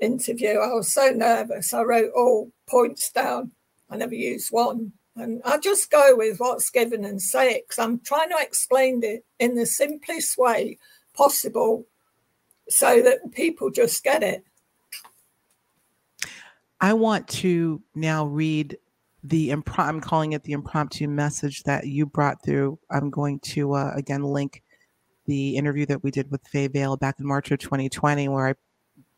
interview, 0.00 0.58
I 0.58 0.72
was 0.72 0.92
so 0.92 1.10
nervous. 1.10 1.72
I 1.72 1.82
wrote 1.82 2.12
all 2.14 2.50
points 2.66 3.10
down. 3.10 3.52
I 3.90 3.96
never 3.96 4.14
used 4.14 4.48
one 4.50 4.92
And 5.16 5.40
I 5.44 5.58
just 5.58 5.90
go 5.90 6.16
with 6.16 6.38
what's 6.38 6.70
given 6.70 7.04
and 7.04 7.20
say 7.20 7.52
it 7.52 7.68
because 7.68 7.82
I'm 7.82 8.00
trying 8.00 8.30
to 8.30 8.38
explain 8.40 9.02
it 9.04 9.24
in 9.38 9.54
the 9.54 9.66
simplest 9.66 10.36
way 10.36 10.78
possible 11.14 11.86
so 12.68 13.02
that 13.02 13.32
people 13.32 13.70
just 13.70 14.02
get 14.02 14.22
it. 14.22 14.44
I 16.80 16.92
want 16.92 17.28
to 17.28 17.80
now 17.94 18.26
read 18.26 18.76
the 19.24 19.50
imp- 19.50 19.78
I'm 19.78 20.00
calling 20.00 20.32
it 20.32 20.42
the 20.42 20.52
impromptu 20.52 21.08
message 21.08 21.62
that 21.64 21.86
you 21.86 22.04
brought 22.04 22.44
through. 22.44 22.78
I'm 22.90 23.10
going 23.10 23.40
to 23.40 23.72
uh, 23.72 23.92
again 23.96 24.22
link 24.22 24.62
the 25.26 25.56
interview 25.56 25.86
that 25.86 26.04
we 26.04 26.10
did 26.10 26.30
with 26.30 26.46
Faye 26.46 26.68
Vale 26.68 26.98
back 26.98 27.18
in 27.18 27.26
March 27.26 27.50
of 27.50 27.58
2020, 27.58 28.28
where 28.28 28.48
I 28.48 28.54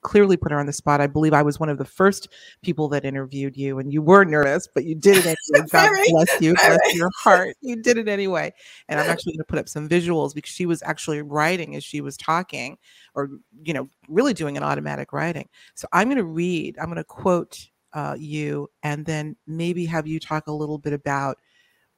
clearly 0.03 0.37
put 0.37 0.53
her 0.53 0.61
on 0.61 0.67
the 0.67 0.73
spot. 0.73 1.01
I 1.01 1.09
believe 1.09 1.33
I 1.33 1.43
was 1.43 1.59
one 1.59 1.69
of 1.69 1.79
the 1.79 1.85
first 1.85 2.29
people 2.63 2.89
that 2.91 3.05
interviewed 3.05 3.57
you, 3.57 3.81
and 3.81 3.93
you 3.93 4.01
were 4.01 4.25
nervous, 4.25 4.69
but 4.73 4.85
you 4.85 4.95
did 4.95 5.17
it 5.17 5.37
anyway. 5.55 5.67
God 5.73 5.91
bless 6.11 6.41
you, 6.41 6.55
bless 6.55 6.95
your 6.95 7.11
heart. 7.19 7.57
You 7.63 7.83
did 7.83 7.99
it 7.99 8.07
anyway. 8.07 8.55
And 8.89 9.01
I'm 9.01 9.11
actually 9.11 9.33
going 9.33 9.39
to 9.39 9.45
put 9.45 9.59
up 9.59 9.69
some 9.69 9.89
visuals 9.89 10.33
because 10.33 10.53
she 10.53 10.67
was 10.67 10.85
actually 10.85 11.23
writing 11.23 11.75
as 11.75 11.83
she 11.83 12.01
was 12.01 12.17
talking, 12.17 12.79
or 13.17 13.31
you 13.65 13.75
know, 13.75 13.89
really 14.09 14.35
doing 14.35 14.57
an 14.57 14.63
automatic 14.63 15.13
writing. 15.13 15.49
So 15.75 15.89
I'm 15.93 16.07
going 16.07 16.19
to 16.19 16.25
read. 16.25 16.79
I'm 16.79 16.87
going 16.87 16.97
to 16.97 17.05
quote 17.05 17.67
uh, 17.93 18.17
you, 18.19 18.69
and 18.83 19.07
then 19.07 19.37
maybe 19.47 19.87
have 19.87 20.07
you 20.07 20.21
talk 20.21 20.47
a 20.47 20.53
little 20.53 20.79
bit 20.79 20.93
about 20.93 21.39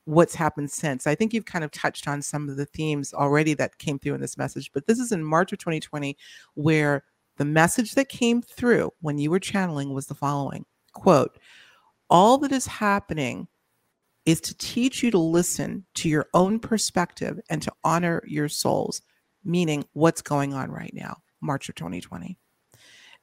what's 0.04 0.34
happened 0.34 0.70
since. 0.70 1.06
I 1.06 1.14
think 1.14 1.34
you've 1.34 1.44
kind 1.44 1.64
of 1.64 1.70
touched 1.70 2.08
on 2.08 2.22
some 2.22 2.48
of 2.48 2.56
the 2.56 2.64
themes 2.64 3.12
already 3.12 3.52
that 3.54 3.76
came 3.78 3.98
through 3.98 4.14
in 4.14 4.20
this 4.22 4.38
message, 4.38 4.70
but 4.72 4.86
this 4.86 4.98
is 4.98 5.12
in 5.12 5.22
March 5.22 5.52
of 5.52 5.58
2020 5.58 6.16
where 6.54 7.04
the 7.36 7.44
message 7.44 7.94
that 7.94 8.08
came 8.08 8.40
through 8.40 8.90
when 9.00 9.18
you 9.18 9.30
were 9.30 9.38
channeling 9.38 9.92
was 9.92 10.06
the 10.06 10.14
following 10.14 10.64
quote, 10.94 11.38
All 12.08 12.38
that 12.38 12.52
is 12.52 12.66
happening 12.66 13.48
is 14.24 14.40
to 14.42 14.56
teach 14.56 15.02
you 15.02 15.10
to 15.10 15.18
listen 15.18 15.86
to 15.94 16.08
your 16.08 16.26
own 16.34 16.58
perspective 16.58 17.38
and 17.48 17.62
to 17.62 17.72
honor 17.84 18.22
your 18.26 18.48
souls, 18.48 19.00
meaning 19.44 19.84
what's 19.92 20.22
going 20.22 20.54
on 20.54 20.70
right 20.70 20.92
now, 20.92 21.18
March 21.40 21.68
of 21.68 21.74
2020. 21.76 22.38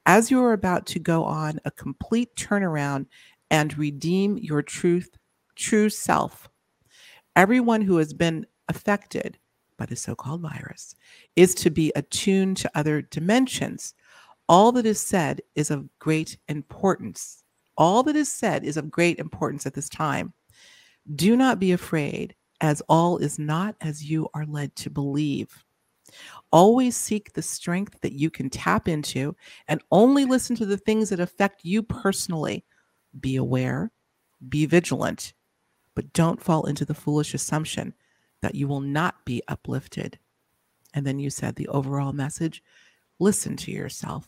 As 0.06 0.30
you 0.30 0.43
are 0.43 0.53
about 0.53 0.86
to 0.88 0.99
go 0.99 1.24
on 1.24 1.60
a 1.66 1.72
complete 1.72 2.36
turnaround 2.36 3.08
and 3.49 3.78
redeem 3.78 4.38
your 4.38 4.62
truth, 4.62 5.10
true 5.56 5.89
self, 5.89 6.49
everyone 7.36 7.82
who 7.82 7.97
has 7.97 8.14
been 8.14 8.45
affected 8.70 9.38
by 9.78 9.86
the 9.86 9.95
so 9.95 10.16
called 10.16 10.41
virus 10.41 10.95
is 11.36 11.53
to 11.56 11.70
be 11.70 11.91
attuned 11.95 12.58
to 12.58 12.72
other 12.76 13.01
dimensions 13.01 13.93
all 14.47 14.72
that 14.74 14.86
is 14.86 15.01
said 15.01 15.41
is 15.56 15.72
of 15.72 15.88
great 15.99 16.38
importance. 16.47 17.43
All 17.78 18.03
that 18.03 18.16
is 18.16 18.32
said 18.32 18.64
is 18.64 18.78
of 18.78 18.91
great 18.91 19.18
importance 19.18 19.66
at 19.66 19.74
this 19.74 19.89
time. 19.89 20.34
Do 21.16 21.36
not 21.36 21.60
be 21.60 21.72
afraid, 21.72 22.36
as 22.62 22.82
all 22.88 23.18
is 23.18 23.39
not 23.39 23.76
as 23.82 24.03
you 24.03 24.30
are 24.34 24.45
led 24.45 24.76
to 24.78 24.89
believe. 24.89 25.64
Always 26.51 26.95
seek 26.95 27.34
the 27.34 27.41
strength 27.41 28.01
that 28.01 28.13
you 28.13 28.30
can 28.30 28.49
tap 28.49 28.88
into 28.88 29.36
and 29.68 29.82
only 29.91 30.26
listen 30.26 30.55
to 30.57 30.66
the 30.66 30.78
things 30.78 31.09
that 31.09 31.20
affect 31.20 31.63
you 31.63 31.84
personally. 31.84 32.66
Be 33.20 33.36
aware, 33.36 33.91
be 34.49 34.66
vigilant, 34.66 35.34
but 35.95 36.13
don't 36.13 36.41
fall 36.41 36.66
into 36.66 36.86
the 36.86 36.93
foolish 36.93 37.34
assumption 37.34 37.93
that 38.41 38.55
you 38.55 38.68
will 38.68 38.82
not 38.82 39.26
be 39.26 39.41
uplifted. 39.47 40.20
And 40.93 41.05
then 41.05 41.20
you 41.20 41.30
said 41.30 41.55
the 41.55 41.68
overall 41.68 42.13
message 42.13 42.63
listen 43.20 43.55
to 43.57 43.72
yourself. 43.72 44.28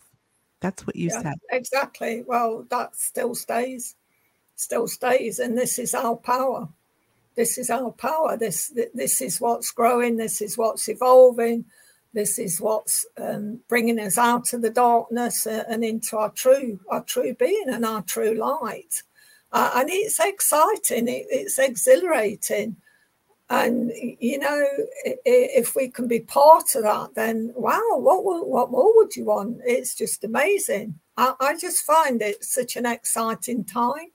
That's 0.59 0.87
what 0.87 0.95
you 0.95 1.09
yeah, 1.09 1.21
said. 1.21 1.33
Exactly. 1.51 2.23
Well, 2.25 2.65
that 2.69 2.95
still 2.95 3.35
stays, 3.35 3.95
still 4.55 4.87
stays. 4.87 5.39
And 5.39 5.57
this 5.57 5.77
is 5.77 5.93
our 5.93 6.15
power. 6.15 6.67
This 7.37 7.59
is 7.59 7.69
our 7.69 7.91
power. 7.91 8.35
This 8.35 8.73
this 8.95 9.21
is 9.21 9.39
what's 9.39 9.71
growing. 9.71 10.17
This 10.17 10.41
is 10.41 10.57
what's 10.57 10.89
evolving. 10.89 11.65
This 12.11 12.39
is 12.39 12.59
what's 12.59 13.05
um, 13.15 13.59
bringing 13.69 13.99
us 13.99 14.17
out 14.17 14.53
of 14.53 14.63
the 14.63 14.71
darkness 14.71 15.45
uh, 15.45 15.63
and 15.69 15.83
into 15.83 16.17
our 16.17 16.31
true 16.31 16.79
our 16.89 17.03
true 17.03 17.35
being 17.35 17.69
and 17.69 17.85
our 17.85 18.01
true 18.01 18.33
light. 18.33 19.03
Uh, 19.51 19.71
and 19.75 19.89
it's 19.91 20.19
exciting. 20.19 21.07
It, 21.07 21.27
it's 21.29 21.59
exhilarating. 21.59 22.75
And 23.51 23.91
you 24.19 24.39
know, 24.39 24.65
if 25.05 25.75
we 25.75 25.89
can 25.89 26.07
be 26.07 26.21
part 26.21 26.73
of 26.73 26.83
that, 26.83 27.13
then 27.13 27.53
wow, 27.55 27.97
what 27.97 28.23
what 28.47 28.71
more 28.71 28.95
would 28.95 29.15
you 29.15 29.25
want? 29.25 29.59
It's 29.63 29.93
just 29.93 30.23
amazing. 30.23 30.99
I, 31.17 31.35
I 31.39 31.55
just 31.55 31.85
find 31.85 32.19
it 32.19 32.43
such 32.43 32.75
an 32.75 32.87
exciting 32.87 33.63
time. 33.63 34.11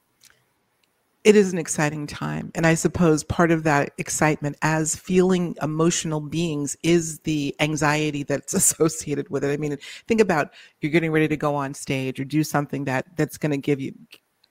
It 1.24 1.36
is 1.36 1.52
an 1.52 1.58
exciting 1.58 2.08
time, 2.08 2.50
and 2.52 2.66
I 2.66 2.74
suppose 2.74 3.22
part 3.22 3.52
of 3.52 3.62
that 3.62 3.92
excitement, 3.96 4.56
as 4.60 4.96
feeling 4.96 5.56
emotional 5.62 6.20
beings, 6.20 6.76
is 6.82 7.20
the 7.20 7.54
anxiety 7.60 8.24
that's 8.24 8.54
associated 8.54 9.28
with 9.30 9.44
it. 9.44 9.52
I 9.52 9.56
mean, 9.56 9.76
think 10.08 10.20
about 10.20 10.52
you're 10.80 10.90
getting 10.90 11.12
ready 11.12 11.28
to 11.28 11.36
go 11.36 11.54
on 11.54 11.74
stage 11.74 12.18
or 12.18 12.24
do 12.24 12.42
something 12.42 12.84
that 12.86 13.16
that's 13.16 13.38
going 13.38 13.52
to 13.52 13.58
give 13.58 13.80
you 13.80 13.94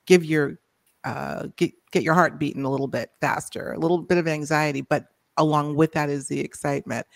give 0.06 0.24
your 0.24 0.58
uh, 1.04 1.48
get 1.56 1.72
get 1.90 2.02
your 2.02 2.14
heart 2.14 2.38
beating 2.38 2.64
a 2.64 2.70
little 2.70 2.88
bit 2.88 3.10
faster, 3.20 3.72
a 3.72 3.78
little 3.78 3.98
bit 3.98 4.16
of 4.16 4.26
anxiety, 4.26 4.80
but 4.80 5.06
along 5.36 5.76
with 5.76 5.92
that 5.92 6.08
is 6.08 6.28
the 6.28 6.40
excitement. 6.40 7.06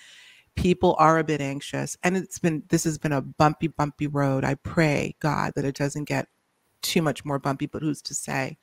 People 0.55 0.97
are 0.99 1.19
a 1.19 1.25
bit 1.25 1.41
anxious, 1.41 1.97
and 2.03 2.15
it's 2.15 2.39
been 2.39 2.63
this 2.69 2.85
has 2.85 2.99
been 2.99 3.13
a 3.13 3.23
bumpy, 3.23 3.69
bumpy 3.69 4.07
road. 4.07 4.45
I 4.45 4.57
pray 4.57 5.17
God 5.21 5.53
that 5.57 5.65
it 5.65 5.77
doesn't 5.77 6.05
get 6.05 6.29
too 6.83 7.01
much 7.01 7.25
more 7.25 7.39
bumpy, 7.39 7.67
but 7.67 7.81
who's 7.81 8.03
to 8.03 8.15
say? 8.15 8.59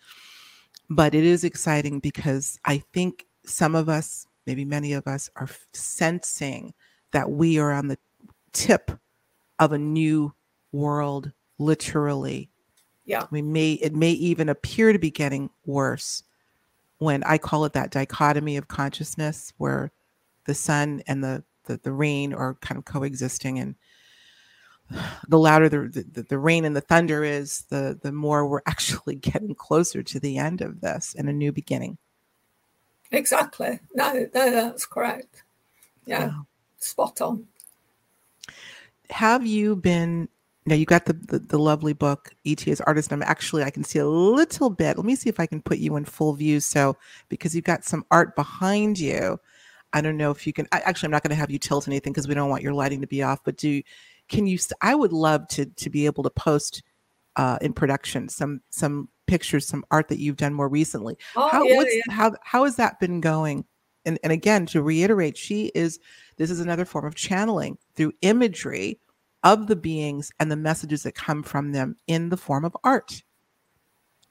But 0.89 1.15
it 1.15 1.23
is 1.23 1.43
exciting 1.43 1.99
because 1.99 2.59
I 2.65 2.79
think 2.93 3.25
some 3.45 3.75
of 3.75 3.89
us, 3.89 4.27
maybe 4.45 4.65
many 4.65 4.93
of 4.93 5.07
us, 5.07 5.29
are 5.35 5.49
sensing 5.73 6.73
that 7.11 7.31
we 7.31 7.57
are 7.59 7.71
on 7.71 7.87
the 7.87 7.97
tip 8.51 8.91
of 9.59 9.71
a 9.71 9.77
new 9.77 10.33
world, 10.71 11.31
literally 11.57 12.49
yeah. 13.05 13.25
We 13.31 13.41
may 13.41 13.73
it 13.73 13.93
may 13.93 14.11
even 14.11 14.49
appear 14.49 14.93
to 14.93 14.99
be 14.99 15.11
getting 15.11 15.49
worse 15.65 16.23
when 16.99 17.23
I 17.23 17.37
call 17.37 17.65
it 17.65 17.73
that 17.73 17.91
dichotomy 17.91 18.55
of 18.57 18.67
consciousness 18.67 19.53
where 19.57 19.91
the 20.45 20.53
sun 20.53 21.03
and 21.07 21.23
the 21.23 21.43
the, 21.65 21.79
the 21.83 21.91
rain 21.91 22.33
are 22.33 22.55
kind 22.55 22.77
of 22.77 22.85
coexisting 22.85 23.59
and 23.59 23.75
the 25.27 25.39
louder 25.39 25.69
the, 25.69 26.03
the, 26.03 26.23
the 26.23 26.37
rain 26.37 26.65
and 26.65 26.75
the 26.75 26.81
thunder 26.81 27.23
is 27.23 27.63
the 27.69 27.97
the 28.01 28.11
more 28.11 28.47
we're 28.47 28.61
actually 28.67 29.15
getting 29.15 29.55
closer 29.55 30.03
to 30.03 30.19
the 30.19 30.37
end 30.37 30.61
of 30.61 30.81
this 30.81 31.15
and 31.17 31.29
a 31.29 31.33
new 31.33 31.51
beginning. 31.51 31.97
Exactly. 33.11 33.79
No, 33.93 34.27
no 34.33 34.51
that's 34.51 34.85
correct. 34.85 35.43
Yeah. 36.05 36.31
Spot 36.77 37.21
on. 37.21 37.47
Have 39.09 39.45
you 39.45 39.75
been 39.75 40.27
now 40.65 40.75
you 40.75 40.85
got 40.85 41.05
the, 41.05 41.13
the, 41.13 41.39
the 41.39 41.59
lovely 41.59 41.93
book 41.93 42.33
et 42.45 42.67
as 42.67 42.79
artist 42.81 43.11
i'm 43.11 43.21
actually 43.21 43.63
i 43.63 43.69
can 43.69 43.83
see 43.83 43.99
a 43.99 44.07
little 44.07 44.69
bit 44.69 44.97
let 44.97 45.05
me 45.05 45.15
see 45.15 45.29
if 45.29 45.39
i 45.39 45.45
can 45.45 45.61
put 45.61 45.77
you 45.77 45.95
in 45.95 46.05
full 46.05 46.33
view. 46.33 46.59
So 46.59 46.97
because 47.29 47.55
you've 47.55 47.65
got 47.65 47.83
some 47.83 48.05
art 48.11 48.35
behind 48.35 48.99
you 48.99 49.39
i 49.91 50.01
don't 50.01 50.17
know 50.17 50.31
if 50.31 50.47
you 50.47 50.53
can 50.53 50.67
I, 50.71 50.79
actually 50.79 51.07
i'm 51.07 51.11
not 51.11 51.23
going 51.23 51.31
to 51.31 51.35
have 51.35 51.51
you 51.51 51.59
tilt 51.59 51.87
anything 51.87 52.13
because 52.13 52.27
we 52.27 52.33
don't 52.33 52.49
want 52.49 52.63
your 52.63 52.73
lighting 52.73 53.01
to 53.01 53.07
be 53.07 53.23
off 53.23 53.43
but 53.43 53.57
do 53.57 53.81
can 54.29 54.47
you 54.47 54.57
i 54.81 54.95
would 54.95 55.13
love 55.13 55.47
to 55.47 55.65
to 55.65 55.89
be 55.89 56.05
able 56.05 56.23
to 56.23 56.29
post 56.29 56.83
uh, 57.35 57.57
in 57.61 57.73
production 57.73 58.29
some 58.29 58.61
some 58.69 59.09
pictures 59.25 59.65
some 59.65 59.83
art 59.89 60.07
that 60.07 60.19
you've 60.19 60.37
done 60.37 60.53
more 60.53 60.69
recently 60.69 61.17
oh, 61.35 61.49
how 61.49 61.63
yeah, 61.63 61.81
yeah. 61.81 62.13
how 62.13 62.31
how 62.43 62.63
has 62.63 62.75
that 62.75 62.99
been 62.99 63.21
going 63.21 63.65
and 64.05 64.19
and 64.23 64.31
again 64.31 64.67
to 64.67 64.83
reiterate 64.83 65.35
she 65.35 65.71
is 65.73 65.99
this 66.37 66.51
is 66.51 66.59
another 66.59 66.85
form 66.85 67.05
of 67.05 67.15
channeling 67.15 67.77
through 67.95 68.11
imagery 68.21 68.99
of 69.43 69.67
the 69.67 69.75
beings 69.75 70.31
and 70.39 70.51
the 70.51 70.55
messages 70.55 71.03
that 71.03 71.15
come 71.15 71.43
from 71.43 71.71
them 71.71 71.97
in 72.07 72.29
the 72.29 72.37
form 72.37 72.65
of 72.65 72.75
art. 72.83 73.23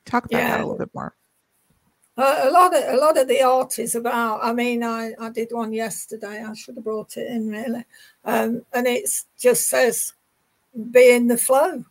Talk 0.05 0.25
about 0.25 0.39
yeah. 0.39 0.49
that 0.49 0.61
a 0.61 0.65
little 0.65 0.79
bit 0.79 0.95
more. 0.95 1.15
Uh, 2.17 2.41
a 2.43 2.51
lot 2.51 2.77
of 2.77 2.85
a 2.95 2.97
lot 2.99 3.17
of 3.17 3.27
the 3.27 3.41
art 3.43 3.79
is 3.79 3.95
about. 3.95 4.41
I 4.43 4.53
mean, 4.53 4.83
I, 4.85 5.13
I 5.19 5.31
did 5.31 5.49
one 5.51 5.73
yesterday. 5.73 6.45
I 6.45 6.53
should 6.53 6.75
have 6.75 6.85
brought 6.85 7.17
it 7.17 7.31
in 7.31 7.49
really, 7.49 7.85
um, 8.25 8.67
and 8.75 8.87
it 8.87 9.09
just 9.39 9.69
says, 9.69 10.13
"Be 10.91 11.15
in 11.15 11.29
the 11.29 11.39
flow," 11.39 11.87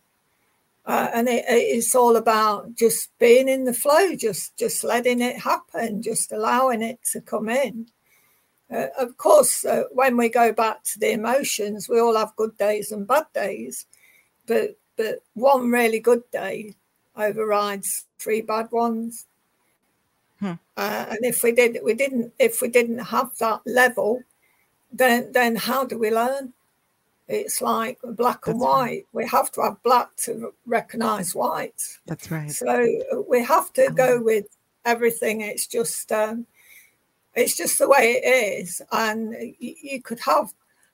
uh, 0.86 1.08
and 1.12 1.28
it, 1.28 1.44
it's 1.48 1.96
all 1.96 2.14
about 2.14 2.76
just 2.76 3.10
being 3.18 3.48
in 3.48 3.64
the 3.64 3.74
flow, 3.74 4.14
just 4.14 4.56
just 4.56 4.84
letting 4.84 5.20
it 5.20 5.38
happen, 5.38 6.02
just 6.02 6.30
allowing 6.30 6.82
it 6.82 7.00
to 7.12 7.20
come 7.20 7.48
in. 7.48 7.88
Uh, 8.72 8.86
of 8.98 9.16
course, 9.16 9.64
uh, 9.64 9.84
when 9.90 10.16
we 10.16 10.28
go 10.28 10.52
back 10.52 10.84
to 10.84 11.00
the 11.00 11.10
emotions, 11.10 11.88
we 11.88 12.00
all 12.00 12.16
have 12.16 12.36
good 12.36 12.56
days 12.58 12.92
and 12.92 13.08
bad 13.08 13.26
days, 13.34 13.86
but 14.46 14.76
but 14.96 15.24
one 15.34 15.68
really 15.68 15.98
good 15.98 16.22
day 16.30 16.76
overrides 17.16 18.06
three 18.20 18.40
bad 18.40 18.70
ones. 18.70 19.26
Hmm. 20.42 20.54
Uh, 20.76 21.06
and 21.10 21.20
if 21.22 21.44
we 21.44 21.52
did, 21.52 21.78
we 21.84 21.94
didn't. 21.94 22.32
If 22.40 22.60
we 22.60 22.66
didn't 22.66 22.98
have 22.98 23.30
that 23.38 23.60
level, 23.64 24.22
then 24.90 25.30
then 25.30 25.54
how 25.54 25.84
do 25.84 25.96
we 25.96 26.10
learn? 26.10 26.52
It's 27.28 27.62
like 27.62 28.00
black 28.02 28.48
and 28.48 28.58
white. 28.58 28.82
Right. 28.82 29.06
We 29.12 29.28
have 29.28 29.52
to 29.52 29.62
have 29.62 29.82
black 29.84 30.08
to 30.24 30.52
recognize 30.66 31.32
white. 31.32 31.80
That's 32.06 32.28
right. 32.28 32.50
So 32.50 33.24
we 33.28 33.44
have 33.44 33.72
to 33.74 33.90
go 33.94 34.20
with 34.20 34.46
everything. 34.84 35.42
It's 35.42 35.68
just 35.68 36.10
um, 36.10 36.46
it's 37.36 37.56
just 37.56 37.78
the 37.78 37.88
way 37.88 38.20
it 38.20 38.26
is, 38.58 38.82
and 38.90 39.32
you, 39.60 39.74
you 39.80 40.02
could 40.02 40.20
have 40.26 40.52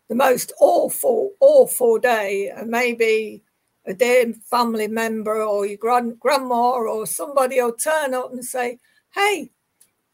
the 0.08 0.14
most 0.14 0.52
awful, 0.60 1.32
awful 1.40 1.98
day, 1.98 2.52
and 2.54 2.68
maybe 2.70 3.42
a 3.86 3.94
dear 3.94 4.34
family 4.50 4.88
member 4.88 5.42
or 5.42 5.64
your 5.64 5.78
grand, 5.78 6.20
grandma 6.20 6.72
or 6.72 7.06
somebody 7.06 7.60
will 7.62 7.72
turn 7.72 8.12
up 8.12 8.30
and 8.30 8.44
say, 8.44 8.78
Hey, 9.14 9.50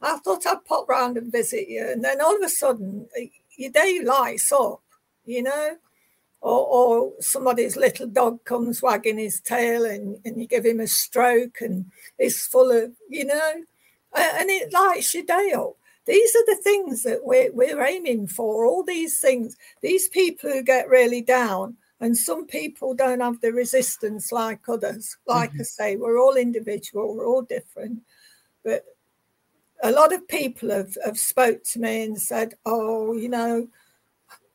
I 0.01 0.19
thought 0.19 0.47
I'd 0.47 0.65
pop 0.65 0.89
round 0.89 1.17
and 1.17 1.33
visit 1.33 1.69
you. 1.69 1.87
And 1.91 2.05
then 2.05 2.21
all 2.21 2.37
of 2.37 2.43
a 2.43 2.49
sudden, 2.49 3.09
your 3.57 3.71
day 3.71 4.01
lights 4.03 4.53
up, 4.53 4.83
you 5.25 5.43
know? 5.43 5.77
Or, 6.41 6.67
or 6.67 7.13
somebody's 7.21 7.75
little 7.75 8.07
dog 8.07 8.45
comes 8.45 8.83
wagging 8.83 9.17
his 9.17 9.41
tail 9.41 9.87
and, 9.87 10.19
and 10.27 10.39
you 10.39 10.47
give 10.47 10.67
him 10.67 10.79
a 10.79 10.87
stroke 10.87 11.63
and 11.63 11.87
it's 12.19 12.47
full 12.47 12.71
of, 12.71 12.93
you 13.09 13.25
know, 13.25 13.53
and 14.15 14.51
it 14.51 14.71
lights 14.71 15.15
your 15.15 15.25
day 15.25 15.53
up. 15.57 15.73
These 16.07 16.37
are 16.37 16.45
the 16.45 16.61
things 16.63 17.03
that 17.05 17.21
we're, 17.25 17.51
we're 17.53 17.83
aiming 17.83 18.27
for. 18.27 18.67
All 18.67 18.83
these 18.83 19.19
things, 19.21 19.57
these 19.81 20.09
people 20.09 20.51
who 20.51 20.63
get 20.63 20.91
really 20.91 21.23
down, 21.23 21.79
and 21.99 22.15
some 22.15 22.47
people 22.47 22.93
don't 22.93 23.21
have 23.21 23.41
the 23.41 23.53
resistance 23.53 24.31
like 24.31 24.69
others. 24.69 25.17
Like 25.27 25.53
mm-hmm. 25.53 25.61
I 25.61 25.65
say, 25.65 25.97
we're 25.97 26.21
all 26.21 26.35
individual, 26.35 27.17
we're 27.17 27.27
all 27.27 27.41
different. 27.41 28.03
But 28.65 28.85
a 29.83 29.91
lot 29.91 30.13
of 30.13 30.27
people 30.29 30.71
have, 30.71 30.97
have 31.05 31.19
spoke 31.19 31.63
to 31.73 31.81
me 31.81 32.05
and 32.05 32.21
said, 32.21 32.55
oh, 32.65 33.15
you 33.15 33.29
know, 33.29 33.69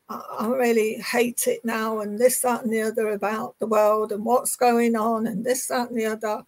I 0.08 0.48
really 0.48 0.94
hate 0.94 1.46
it 1.46 1.64
now, 1.64 2.00
and 2.00 2.18
this, 2.18 2.40
that, 2.40 2.64
and 2.64 2.72
the 2.72 2.82
other 2.82 3.08
about 3.10 3.54
the 3.60 3.66
world 3.66 4.10
and 4.10 4.24
what's 4.24 4.56
going 4.56 4.96
on, 4.96 5.26
and 5.26 5.44
this, 5.44 5.68
that, 5.68 5.90
and 5.90 5.98
the 5.98 6.06
other. 6.06 6.44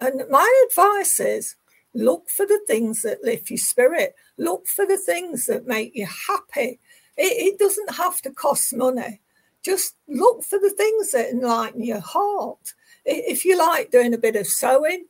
And 0.00 0.22
my 0.30 0.66
advice 0.70 1.18
is 1.18 1.56
look 1.92 2.30
for 2.30 2.46
the 2.46 2.60
things 2.68 3.02
that 3.02 3.24
lift 3.24 3.50
your 3.50 3.58
spirit, 3.58 4.14
look 4.36 4.68
for 4.68 4.86
the 4.86 4.96
things 4.96 5.46
that 5.46 5.66
make 5.66 5.96
you 5.96 6.06
happy. 6.06 6.78
It, 7.16 7.54
it 7.54 7.58
doesn't 7.58 7.96
have 7.96 8.20
to 8.22 8.30
cost 8.30 8.76
money 8.76 9.20
just 9.64 9.96
look 10.08 10.44
for 10.44 10.58
the 10.58 10.70
things 10.70 11.12
that 11.12 11.30
enlighten 11.30 11.82
your 11.82 12.00
heart. 12.00 12.74
If 13.04 13.44
you 13.44 13.58
like 13.58 13.90
doing 13.90 14.14
a 14.14 14.18
bit 14.18 14.36
of 14.36 14.46
sewing, 14.46 15.06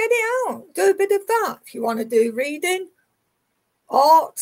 get 0.00 0.10
it 0.10 0.48
out, 0.48 0.74
do 0.74 0.90
a 0.90 0.94
bit 0.94 1.12
of 1.12 1.26
that. 1.26 1.58
If 1.66 1.74
you 1.74 1.82
want 1.82 1.98
to 1.98 2.04
do 2.04 2.32
reading, 2.32 2.88
art, 3.88 4.40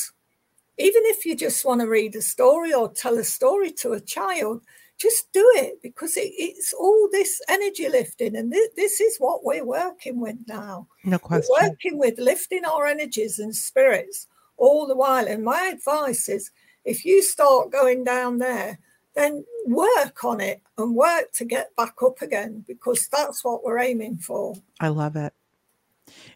even 0.79 1.03
if 1.07 1.27
you 1.27 1.35
just 1.35 1.65
want 1.65 1.81
to 1.81 1.89
read 1.89 2.15
a 2.15 2.23
story 2.23 2.73
or 2.73 2.93
tell 2.93 3.19
a 3.19 3.25
story 3.25 3.73
to 3.73 3.93
a 3.93 4.01
child, 4.01 4.63
just 4.99 5.33
do 5.33 5.45
it 5.57 5.81
because 5.83 6.17
it, 6.17 6.33
it's 6.37 6.73
all 6.73 7.09
this 7.11 7.41
energy 7.49 7.89
lifting. 7.89 8.37
And 8.37 8.53
th- 8.53 8.71
this 8.77 9.01
is 9.01 9.17
what 9.19 9.45
we're 9.45 9.65
working 9.65 10.21
with 10.21 10.37
now. 10.47 10.89
No 11.05 11.19
question. 11.19 11.49
We're 11.51 11.71
working 11.71 11.99
with 11.99 12.19
lifting 12.19 12.65
our 12.65 12.87
energies 12.87 13.39
and 13.39 13.55
spirits 13.55 14.27
all 14.57 14.87
the 14.87 14.97
while. 14.97 15.27
And 15.27 15.45
my 15.45 15.73
advice 15.73 16.29
is 16.29 16.51
if 16.85 17.05
you 17.05 17.23
start 17.23 17.71
going 17.71 18.05
down 18.05 18.39
there, 18.39 18.79
then 19.15 19.45
work 19.67 20.25
on 20.25 20.41
it 20.41 20.63
and 20.77 20.95
work 20.95 21.33
to 21.33 21.45
get 21.45 21.75
back 21.77 21.95
up 22.05 22.23
again 22.23 22.65
because 22.67 23.09
that's 23.09 23.45
what 23.45 23.65
we're 23.65 23.79
aiming 23.79 24.19
for. 24.19 24.55
I 24.81 24.89
love 24.89 25.17
it. 25.17 25.33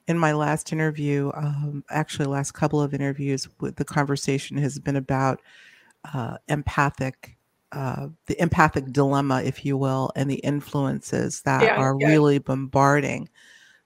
In 0.09 0.19
my 0.19 0.33
last 0.33 0.73
interview, 0.73 1.31
um, 1.35 1.85
actually, 1.91 2.27
last 2.27 2.53
couple 2.53 2.81
of 2.81 2.95
interviews, 2.95 3.49
the 3.61 3.85
conversation 3.85 4.57
has 4.59 4.79
been 4.79 4.97
about 4.97 5.41
uh, 6.13 6.39
empathic, 6.49 7.37
uh, 7.73 8.09
the 8.27 8.41
empathic 8.41 8.93
dilemma, 8.93 9.43
if 9.43 9.65
you 9.65 9.77
will, 9.77 10.11
and 10.17 10.31
the 10.31 10.37
influences 10.37 11.43
that 11.43 11.63
yeah, 11.63 11.77
are 11.77 11.97
yeah. 11.99 12.09
really 12.09 12.39
bombarding 12.39 13.29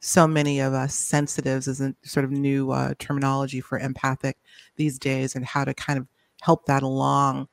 so 0.00 0.26
many 0.26 0.60
of 0.60 0.72
us 0.72 0.94
sensitives 0.94 1.66
is 1.66 1.80
a 1.80 1.94
sort 2.02 2.24
of 2.24 2.30
new 2.30 2.70
uh, 2.70 2.94
terminology 2.98 3.60
for 3.60 3.78
empathic 3.78 4.36
these 4.76 4.98
days 4.98 5.34
and 5.34 5.44
how 5.44 5.64
to 5.64 5.74
kind 5.74 5.98
of 5.98 6.06
help 6.42 6.66
that 6.66 6.82
along 6.82 7.48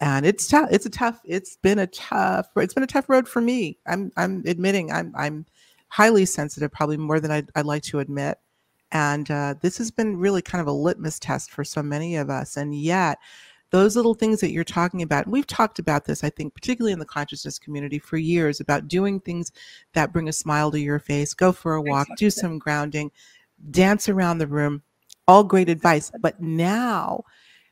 and 0.00 0.26
it's 0.26 0.48
tough 0.48 0.68
it's 0.72 0.86
a 0.86 0.90
tough 0.90 1.20
it's 1.24 1.56
been 1.56 1.78
a 1.78 1.86
tough 1.86 2.48
it's 2.56 2.74
been 2.74 2.82
a 2.82 2.86
tough 2.86 3.08
road 3.08 3.28
for 3.28 3.40
me 3.40 3.78
i'm 3.86 4.10
i'm 4.16 4.42
admitting 4.44 4.90
i'm 4.90 5.12
i'm 5.16 5.46
highly 5.94 6.24
sensitive 6.24 6.72
probably 6.72 6.96
more 6.96 7.20
than 7.20 7.30
i'd, 7.30 7.50
I'd 7.54 7.66
like 7.66 7.82
to 7.84 8.00
admit. 8.00 8.38
And 8.92 9.28
uh, 9.30 9.54
this 9.60 9.78
has 9.78 9.90
been 9.90 10.16
really 10.16 10.42
kind 10.42 10.60
of 10.60 10.68
a 10.68 10.72
litmus 10.72 11.18
test 11.18 11.50
for 11.50 11.64
so 11.64 11.82
many 11.82 12.14
of 12.16 12.30
us. 12.30 12.56
And 12.56 12.74
yet 12.74 13.18
those 13.70 13.96
little 13.96 14.14
things 14.14 14.40
that 14.40 14.52
you're 14.52 14.62
talking 14.62 15.02
about 15.02 15.24
and 15.24 15.32
we've 15.32 15.48
talked 15.48 15.80
about 15.80 16.04
this 16.04 16.22
i 16.22 16.30
think 16.30 16.54
particularly 16.54 16.92
in 16.92 17.00
the 17.00 17.04
consciousness 17.04 17.58
community 17.58 17.98
for 17.98 18.16
years 18.18 18.60
about 18.60 18.86
doing 18.86 19.18
things 19.18 19.50
that 19.94 20.12
bring 20.12 20.28
a 20.28 20.32
smile 20.32 20.70
to 20.70 20.78
your 20.78 21.00
face 21.00 21.34
go 21.34 21.50
for 21.50 21.74
a 21.74 21.82
walk 21.82 22.06
do 22.16 22.30
some 22.30 22.56
grounding 22.56 23.10
dance 23.72 24.08
around 24.08 24.38
the 24.38 24.46
room 24.46 24.80
all 25.26 25.44
great 25.44 25.68
advice. 25.68 26.10
But 26.20 26.40
now 26.40 27.24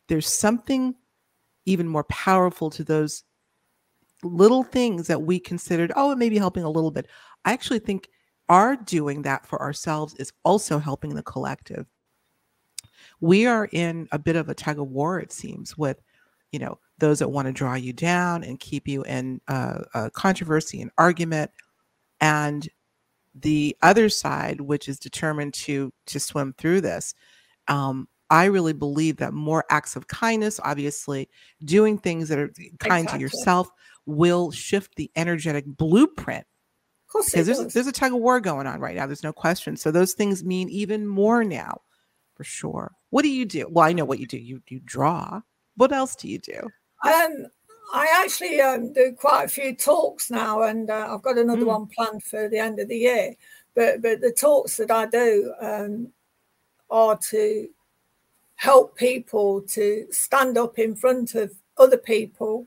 there's 0.08 0.28
something 0.28 0.94
even 1.64 1.86
more 1.86 2.04
powerful 2.04 2.70
to 2.70 2.84
those 2.84 3.24
little 4.22 4.62
things 4.62 5.06
that 5.08 5.22
we 5.22 5.38
considered, 5.38 5.92
oh, 5.96 6.12
it 6.12 6.18
may 6.18 6.28
be 6.28 6.38
helping 6.38 6.64
a 6.64 6.70
little 6.70 6.90
bit. 6.90 7.08
I 7.44 7.52
actually 7.52 7.80
think 7.80 8.08
our 8.48 8.76
doing 8.76 9.22
that 9.22 9.46
for 9.46 9.60
ourselves 9.60 10.14
is 10.14 10.32
also 10.44 10.78
helping 10.78 11.14
the 11.14 11.22
collective. 11.22 11.86
We 13.20 13.46
are 13.46 13.68
in 13.72 14.08
a 14.12 14.18
bit 14.18 14.36
of 14.36 14.48
a 14.48 14.54
tug 14.54 14.78
of 14.78 14.88
war, 14.88 15.18
it 15.20 15.32
seems, 15.32 15.76
with 15.78 16.02
you 16.50 16.58
know 16.58 16.78
those 16.98 17.18
that 17.20 17.30
want 17.30 17.46
to 17.46 17.52
draw 17.52 17.74
you 17.74 17.92
down 17.92 18.44
and 18.44 18.60
keep 18.60 18.86
you 18.86 19.02
in 19.04 19.40
uh, 19.48 20.10
controversy 20.12 20.82
and 20.82 20.90
argument, 20.98 21.50
and 22.20 22.68
the 23.34 23.76
other 23.82 24.08
side, 24.08 24.60
which 24.60 24.88
is 24.88 24.98
determined 24.98 25.54
to 25.54 25.92
to 26.06 26.20
swim 26.20 26.54
through 26.58 26.82
this. 26.82 27.14
Um, 27.68 28.08
I 28.30 28.46
really 28.46 28.72
believe 28.72 29.18
that 29.18 29.34
more 29.34 29.64
acts 29.68 29.94
of 29.94 30.08
kindness, 30.08 30.58
obviously, 30.62 31.28
doing 31.64 31.98
things 31.98 32.28
that 32.28 32.38
are 32.38 32.50
kind 32.78 33.04
exactly. 33.04 33.18
to 33.18 33.20
yourself, 33.20 33.70
will 34.06 34.50
shift 34.50 34.94
the 34.96 35.10
energetic 35.16 35.64
blueprint. 35.66 36.46
Because 37.12 37.46
there's, 37.46 37.74
there's 37.74 37.86
a 37.86 37.92
tug 37.92 38.12
of 38.12 38.20
war 38.20 38.40
going 38.40 38.66
on 38.66 38.80
right 38.80 38.96
now. 38.96 39.06
There's 39.06 39.22
no 39.22 39.32
question. 39.32 39.76
So 39.76 39.90
those 39.90 40.14
things 40.14 40.44
mean 40.44 40.68
even 40.68 41.06
more 41.06 41.44
now, 41.44 41.82
for 42.34 42.44
sure. 42.44 42.94
What 43.10 43.22
do 43.22 43.28
you 43.28 43.44
do? 43.44 43.66
Well, 43.70 43.84
I 43.84 43.92
know 43.92 44.04
what 44.04 44.18
you 44.18 44.26
do. 44.26 44.38
You 44.38 44.62
you 44.68 44.80
draw. 44.84 45.40
What 45.76 45.92
else 45.92 46.16
do 46.16 46.28
you 46.28 46.38
do? 46.38 46.70
Um, 47.04 47.46
I 47.92 48.22
actually 48.24 48.60
um, 48.60 48.92
do 48.92 49.12
quite 49.18 49.44
a 49.44 49.48
few 49.48 49.74
talks 49.74 50.30
now, 50.30 50.62
and 50.62 50.88
uh, 50.88 51.08
I've 51.10 51.22
got 51.22 51.38
another 51.38 51.62
mm. 51.62 51.66
one 51.66 51.86
planned 51.86 52.22
for 52.22 52.48
the 52.48 52.58
end 52.58 52.78
of 52.80 52.88
the 52.88 52.96
year. 52.96 53.34
But 53.74 54.02
but 54.02 54.20
the 54.20 54.32
talks 54.32 54.76
that 54.76 54.90
I 54.90 55.06
do 55.06 55.52
um, 55.60 56.08
are 56.90 57.18
to 57.30 57.68
help 58.56 58.96
people 58.96 59.62
to 59.62 60.06
stand 60.10 60.56
up 60.56 60.78
in 60.78 60.94
front 60.94 61.34
of 61.34 61.52
other 61.78 61.98
people 61.98 62.66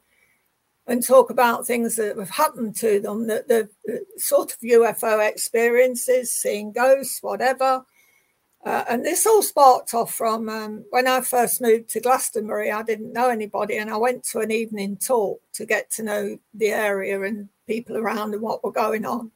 and 0.88 1.05
talk 1.05 1.29
about 1.29 1.65
things 1.65 1.95
that 1.95 2.17
have 2.17 2.29
happened 2.29 2.75
to 2.77 2.99
them, 2.99 3.27
that 3.27 3.47
the, 3.47 3.69
sort 4.17 4.51
of 4.51 4.59
UFO 4.59 5.27
experiences, 5.27 6.31
seeing 6.31 6.71
ghosts, 6.71 7.23
whatever. 7.23 7.86
Uh, 8.63 8.83
and 8.89 9.05
this 9.05 9.27
all 9.27 9.43
sparked 9.43 9.93
off 9.93 10.13
from 10.13 10.49
um, 10.49 10.86
when 10.89 11.07
I 11.07 11.21
first 11.21 11.61
moved 11.61 11.89
to 11.89 11.99
Glastonbury. 11.99 12.71
I 12.71 12.83
didn't 12.83 13.13
know 13.13 13.29
anybody, 13.29 13.77
and 13.77 13.91
I 13.91 13.97
went 13.97 14.23
to 14.25 14.39
an 14.39 14.51
evening 14.51 14.97
talk 14.97 15.39
to 15.53 15.65
get 15.65 15.91
to 15.91 16.03
know 16.03 16.38
the 16.53 16.69
area 16.69 17.21
and 17.21 17.49
people 17.67 17.97
around 17.97 18.33
and 18.33 18.41
what 18.41 18.63
were 18.63 18.71
going 18.71 19.05
on. 19.05 19.31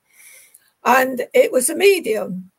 And 0.83 1.27
it 1.33 1.51
was 1.51 1.69
a 1.69 1.75
medium 1.75 2.51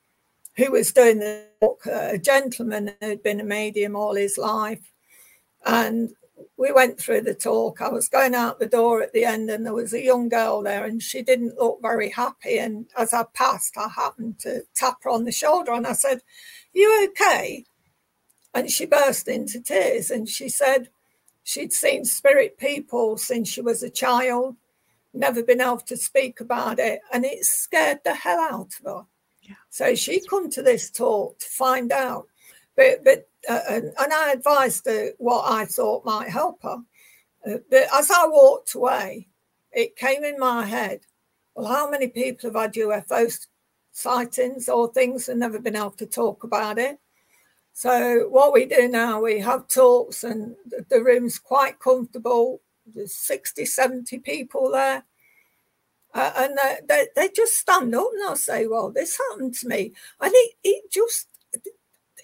who 0.57 0.72
was 0.72 0.93
doing 0.93 1.18
the 1.18 1.45
book, 1.61 1.86
a 1.86 2.18
gentleman 2.18 2.93
who'd 3.01 3.22
been 3.22 3.41
a 3.41 3.45
medium 3.45 3.97
all 3.97 4.14
his 4.14 4.36
life. 4.36 4.93
And 5.64 6.11
we 6.61 6.70
went 6.72 7.00
through 7.00 7.22
the 7.22 7.34
talk. 7.34 7.80
I 7.80 7.88
was 7.88 8.11
going 8.11 8.34
out 8.34 8.61
the 8.61 8.66
door 8.66 9.02
at 9.02 9.14
the 9.14 9.24
end, 9.24 9.48
and 9.48 9.64
there 9.64 9.72
was 9.72 9.94
a 9.94 10.04
young 10.04 10.28
girl 10.28 10.62
there, 10.62 10.84
and 10.84 11.02
she 11.02 11.22
didn't 11.22 11.58
look 11.58 11.80
very 11.80 12.11
happy. 12.11 12.58
And 12.58 12.86
as 12.98 13.14
I 13.14 13.24
passed, 13.32 13.78
I 13.78 13.88
happened 13.88 14.38
to 14.40 14.64
tap 14.74 14.98
her 15.04 15.11
on 15.11 15.24
the 15.24 15.32
shoulder, 15.32 15.72
and 15.72 15.86
I 15.86 15.94
said, 15.94 16.20
"You 16.74 17.08
okay?" 17.08 17.64
And 18.52 18.70
she 18.70 18.84
burst 18.84 19.26
into 19.26 19.58
tears, 19.58 20.11
and 20.11 20.28
she 20.28 20.50
said 20.50 20.90
she'd 21.42 21.72
seen 21.72 22.04
spirit 22.04 22.58
people 22.58 23.16
since 23.16 23.48
she 23.48 23.62
was 23.62 23.82
a 23.82 23.88
child, 23.88 24.56
never 25.14 25.42
been 25.42 25.62
able 25.62 25.78
to 25.78 25.96
speak 25.96 26.40
about 26.40 26.78
it, 26.78 27.00
and 27.11 27.24
it 27.24 27.42
scared 27.46 28.00
the 28.04 28.14
hell 28.14 28.38
out 28.38 28.74
of 28.80 28.84
her. 28.84 29.06
Yeah. 29.40 29.54
So 29.70 29.94
she 29.94 30.20
come 30.20 30.50
to 30.50 30.62
this 30.62 30.90
talk 30.90 31.38
to 31.38 31.46
find 31.46 31.90
out, 31.90 32.26
but 32.77 33.05
but 33.05 33.29
uh, 33.49 33.61
and, 33.68 33.93
I 33.99 34.33
advised 34.33 34.87
her 34.87 35.12
what 35.18 35.51
I 35.51 35.64
thought 35.64 36.05
might 36.05 36.29
help 36.29 36.62
her. 36.62 36.79
Uh, 37.47 37.59
but 37.71 37.87
as 37.95 38.11
I 38.11 38.27
walked 38.27 38.75
away, 38.75 39.29
it 39.73 39.97
came 39.97 40.25
in 40.25 40.39
my 40.39 40.66
head. 40.66 41.01
Well, 41.55 41.66
how 41.66 41.91
many 41.91 42.09
people 42.09 42.51
have 42.51 42.61
had 42.61 42.75
UFO 42.75 43.47
sightings 43.93 44.68
or 44.68 44.93
things 44.93 45.29
and 45.29 45.41
never 45.41 45.59
been 45.59 45.77
able 45.77 45.93
to 45.93 46.07
talk 46.07 46.45
about 46.45 46.79
it? 46.79 46.99
So 47.73 48.29
what 48.29 48.53
we 48.53 48.66
do 48.66 48.89
now, 48.89 49.23
we 49.23 49.41
have 49.41 49.68
talks 49.68 50.25
and 50.25 50.55
the 50.89 51.03
room's 51.03 51.39
quite 51.39 51.79
comfortable. 51.79 52.61
There's 52.87 53.14
60, 53.14 53.64
70 53.64 54.18
people 54.18 54.71
there. 54.71 55.05
Uh, 56.12 56.33
and 56.37 56.59
they, 56.59 56.77
they, 56.89 57.07
they, 57.14 57.29
just 57.35 57.57
stand 57.57 57.95
up 57.95 58.09
and 58.12 58.21
they'll 58.21 58.35
say, 58.35 58.66
Well, 58.66 58.91
this 58.91 59.16
happened 59.16 59.55
to 59.55 59.68
me. 59.68 59.93
And 60.21 60.33
it, 60.35 60.55
it 60.64 60.91
just, 60.91 61.29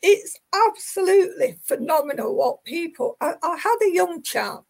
it's 0.03 0.39
absolutely 0.55 1.59
phenomenal 1.63 2.35
what 2.35 2.65
people. 2.65 3.17
I, 3.21 3.35
I 3.43 3.57
had 3.57 3.77
a 3.83 3.93
young 3.93 4.23
chap 4.23 4.65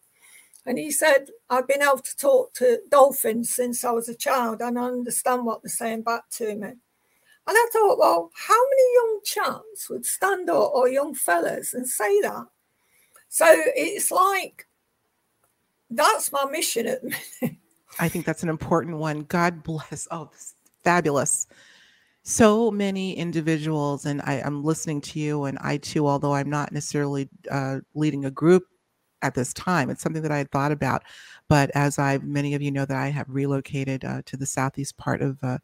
and 0.65 0.79
he 0.79 0.91
said, 0.91 1.29
I've 1.49 1.69
been 1.69 1.83
able 1.83 1.99
to 1.99 2.17
talk 2.17 2.55
to 2.55 2.81
dolphins 2.91 3.55
since 3.55 3.85
I 3.85 3.93
was 3.93 4.09
a 4.09 4.15
child 4.15 4.61
and 4.61 4.79
I 4.79 4.85
understand 4.85 5.45
what 5.45 5.63
they're 5.63 5.71
saying 5.71 6.03
back 6.03 6.29
to 6.33 6.55
me. 6.55 6.69
And 7.49 7.57
I 7.57 7.69
thought, 7.73 7.99
well, 7.99 8.31
how 8.35 8.61
many 8.71 8.95
young 8.95 9.21
chaps 9.25 9.89
would 9.89 10.05
stand 10.05 10.51
up 10.51 10.73
or 10.75 10.89
young 10.89 11.15
fellas 11.15 11.75
and 11.75 11.89
say 11.89 12.21
that? 12.23 12.47
So 13.29 13.47
it's 13.49 14.11
like 14.11 14.67
that's 15.91 16.33
my 16.33 16.45
mission 16.47 16.87
at 16.87 17.03
the 17.03 17.15
minute. 17.41 17.57
I 17.99 18.09
think 18.09 18.27
that's 18.27 18.43
an 18.43 18.49
important 18.49 18.99
one. 18.99 19.23
God 19.23 19.63
bless. 19.63 20.09
Oh, 20.11 20.31
fabulous. 20.85 21.47
So 22.29 22.73
many 22.73 23.17
individuals, 23.17 24.05
and 24.05 24.21
I, 24.23 24.41
am 24.45 24.65
listening 24.65 25.01
to 25.03 25.21
you, 25.21 25.45
and 25.45 25.57
I 25.61 25.77
too, 25.77 26.09
although 26.09 26.35
I'm 26.35 26.51
not 26.51 26.73
necessarily 26.73 27.29
uh, 27.49 27.79
leading 27.95 28.25
a 28.25 28.33
group 28.33 28.65
at 29.23 29.37
this 29.37 29.55
time, 29.55 29.91
it's 29.91 30.03
something 30.03 30.23
that 30.23 30.33
I 30.33 30.39
had 30.39 30.51
thought 30.51 30.73
about. 30.73 31.05
But 31.49 31.71
as 31.77 32.01
I, 32.01 32.19
many 32.19 32.55
of 32.55 32.63
you 32.63 32.73
know, 32.73 32.85
that 32.85 32.97
I 32.97 33.11
have 33.11 33.27
relocated 33.29 34.05
uh, 34.05 34.23
to 34.27 34.37
the 34.37 34.45
southeast 34.45 34.97
part 34.97 35.23
of 35.23 35.39
uh, 35.45 35.59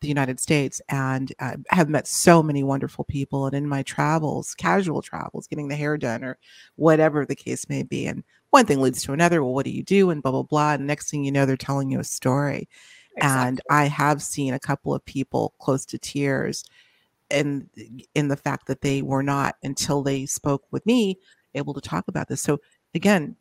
the 0.00 0.08
United 0.08 0.40
States 0.40 0.82
and 0.88 1.32
uh, 1.38 1.58
have 1.68 1.88
met 1.88 2.08
so 2.08 2.42
many 2.42 2.64
wonderful 2.64 3.04
people. 3.04 3.46
And 3.46 3.54
in 3.54 3.68
my 3.68 3.84
travels, 3.84 4.52
casual 4.54 5.02
travels, 5.02 5.46
getting 5.46 5.68
the 5.68 5.76
hair 5.76 5.96
done 5.96 6.24
or 6.24 6.38
whatever 6.74 7.24
the 7.24 7.36
case 7.36 7.68
may 7.68 7.84
be, 7.84 8.08
and 8.08 8.24
one 8.50 8.66
thing 8.66 8.80
leads 8.80 9.04
to 9.04 9.12
another. 9.12 9.44
Well, 9.44 9.54
what 9.54 9.64
do 9.64 9.70
you 9.70 9.84
do? 9.84 10.10
And 10.10 10.24
blah, 10.24 10.32
blah, 10.32 10.42
blah. 10.42 10.72
And 10.72 10.88
next 10.88 11.08
thing 11.08 11.22
you 11.22 11.30
know, 11.30 11.46
they're 11.46 11.56
telling 11.56 11.88
you 11.88 12.00
a 12.00 12.04
story. 12.04 12.68
Exactly. 13.20 13.48
And 13.48 13.60
I 13.70 13.84
have 13.86 14.22
seen 14.22 14.54
a 14.54 14.60
couple 14.60 14.94
of 14.94 15.04
people 15.04 15.54
close 15.60 15.84
to 15.86 15.98
tears 15.98 16.64
and 17.30 17.68
in 18.14 18.28
the 18.28 18.36
fact 18.36 18.66
that 18.66 18.80
they 18.80 19.02
were 19.02 19.22
not 19.22 19.56
until 19.62 20.02
they 20.02 20.26
spoke 20.26 20.64
with 20.70 20.84
me 20.86 21.18
able 21.54 21.74
to 21.74 21.80
talk 21.80 22.08
about 22.08 22.28
this. 22.28 22.42
So 22.42 22.60
again, 22.94 23.36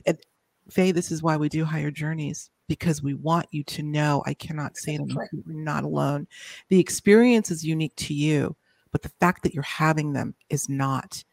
Faye, 0.69 0.91
this 0.91 1.11
is 1.11 1.23
why 1.23 1.37
we 1.37 1.49
do 1.49 1.65
higher 1.65 1.91
journeys 1.91 2.49
because 2.67 3.01
we 3.01 3.15
want 3.15 3.47
you 3.51 3.63
to 3.63 3.83
know 3.83 4.21
I 4.25 4.35
cannot 4.35 4.77
say 4.77 4.95
it 4.95 5.01
enough, 5.01 5.27
you're 5.31 5.43
not 5.47 5.83
alone. 5.83 6.27
The 6.69 6.79
experience 6.79 7.49
is 7.49 7.65
unique 7.65 7.95
to 7.97 8.13
you, 8.13 8.55
but 8.91 9.01
the 9.01 9.11
fact 9.19 9.43
that 9.43 9.53
you're 9.53 9.63
having 9.63 10.13
them 10.13 10.35
is 10.49 10.69
not 10.69 11.23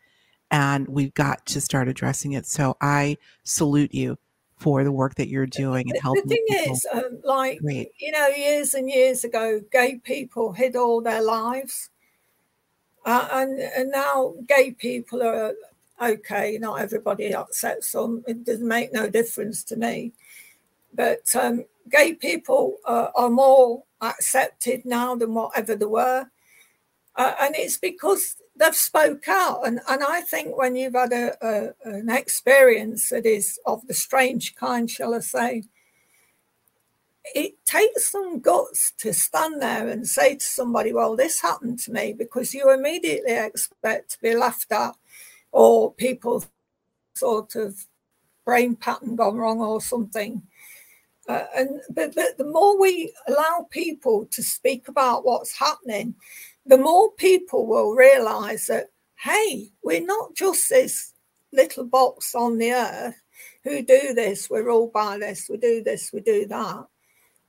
and 0.51 0.87
we've 0.89 1.15
got 1.15 1.45
to 1.47 1.61
start 1.61 1.89
addressing 1.89 2.33
it. 2.33 2.47
So 2.47 2.77
I 2.81 3.19
salute 3.43 3.93
you 3.93 4.17
for 4.57 4.83
the 4.85 4.93
work 4.93 5.15
that 5.17 5.29
you're 5.29 5.47
doing 5.47 5.91
and 5.91 6.01
helping. 6.01 6.23
The 6.27 6.29
thing 6.29 6.45
people. 6.49 6.75
is, 6.75 6.87
um, 6.93 7.21
like 7.25 7.61
Great. 7.61 7.93
you 7.99 8.11
know, 8.11 8.29
years 8.29 8.75
and 8.75 8.89
years 8.89 9.25
ago, 9.25 9.61
gay 9.71 9.97
people 10.03 10.53
hid 10.53 10.77
all 10.77 11.01
their 11.03 11.23
lives, 11.23 11.91
uh, 13.05 13.29
and 13.33 13.61
and 13.61 13.91
now 13.91 14.35
gay 14.49 14.73
people 14.73 15.23
are 15.23 15.53
okay. 16.03 16.59
Not 16.59 16.81
everybody 16.81 17.35
accepts 17.35 17.93
them. 17.93 18.25
It 18.27 18.45
doesn't 18.45 18.67
make 18.67 18.93
no 18.93 19.09
difference 19.09 19.63
to 19.65 19.77
me. 19.77 20.13
But 20.95 21.35
um, 21.37 21.65
gay 21.91 22.15
people 22.15 22.79
uh, 22.87 23.09
are 23.15 23.31
more 23.31 23.85
accepted 24.01 24.85
now 24.87 25.15
than 25.17 25.35
whatever 25.35 25.77
they 25.77 25.85
were, 25.85 26.27
uh, 27.15 27.35
and 27.41 27.55
it's 27.55 27.77
because 27.77 28.37
they've 28.59 28.75
spoke 28.75 29.29
out. 29.29 29.67
And, 29.67 29.81
and 29.89 30.03
i 30.03 30.21
think 30.21 30.57
when 30.57 30.77
you've 30.77 30.95
had 30.95 31.13
a, 31.13 31.37
a, 31.47 31.75
an 31.85 32.11
experience 32.11 33.11
that 33.11 33.27
is 33.27 33.59
of 33.67 33.87
the 33.87 33.95
strange 33.95 34.55
kind 34.55 34.91
shall 34.91 35.15
i 35.15 35.21
say 35.21 35.65
it 37.35 37.55
takes 37.65 38.11
some 38.11 38.39
guts 38.39 38.93
to 38.99 39.13
stand 39.13 39.61
there 39.61 39.89
and 39.89 40.07
say 40.07 40.37
to 40.37 40.45
somebody 40.45 40.93
well 40.93 41.17
this 41.17 41.41
happened 41.41 41.79
to 41.81 41.93
me 41.93 42.13
because 42.13 42.55
you 42.55 42.73
immediately 42.73 43.35
expect 43.35 44.13
to 44.13 44.19
be 44.21 44.35
laughed 44.35 44.73
at 44.73 44.95
or 45.53 45.93
people 45.95 46.45
sort 47.15 47.57
of 47.57 47.87
brain 48.45 48.77
pattern 48.77 49.17
gone 49.17 49.37
wrong 49.37 49.61
or 49.61 49.81
something. 49.81 50.43
Uh, 51.29 51.45
and 51.57 51.81
but, 51.91 52.15
but 52.15 52.39
the 52.39 52.45
more 52.45 52.81
we 52.81 53.13
allow 53.27 53.67
people 53.71 54.27
to 54.27 54.43
speak 54.43 54.87
about 54.87 55.25
what's 55.25 55.59
happening 55.59 56.15
the 56.67 56.79
more 56.79 57.13
people 57.13 57.67
will 57.67 57.95
realize 57.95 58.67
that, 58.67 58.91
hey, 59.23 59.71
we're 59.83 60.05
not 60.05 60.35
just 60.35 60.69
this 60.69 61.13
little 61.53 61.85
box 61.85 62.35
on 62.35 62.59
the 62.59 62.73
earth 62.73 63.21
who 63.63 63.83
do 63.83 64.15
this, 64.15 64.51
we're 64.51 64.71
all 64.71 64.89
by 64.89 65.19
this, 65.19 65.49
we 65.49 65.57
do 65.57 65.83
this, 65.83 66.13
we 66.13 66.21
do 66.21 66.47
that. 66.47 66.87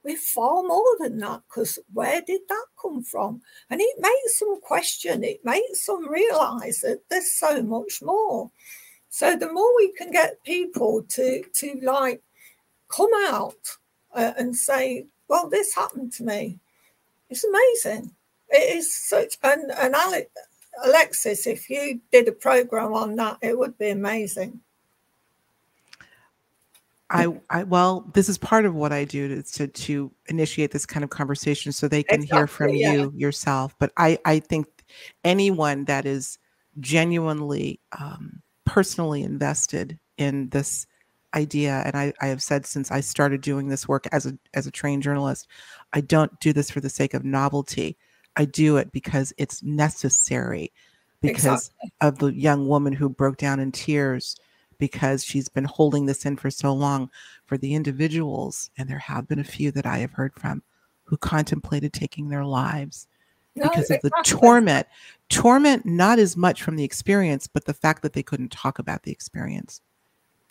We're 0.03 0.17
far 0.17 0.63
more 0.63 0.95
than 0.99 1.17
that 1.19 1.41
because 1.49 1.79
where 1.91 2.21
did 2.21 2.41
that 2.47 2.65
come 2.81 3.03
from? 3.03 3.41
And 3.69 3.81
it 3.81 3.95
makes 3.99 4.39
them 4.39 4.59
question, 4.61 5.23
it 5.23 5.43
makes 5.43 5.85
them 5.85 6.07
realize 6.09 6.79
that 6.81 7.01
there's 7.09 7.31
so 7.31 7.61
much 7.61 8.01
more. 8.01 8.51
So 9.09 9.35
the 9.35 9.51
more 9.51 9.75
we 9.75 9.91
can 9.93 10.11
get 10.11 10.43
people 10.43 11.03
to 11.09 11.43
to 11.43 11.79
like 11.83 12.21
come 12.87 13.11
out 13.25 13.77
uh, 14.13 14.33
and 14.37 14.55
say, 14.55 15.07
well, 15.27 15.49
this 15.49 15.75
happened 15.75 16.13
to 16.13 16.23
me, 16.23 16.59
it's 17.29 17.43
amazing. 17.43 18.13
It 18.49 18.77
is 18.77 18.93
such 18.93 19.37
and 19.43 19.71
and 19.71 19.95
Alexis, 20.83 21.47
if 21.47 21.69
you 21.69 21.99
did 22.11 22.27
a 22.27 22.31
program 22.31 22.93
on 22.93 23.15
that, 23.15 23.37
it 23.41 23.57
would 23.57 23.77
be 23.77 23.89
amazing. 23.89 24.61
I, 27.09 27.39
I 27.49 27.63
well, 27.63 28.09
this 28.13 28.27
is 28.27 28.37
part 28.37 28.65
of 28.65 28.75
what 28.75 28.91
I 28.91 29.05
do 29.05 29.29
to, 29.29 29.43
to, 29.53 29.67
to 29.67 30.11
initiate 30.27 30.71
this 30.71 30.85
kind 30.85 31.03
of 31.05 31.09
conversation 31.09 31.71
so 31.71 31.87
they 31.87 32.03
can 32.03 32.23
exactly, 32.23 32.37
hear 32.37 32.47
from 32.47 32.69
yeah. 32.75 32.93
you 32.93 33.13
yourself. 33.15 33.73
But 33.79 33.93
I 33.97 34.19
I 34.25 34.39
think 34.39 34.67
anyone 35.23 35.85
that 35.85 36.05
is 36.05 36.37
genuinely 36.79 37.79
um, 37.97 38.41
personally 38.65 39.23
invested 39.23 39.97
in 40.17 40.49
this 40.49 40.85
idea, 41.33 41.81
and 41.85 41.95
I, 41.95 42.13
I 42.21 42.27
have 42.27 42.43
said 42.43 42.65
since 42.65 42.91
I 42.91 42.99
started 42.99 43.41
doing 43.41 43.69
this 43.69 43.87
work 43.87 44.07
as 44.11 44.25
a 44.25 44.37
as 44.53 44.67
a 44.67 44.71
trained 44.71 45.03
journalist, 45.03 45.47
I 45.93 46.01
don't 46.01 46.37
do 46.41 46.51
this 46.51 46.69
for 46.69 46.81
the 46.81 46.89
sake 46.89 47.13
of 47.13 47.23
novelty. 47.23 47.97
I 48.37 48.45
do 48.45 48.77
it 48.77 48.91
because 48.91 49.33
it's 49.37 49.63
necessary 49.63 50.71
because 51.21 51.69
exactly. 51.69 51.91
of 52.01 52.19
the 52.19 52.33
young 52.33 52.67
woman 52.67 52.93
who 52.93 53.09
broke 53.09 53.37
down 53.37 53.59
in 53.59 53.71
tears 53.71 54.37
because 54.77 55.23
she's 55.25 55.49
been 55.49 55.65
holding 55.65 56.05
this 56.05 56.25
in 56.25 56.37
for 56.37 56.51
so 56.51 56.71
long 56.71 57.09
for 57.45 57.57
the 57.57 57.73
individuals 57.73 58.69
and 58.77 58.87
there 58.87 58.99
have 58.99 59.27
been 59.27 59.39
a 59.39 59.43
few 59.43 59.71
that 59.71 59.87
I 59.87 59.97
have 59.97 60.11
heard 60.11 60.33
from 60.35 60.61
who 61.03 61.17
contemplated 61.17 61.93
taking 61.93 62.29
their 62.29 62.45
lives 62.45 63.07
no, 63.55 63.67
because 63.67 63.89
of 63.89 64.01
the 64.01 64.11
torment 64.23 64.85
torment 65.29 65.83
not 65.85 66.19
as 66.19 66.37
much 66.37 66.61
from 66.61 66.75
the 66.75 66.83
experience 66.83 67.47
but 67.47 67.65
the 67.65 67.73
fact 67.73 68.03
that 68.03 68.13
they 68.13 68.23
couldn't 68.23 68.51
talk 68.51 68.77
about 68.77 69.01
the 69.01 69.11
experience 69.11 69.81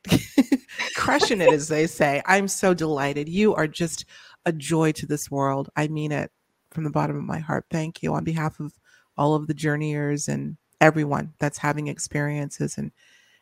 crushing 0.95 1.41
it, 1.41 1.51
as 1.51 1.67
they 1.67 1.87
say. 1.87 2.21
I'm 2.25 2.47
so 2.47 2.73
delighted. 2.73 3.29
You 3.29 3.55
are 3.55 3.67
just 3.67 4.05
a 4.45 4.51
joy 4.51 4.91
to 4.93 5.05
this 5.05 5.31
world. 5.31 5.69
I 5.75 5.87
mean 5.87 6.11
it 6.11 6.31
from 6.71 6.83
the 6.83 6.89
bottom 6.89 7.17
of 7.17 7.23
my 7.23 7.39
heart. 7.39 7.65
Thank 7.69 8.01
you 8.01 8.13
on 8.13 8.23
behalf 8.23 8.59
of 8.59 8.73
all 9.17 9.35
of 9.35 9.47
the 9.47 9.53
journeyers 9.53 10.27
and 10.27 10.57
everyone 10.79 11.33
that's 11.39 11.59
having 11.59 11.87
experiences 11.87 12.77
and 12.77 12.91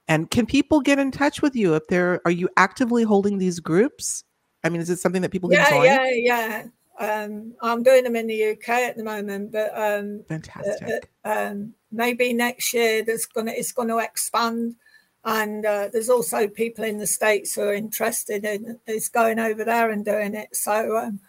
and 0.10 0.30
can 0.30 0.46
people 0.46 0.82
get 0.82 1.00
in 1.00 1.10
touch 1.10 1.42
with 1.42 1.56
you 1.56 1.76
if 1.76 1.88
they're 1.88 2.20
are 2.26 2.32
you 2.32 2.50
actively 2.58 3.04
holding 3.04 3.38
these 3.38 3.62
groups 3.62 4.26
I 4.64 4.70
mean, 4.70 4.82
is 4.82 4.90
it 4.90 5.00
something 5.00 5.22
that 5.22 5.32
people 5.32 5.50
can 5.50 5.60
yeah, 5.60 5.70
join? 5.70 5.86
Yeah, 5.86 6.12
yeah, 6.12 6.64
um, 7.00 7.54
I'm 7.62 7.82
doing 7.82 8.04
them 8.04 8.18
in 8.18 8.28
the 8.28 8.52
UK 8.52 8.70
at 8.70 8.98
the 8.98 9.04
moment, 9.04 9.54
but 9.54 9.72
um, 9.74 10.24
fantastic. 10.28 11.10
Uh, 11.24 11.30
um, 11.30 11.74
maybe 11.92 12.34
next 12.34 12.74
year 12.74 13.04
there's 13.04 13.26
gonna 13.26 13.52
it's 13.52 13.72
going 13.72 13.88
to 13.88 14.00
expand. 14.00 14.76
and 15.24 15.66
uh, 15.66 15.90
there's 15.92 16.10
also 16.10 16.48
people 16.48 16.84
in 16.84 16.98
the 16.98 17.08
states 17.08 17.56
who 17.56 17.62
are 17.62 17.74
interested 17.74 18.44
in 18.44 18.80
is 18.86 19.08
going 19.08 19.40
over 19.40 19.64
there 19.64 19.92
and 19.92 20.04
doing 20.04 20.36
it. 20.36 20.54
So 20.56 20.98
um, 20.98 21.22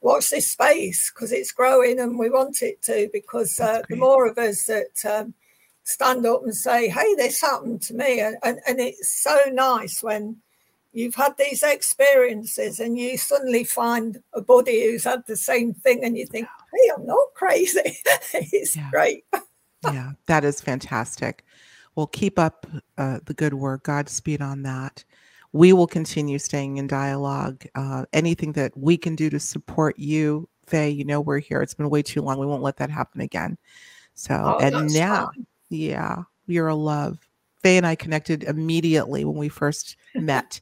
watch 0.00 0.30
this 0.30 0.50
space 0.50 1.12
because 1.12 1.32
it's 1.32 1.52
growing 1.52 2.00
and 2.00 2.18
we 2.18 2.28
want 2.28 2.62
it 2.62 2.82
to. 2.82 3.08
Because 3.12 3.60
uh, 3.60 3.82
the 3.88 3.96
more 3.96 4.26
of 4.26 4.36
us 4.36 4.66
that 4.66 5.04
um, 5.08 5.34
stand 5.84 6.26
up 6.26 6.42
and 6.42 6.54
say, 6.54 6.88
"Hey, 6.88 7.14
this 7.14 7.40
happened 7.40 7.82
to 7.82 7.94
me," 7.94 8.20
and, 8.20 8.36
and, 8.42 8.58
and 8.66 8.80
it's 8.80 9.22
so 9.22 9.38
nice 9.52 10.02
when 10.02 10.42
you've 10.94 11.14
had 11.14 11.36
these 11.36 11.62
experiences 11.62 12.80
and 12.80 12.98
you 12.98 13.18
suddenly 13.18 13.64
find 13.64 14.18
a 14.32 14.40
buddy 14.40 14.84
who's 14.84 15.04
had 15.04 15.22
the 15.26 15.36
same 15.36 15.74
thing 15.74 16.02
and 16.04 16.16
you 16.16 16.24
think 16.24 16.46
hey 16.72 16.90
i'm 16.96 17.04
not 17.04 17.28
crazy 17.34 17.98
it's 18.32 18.76
yeah. 18.76 18.88
great 18.90 19.24
yeah 19.84 20.12
that 20.26 20.44
is 20.44 20.60
fantastic 20.60 21.44
well, 21.94 22.06
keep 22.08 22.38
up 22.38 22.66
uh, 22.98 23.20
the 23.24 23.34
good 23.34 23.54
work. 23.54 23.84
Godspeed 23.84 24.42
on 24.42 24.62
that. 24.62 25.04
We 25.52 25.72
will 25.72 25.86
continue 25.86 26.38
staying 26.38 26.78
in 26.78 26.86
dialogue. 26.86 27.64
Uh, 27.74 28.06
anything 28.12 28.52
that 28.52 28.76
we 28.76 28.96
can 28.96 29.14
do 29.14 29.30
to 29.30 29.38
support 29.38 29.98
you, 29.98 30.48
Faye, 30.66 30.90
you 30.90 31.04
know 31.04 31.20
we're 31.20 31.38
here. 31.38 31.62
It's 31.62 31.74
been 31.74 31.90
way 31.90 32.02
too 32.02 32.22
long. 32.22 32.38
We 32.38 32.46
won't 32.46 32.62
let 32.62 32.76
that 32.78 32.90
happen 32.90 33.20
again. 33.20 33.56
So, 34.14 34.34
oh, 34.34 34.58
and 34.58 34.92
now, 34.92 35.26
fine. 35.26 35.46
yeah, 35.70 36.22
you're 36.46 36.68
a 36.68 36.74
love. 36.74 37.18
Faye 37.64 37.78
and 37.78 37.86
I 37.86 37.94
connected 37.94 38.44
immediately 38.44 39.24
when 39.24 39.36
we 39.36 39.48
first 39.48 39.96
met. 40.14 40.60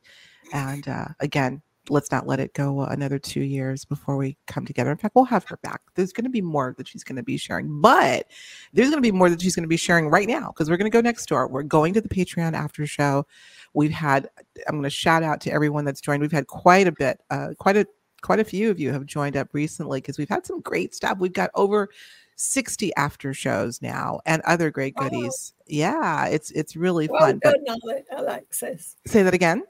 And 0.53 0.86
uh, 0.86 1.09
again, 1.18 1.61
let's 1.88 2.12
not 2.12 2.28
let 2.28 2.38
it 2.38 2.55
go 2.55 2.82
another 2.82 3.18
two 3.18 3.42
years 3.42 3.84
before 3.84 4.16
we 4.16 4.36
come 4.46 4.64
together. 4.64 4.92
In 4.92 4.96
fact, 4.96 5.16
we'll 5.16 5.24
have 5.24 5.42
her 5.48 5.57
back. 5.64 5.80
There's 5.96 6.12
going 6.12 6.26
to 6.26 6.30
be 6.30 6.40
more 6.40 6.76
that 6.78 6.86
she's 6.86 7.03
going 7.03 7.16
to 7.16 7.24
be 7.24 7.36
sharing, 7.36 7.80
but 7.80 8.28
there's 8.72 8.88
going 8.88 9.03
to 9.03 9.09
be 9.09 9.11
more 9.11 9.28
that 9.28 9.42
she's 9.42 9.57
going 9.57 9.64
to 9.64 9.68
be 9.68 9.76
sharing 9.76 10.11
right 10.11 10.28
now 10.28 10.53
because 10.53 10.70
we're 10.70 10.76
going 10.76 10.88
to 10.88 10.96
go 10.96 11.00
next 11.00 11.26
door. 11.26 11.48
We're 11.48 11.64
going 11.64 11.92
to 11.94 12.00
the 12.00 12.09
Patreon 12.09 12.53
after 12.53 12.86
show. 12.86 13.26
We've 13.74 13.90
had, 13.90 14.28
I'm 14.68 14.76
going 14.76 14.84
to 14.84 14.90
shout 14.90 15.24
out 15.24 15.40
to 15.40 15.53
everyone 15.53 15.84
that's 15.84 16.00
joined. 16.00 16.22
We've 16.22 16.30
had 16.30 16.46
quite 16.46 16.86
a 16.86 16.92
bit, 16.92 17.20
uh, 17.30 17.48
quite 17.59 17.76
a 17.76 17.86
quite 18.22 18.38
a 18.38 18.44
few 18.44 18.70
of 18.70 18.78
you 18.78 18.92
have 18.92 19.05
joined 19.05 19.36
up 19.36 19.48
recently 19.53 20.00
because 20.00 20.16
we've 20.16 20.28
had 20.28 20.46
some 20.46 20.61
great 20.61 20.94
stuff. 20.94 21.18
We've 21.18 21.32
got 21.32 21.50
over 21.57 21.88
60 22.37 22.95
after 22.97 23.35
shows 23.35 23.80
now 23.83 24.20
and 24.26 24.43
other 24.43 24.70
great 24.70 24.95
goodies. 24.97 25.53
Oh. 25.57 25.62
Yeah, 25.68 26.26
it's 26.26 26.51
it's 26.53 26.76
really 26.76 27.09
well 27.09 27.20
fun. 27.20 27.41
Done, 27.43 27.78
but, 27.85 28.05
Alexis. 28.16 28.97
Say 29.07 29.22
that 29.22 29.35
again. 29.35 29.62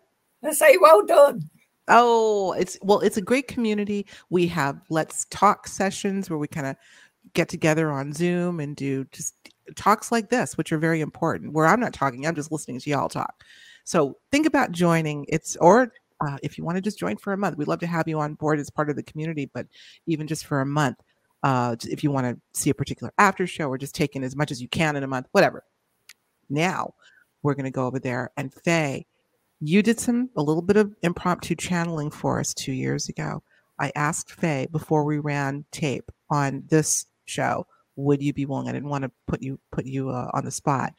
I 0.43 0.53
say 0.53 0.77
well 0.81 1.05
done. 1.05 1.49
Oh, 1.89 2.53
it's 2.53 2.79
well, 2.83 3.01
it's 3.01 3.17
a 3.17 3.23
great 3.23 3.49
community. 3.49 4.07
We 4.31 4.47
have 4.49 4.81
let's 4.89 5.27
talk 5.27 5.67
sessions 5.67 6.31
where 6.31 6.39
we 6.39 6.49
kind 6.49 6.67
of 6.67 6.77
get 7.35 7.49
together 7.49 7.91
on 7.91 8.13
Zoom 8.13 8.61
and 8.61 8.77
do 8.77 9.05
just 9.13 9.35
talks 9.77 10.13
like 10.13 10.31
this, 10.31 10.57
which 10.57 10.73
are 10.73 10.79
very 10.79 11.01
important. 11.01 11.53
Where 11.53 11.67
I'm 11.67 11.81
not 11.81 11.93
talking, 11.93 12.27
I'm 12.27 12.35
just 12.35 12.53
listening 12.53 12.81
to 12.81 12.91
y'all 12.91 13.09
talk. 13.09 13.45
So 13.85 14.17
think 14.31 14.47
about 14.47 14.73
joining. 14.73 15.27
It's 15.29 15.57
or 15.57 15.93
uh, 16.21 16.39
if 16.43 16.57
you 16.57 16.65
want 16.65 16.77
to 16.77 16.83
just 16.83 16.99
join 16.99 17.17
for 17.17 17.33
a 17.33 17.39
month, 17.39 17.57
we'd 17.57 17.69
love 17.69 17.81
to 17.81 17.87
have 17.87 18.07
you 18.07 18.21
on 18.21 18.35
board 18.35 18.61
as 18.61 18.71
part 18.71 18.91
of 18.91 18.97
the 18.97 19.03
community. 19.03 19.51
But 19.53 19.67
even 20.07 20.27
just 20.27 20.47
for 20.47 20.61
a 20.61 20.67
month, 20.67 20.99
uh, 21.43 21.77
if 21.89 22.05
you 22.05 22.11
want 22.11 22.27
to 22.27 22.61
see 22.61 22.71
a 22.71 22.75
particular 22.75 23.13
after 23.19 23.47
show 23.47 23.69
or 23.69 23.79
just 23.79 23.95
take 23.95 24.17
in 24.17 24.25
as 24.25 24.37
much 24.37 24.51
as 24.51 24.61
you 24.61 24.69
can 24.69 24.97
in 24.97 25.03
a 25.03 25.09
month, 25.09 25.27
whatever. 25.33 25.65
Now 26.49 26.95
we're 27.43 27.55
going 27.55 27.65
to 27.65 27.71
go 27.71 27.87
over 27.87 27.99
there 27.99 28.31
and 28.37 28.53
Faye 28.53 29.07
you 29.65 29.81
did 29.81 30.01
some 30.01 30.29
a 30.37 30.43
little 30.43 30.63
bit 30.63 30.77
of 30.77 30.93
impromptu 31.03 31.55
channeling 31.55 32.11
for 32.11 32.41
us 32.41 32.53
two 32.53 32.73
years 32.73 33.09
ago. 33.09 33.45
I 33.79 33.93
asked 33.95 34.33
Faye 34.33 34.67
before 34.73 35.05
we 35.05 35.21
ran 35.21 35.65
tape 35.71 36.11
on 36.31 36.65
this 36.69 37.07
show, 37.27 37.67
would 37.95 38.21
you 38.21 38.33
be 38.33 38.45
willing? 38.45 38.69
I 38.69 38.73
didn't 38.73 38.89
want 38.89 39.05
to 39.05 39.13
put 39.29 39.41
you 39.41 39.61
put 39.71 39.87
you 39.87 40.11
uh, 40.11 40.31
on 40.35 40.45
the 40.45 40.51
spot, 40.51 40.95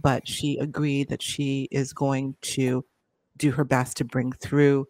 but 0.00 0.28
she 0.28 0.58
agreed 0.58 1.08
that 1.08 1.22
she 1.22 1.68
is 1.72 1.92
going 1.92 2.36
to 2.42 2.84
do 3.36 3.50
her 3.50 3.64
best 3.64 3.96
to 3.96 4.04
bring 4.04 4.30
through 4.32 4.86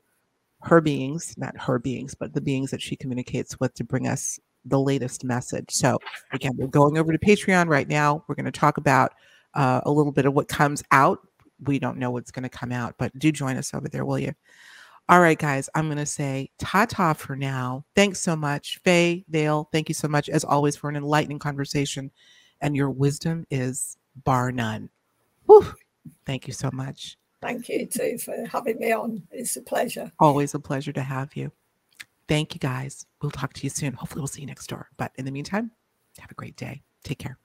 her 0.60 0.82
beings, 0.82 1.34
not 1.38 1.58
her 1.58 1.78
beings, 1.78 2.14
but 2.14 2.34
the 2.34 2.42
beings 2.42 2.70
that 2.72 2.82
she 2.82 2.94
communicates 2.94 3.58
with 3.58 3.72
to 3.74 3.84
bring 3.84 4.06
us 4.06 4.38
the 4.64 4.80
latest 4.80 5.24
message. 5.24 5.70
So 5.70 5.98
again, 6.32 6.52
we're 6.56 6.66
going 6.66 6.98
over 6.98 7.12
to 7.12 7.18
Patreon 7.18 7.68
right 7.68 7.88
now. 7.88 8.24
We're 8.28 8.34
going 8.34 8.44
to 8.46 8.52
talk 8.52 8.78
about 8.78 9.12
uh, 9.54 9.80
a 9.84 9.90
little 9.90 10.12
bit 10.12 10.26
of 10.26 10.34
what 10.34 10.48
comes 10.48 10.82
out 10.90 11.20
we 11.62 11.78
don't 11.78 11.98
know 11.98 12.10
what's 12.10 12.30
going 12.30 12.42
to 12.42 12.48
come 12.48 12.72
out, 12.72 12.94
but 12.98 13.16
do 13.18 13.30
join 13.32 13.56
us 13.56 13.74
over 13.74 13.88
there, 13.88 14.04
will 14.04 14.18
you? 14.18 14.32
All 15.08 15.20
right, 15.20 15.38
guys, 15.38 15.68
I'm 15.74 15.86
going 15.86 15.98
to 15.98 16.06
say 16.06 16.50
ta 16.58 16.86
ta 16.86 17.12
for 17.12 17.36
now. 17.36 17.84
Thanks 17.94 18.20
so 18.20 18.34
much. 18.34 18.78
Faye, 18.84 19.24
Vale, 19.28 19.68
thank 19.70 19.88
you 19.88 19.94
so 19.94 20.08
much, 20.08 20.28
as 20.28 20.44
always, 20.44 20.76
for 20.76 20.88
an 20.88 20.96
enlightening 20.96 21.38
conversation. 21.38 22.10
And 22.60 22.74
your 22.74 22.90
wisdom 22.90 23.46
is 23.50 23.98
bar 24.24 24.50
none. 24.50 24.88
Whew. 25.46 25.74
Thank 26.24 26.46
you 26.46 26.54
so 26.54 26.70
much. 26.72 27.18
Thank 27.42 27.68
you, 27.68 27.86
too, 27.86 28.16
for 28.16 28.46
having 28.50 28.78
me 28.78 28.92
on. 28.92 29.22
It's 29.30 29.56
a 29.56 29.60
pleasure. 29.60 30.10
Always 30.18 30.54
a 30.54 30.58
pleasure 30.58 30.92
to 30.92 31.02
have 31.02 31.36
you. 31.36 31.52
Thank 32.26 32.54
you, 32.54 32.60
guys. 32.60 33.06
We'll 33.20 33.30
talk 33.30 33.52
to 33.54 33.62
you 33.62 33.70
soon. 33.70 33.94
Hopefully, 33.94 34.20
we'll 34.20 34.28
see 34.28 34.40
you 34.40 34.46
next 34.46 34.66
door. 34.66 34.88
But 34.96 35.12
in 35.16 35.24
the 35.24 35.30
meantime, 35.30 35.72
have 36.18 36.30
a 36.30 36.34
great 36.34 36.56
day. 36.56 36.82
Take 37.02 37.18
care. 37.18 37.38